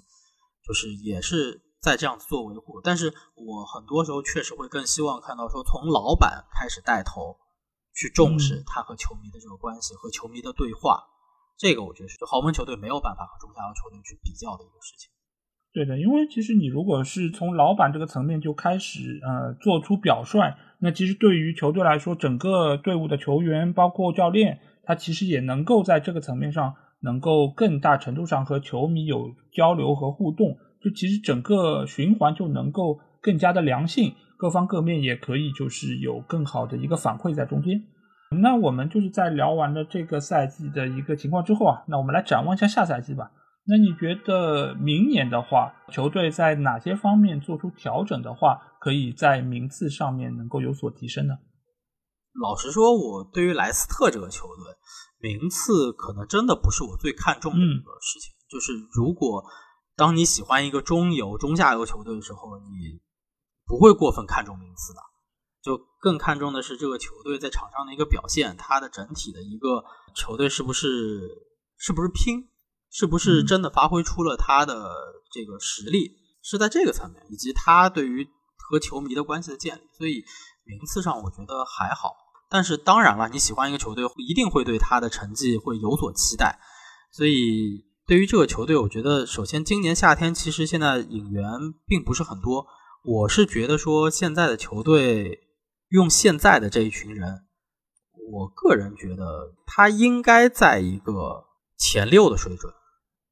[0.68, 1.64] 就是也是。
[1.80, 7.38] 在这样子做维护，但是我很多时候确实会更希望看到说，从老板开始带头
[7.94, 11.04] 去重视他和球迷的这个关系和球迷的对话，
[11.58, 15.10] 这个我觉得是豪门球队没有办法和中下游球队去比较的一个事情。
[15.72, 30.58] 对的，因为其实你如果是从老板这个层面就开始呃做出表率，那其实对于球队来说，整个队伍的球员包括教练，他其实也能够在这个层面上能够更大程度上和球迷有交流和互动。
[30.84, 37.84] 就其实整个循环就能够更加的良性，各方各面也可以就是有更好的一个反馈在中间。
[38.41, 43.32] 那我们就是在聊完了这个赛季的一个情况之后啊，那我们来展望一下下赛季吧。
[43.70, 51.36] 那你觉得明年的话，球队在哪些方面做出调整的话，可以在名次上面能够有所提升呢？
[52.40, 58.32] 老实说，我对于莱斯特这个球队，名次可能真的不是我最看重的一个事情。
[58.49, 59.44] 就是如果
[59.98, 63.02] 当你喜欢一个中游、中下游球队的时候，你
[63.65, 64.99] 不会过分看重名次的，
[65.64, 69.84] 就更看重的是这个球队在场上的一个表现，它的整体的一个
[70.14, 71.19] 球队是不是
[71.78, 72.48] 是不是拼，
[72.91, 74.94] 是不是真的发挥出了他的
[75.32, 76.11] 这个实力，
[76.44, 78.24] 是在这个层面，以及他对于
[78.69, 79.82] 和球迷的关系的建立。
[79.98, 80.24] 所以
[80.64, 82.14] 名次上我觉得还好，
[82.52, 86.60] 但是当然了，你喜欢一个球队，一定会对他的成绩会有所期待，
[87.11, 87.86] 所以。
[88.07, 91.43] 对于这个球队，我觉得首先今年夏天其实现在引援
[91.85, 92.65] 并不是很多。
[93.03, 95.41] 我是觉得说现在的球队
[95.89, 97.41] 用现在的这一群人，
[98.31, 101.47] 我个人觉得他应该在一个
[101.77, 102.71] 前六的水准，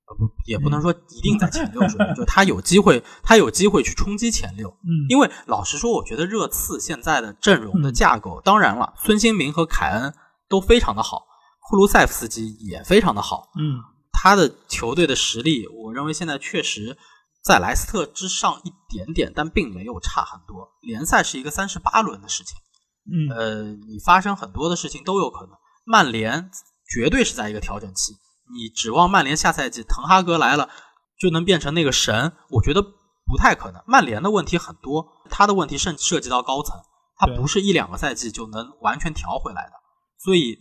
[0.08, 4.70] 呃不也不能说一定在前六水准，就他有机会，他有机会去冲击前六。
[4.84, 10.14] 嗯，因为老实说，我觉得热刺现在的阵容的架构，当然了，孙兴民和凯恩
[10.50, 11.24] 都非常的好，
[11.62, 13.54] 库卢塞夫斯基也非常的好。
[13.58, 13.95] 嗯。
[14.26, 16.98] 他的球队的实力，我认为现在确实
[17.44, 20.68] 在莱斯特之上一点点，但并没有差很多。
[20.82, 22.58] 联赛是一个三十八轮的事情，
[23.06, 25.56] 嗯，呃，你发生很多的事情都有可能。
[25.86, 26.50] 曼联
[26.92, 28.14] 绝对是在一个调整期，
[28.52, 30.72] 你指望曼联下赛季滕哈格来了
[31.20, 33.84] 就能变成那个神，我觉得不太可能。
[33.86, 36.76] 曼联的问题很多，他的问题甚至涉及到高层，
[37.16, 39.74] 他不是一两个赛季就能完全调回来的，
[40.18, 40.58] 所以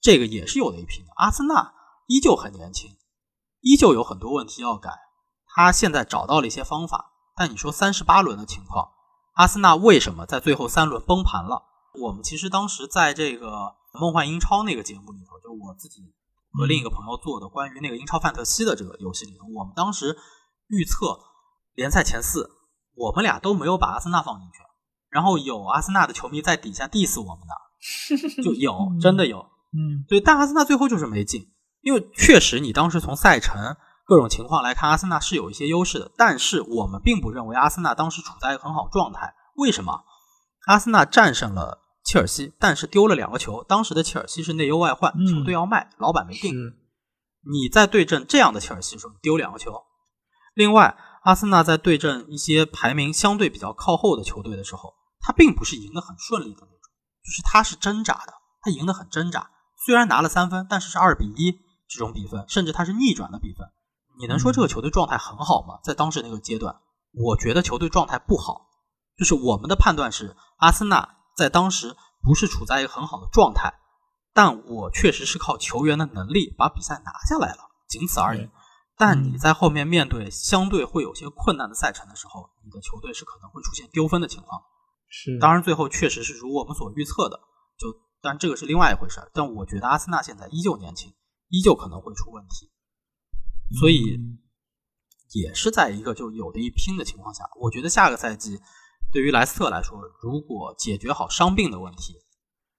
[0.00, 1.10] 这个也是有的一拼的。
[1.16, 1.74] 阿森纳。
[2.06, 2.90] 依旧很年轻，
[3.60, 4.90] 依旧有很多问题要改。
[5.46, 8.88] 他现在找到了一些方法，但你说三十八轮的情况，
[9.34, 11.62] 阿森纳为什么在最后三轮崩盘了？
[12.00, 16.02] 我们其实当时在这个梦幻英超那个节目里头，就我自己
[16.52, 20.16] 和另一个朋友做的关于那个英超范特西的这个游戏里头，我们当时
[20.66, 21.18] 预测
[21.74, 22.50] 联赛前四，
[22.96, 24.58] 我们俩都没有把阿森纳放进去。
[25.08, 29.38] 然后有阿森纳的球迷在底下 diss 我们的， 就有真的有，
[29.72, 31.53] 嗯，对，但阿森纳最后就是没进。
[31.84, 36.10] 因为确实，你当时从赛程各种情况来看，阿森纳是有一些优势的。
[36.16, 39.34] 但是我们并不认为阿森纳当时处在一个很好状态。
[39.56, 40.02] 为什么？
[40.66, 43.62] 阿森纳战胜了切尔西，但是丢了两个球。
[43.64, 46.54] 当时的切尔西是内忧外患，球队要卖，老板没定。
[47.46, 49.70] 你在对阵这样的切尔西时候丢两个球。
[50.54, 56.90] 另外，阿森纳在对阵一些排名相对比较靠后的球队的时候，他并不是赢得很顺利的那种，
[57.22, 58.32] 就是他是挣扎的，
[58.62, 59.50] 他赢得很挣扎。
[59.84, 61.60] 虽然拿了三分，但是是二比一。
[61.94, 63.68] 这种比分，甚至它是逆转的比分，
[64.18, 65.78] 你能说这个球队状态很好吗？
[65.84, 66.74] 在当时那个阶段，
[67.12, 68.66] 我觉得球队状态不好。
[69.16, 73.72] 就是我们的判断是，阿森纳在当时不是处在一个很好的状态，
[74.32, 77.58] 但我确实是靠球员的能力把比赛拿下来了，
[77.88, 78.50] 仅此而已。
[78.96, 84.60] 但你在后面面对相对会有些困难的赛程的时候，你的球队是可能会出现丢分的情况。
[85.08, 87.38] 是，当然最后确实是如我们所预测的，
[87.78, 91.12] 就，但这个是另外一回事儿但我觉得阿森纳现在依旧年轻。
[91.48, 92.70] 依旧可能会出问题，
[93.78, 94.18] 所以
[95.32, 98.60] 也是在一个就有的一拼的情况下，我觉得下个赛季
[99.12, 102.14] 对于莱斯特来说，如果解决好伤病的问题，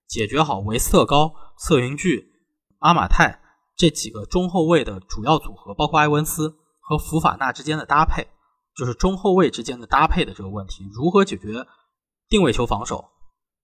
[0.07, 2.31] 解决好维斯特高、瑟云巨、
[2.79, 3.41] 阿马泰
[3.75, 8.27] 这几个中后卫的主要组合，包括埃文斯和福法纳之间的搭配，
[8.75, 11.65] 就是中后卫之间的搭配的这个问题，如何解决
[12.29, 13.11] 定位球防守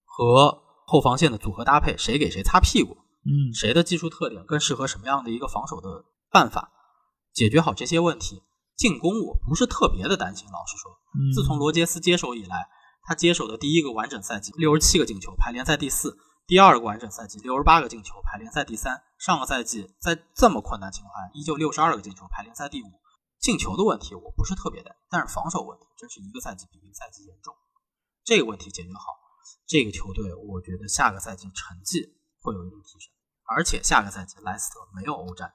[0.05, 2.97] 和后防线的组合搭配，谁给谁擦屁股？
[3.23, 6.71] 嗯，谁的技术特点更适合什么样的一个防守的办法？
[7.33, 8.41] 解决好这些问题，
[8.75, 10.47] 进攻我不是特别的担心。
[10.51, 10.91] 老实说，
[11.33, 12.67] 自从罗杰斯接手以来，
[13.03, 16.09] 他接手的第一个完整赛季六十七个进球，排联赛第四；
[16.45, 19.01] 第二个完整赛季六十八个进球，排联赛第三。
[19.17, 22.87] 上个赛季在这么困难情况下，依旧六十二个进球，排联赛第五。
[23.39, 27.55] 进球的问题我不是特别担心，但是防守问题真是一个赛季比一个赛季严重。
[28.25, 29.17] 这个问题解决好，
[29.67, 32.17] 这个球队我觉得下个赛季成绩。
[32.41, 33.11] 会有一定提升，
[33.45, 35.51] 而且下个赛季莱斯特没有欧战，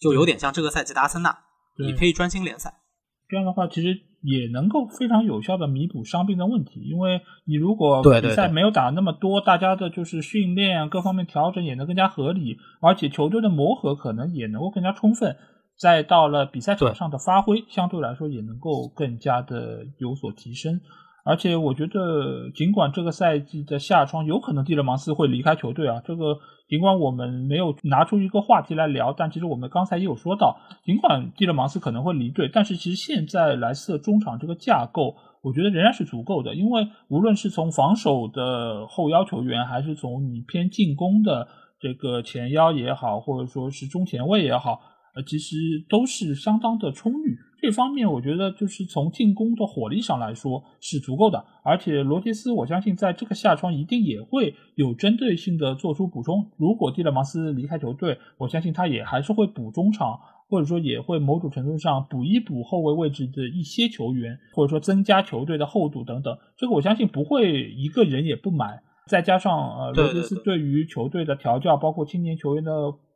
[0.00, 1.38] 就有点像这个赛季的阿森纳，
[1.78, 2.80] 你可以专心联赛。
[3.28, 3.88] 这样的话，其实
[4.22, 15.36] 也能够非常有效的弥补伤病的问题，因为你如果比赛没有打那么多，大家的就是训练各方面调整也能更加合理，而且球队的磨合可能也能够更加充分，
[15.78, 20.80] 再到了比赛场上的发挥，相对来说也能够更加的有所提升。
[21.24, 26.36] 而且我觉得，尽管这个赛季的夏窗有可能蒂勒芒斯会离开球队啊，这个
[26.68, 41.48] 尽管我们没有拿出一个话题来聊，但其实我们刚才也有说到，尽管蒂勒芒斯可能会离队，但是其实现在莱斯特中场这个架构，我觉得仍然是足够的，因为无论是从防守的后腰球员，还是从你偏进攻的
[41.80, 44.80] 这个前腰也好，或者说是中前卫也好，
[45.14, 45.56] 呃，其实
[45.88, 47.38] 都是相当的充裕。
[47.60, 56.50] 这方面我觉得就是从进攻的火力上来说是足够的，而且罗杰斯我相信在这个夏窗一定也会有针对性的做出补充。
[56.58, 60.18] 如果蒂勒芒斯离开球队，我相信他也还是会补中场，
[60.50, 66.36] 或者说也会某种程度上补一补后卫位置的一些球员，或者说增加球队的厚度等等。
[66.58, 68.82] 这个我相信不会一个人也不买。
[69.06, 72.72] 再加上呃罗杰斯对于球队的调教，包括青年球员的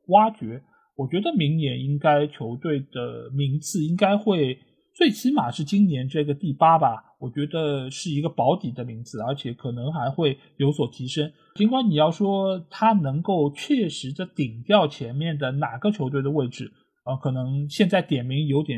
[0.07, 0.63] 挖掘。
[0.99, 4.59] 我觉得明年应该球队的名次应该会
[4.93, 11.31] 最起码是今年这个第八吧，我觉得是一个保底的名次，而且可能还会有所提升。
[11.55, 16.73] 尽管你要说他能够确实的顶掉前面的哪个球队的位置，
[17.07, 18.77] 呃，可能现在点名有点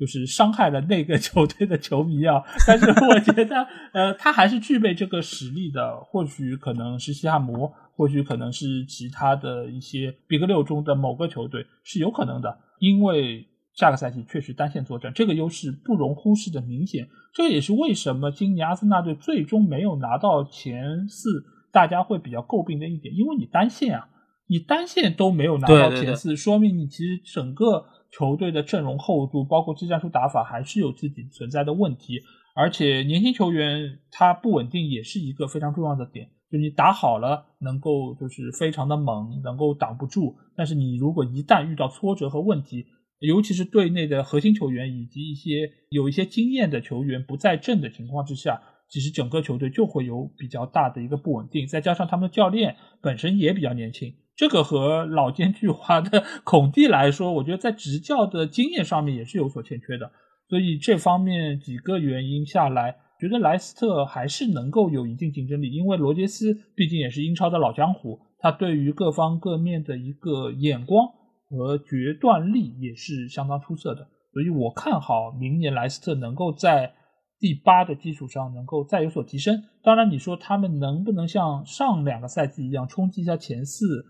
[0.00, 7.70] 就是伤害了那个 球队的球迷啊，但是我觉得呃他还是具备这个实力的，或许可能是西汉姆。
[7.96, 17.08] 或许可能是其他的一些 Big 六中的某个球队是有可能的，因为下个赛季确实单线作战，这个优势不容忽视的明显。
[17.32, 24.08] 这也是为什么今年阿森纳队最终没有拿到前四，大家会比较诟病的一点，因为你单线啊，
[24.46, 32.20] 你单线都没有拿到前四，说明你其实整个球队的阵容厚度，包括技战术打法还是有自己存在的问题，
[32.54, 36.28] 而且年轻球员他不稳定也是一个非常重要的点。
[36.52, 40.36] 就你打好了，能够就是非常的猛，能够挡不住。
[40.54, 42.84] 但是你如果一旦遇到挫折和问题，
[43.20, 48.60] 尤其是队内的核心球员以及一些有一些经验的球员不在阵的情况之下，
[48.90, 51.66] 其实整个球队就会有比较大的一个不稳定。
[51.66, 60.12] 再加上他们的教练本身也比较年轻，这个和老奸巨猾的 孔蒂来说，我觉得在执教的经验上面也是有所欠缺的。
[60.50, 62.96] 所以这方面几个原因下来。
[63.22, 71.06] 觉得莱斯特还是能够有一定竞争力，因为罗杰斯毕竟也是英超的老江湖，他对于各方各面的一个眼光
[71.48, 76.94] 和决断力也是相当出色的，所以我看好明年莱斯特能够在
[77.38, 79.62] 第八的基础上能够再有所提升。
[79.84, 84.04] 当然，你说他们能不能像上两个赛季一样冲击一下前四，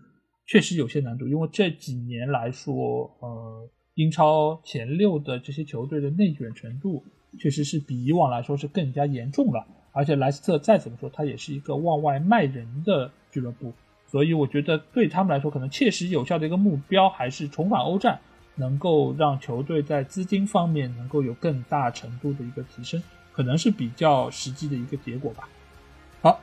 [0.47, 2.75] 确实有些难度，因为这几年来说，
[3.21, 7.03] 呃，英超前六的这些球队的内卷程度。
[7.39, 13.73] 确实是比以往来说是更加严重了，而且莱斯特再怎么说，他也是一个往外卖人的俱乐部，
[14.07, 18.19] 所以我觉得对他们来说，可能切实有效的一个目标还是重返欧战，
[18.55, 23.01] 能够让球队在资金方面能够有更大程度的一个提升，
[23.31, 25.47] 可能是比较实际的一个结果吧。
[26.21, 26.39] 好。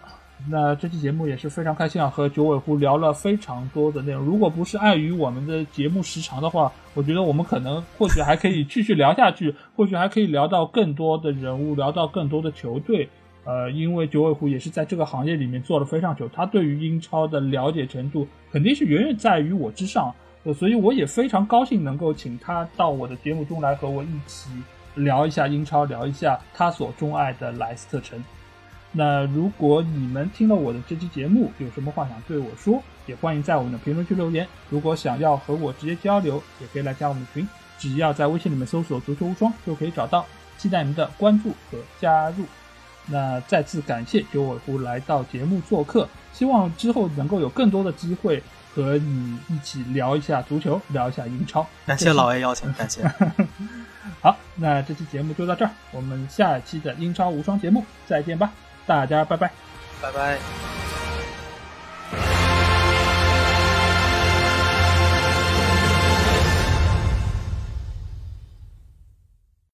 [0.49, 4.25] 那这期节目也是非常开心啊，和九尾狐聊了非常多的内容。
[4.25, 13.09] 如果不是碍于我们的节目时长的话，我觉得我们可能或许还可以继续聊下去，或许还可以聊到更多的人物，聊到更多的球队。
[13.45, 20.15] 呃，因为九尾狐也是在这个行业里面做了非常久，他对于英超的了解程度肯定是远远在于我之上，
[20.55, 24.51] 所以我也非常高兴能够请他到我的节目中来和我一起
[24.95, 28.23] 聊一下英超，聊一下他所钟爱的莱斯特城。
[28.93, 34.47] 那如果你们听了我的这期节目，有什么话想对我说，也欢迎在我们的评论区留言。
[34.69, 37.49] 如果想要和我直接交流，也可以来加我们的群，
[37.79, 40.27] 只要在微信里面搜索“足球无双”就可以找到。
[40.59, 42.45] 期待你们的关注和加入。
[43.07, 48.43] 那再次感谢九尾狐来到节目做客，希望之后能够有更多的机会
[48.75, 51.67] 和你一起聊一下足球，聊一下英超。
[51.87, 53.03] 感谢老 A 邀请，感谢。
[54.21, 58.53] 好，那这期节目就到这儿，我们下期的英超无双节目再见吧。
[58.91, 59.49] 大家拜拜，
[60.03, 60.37] 拜拜。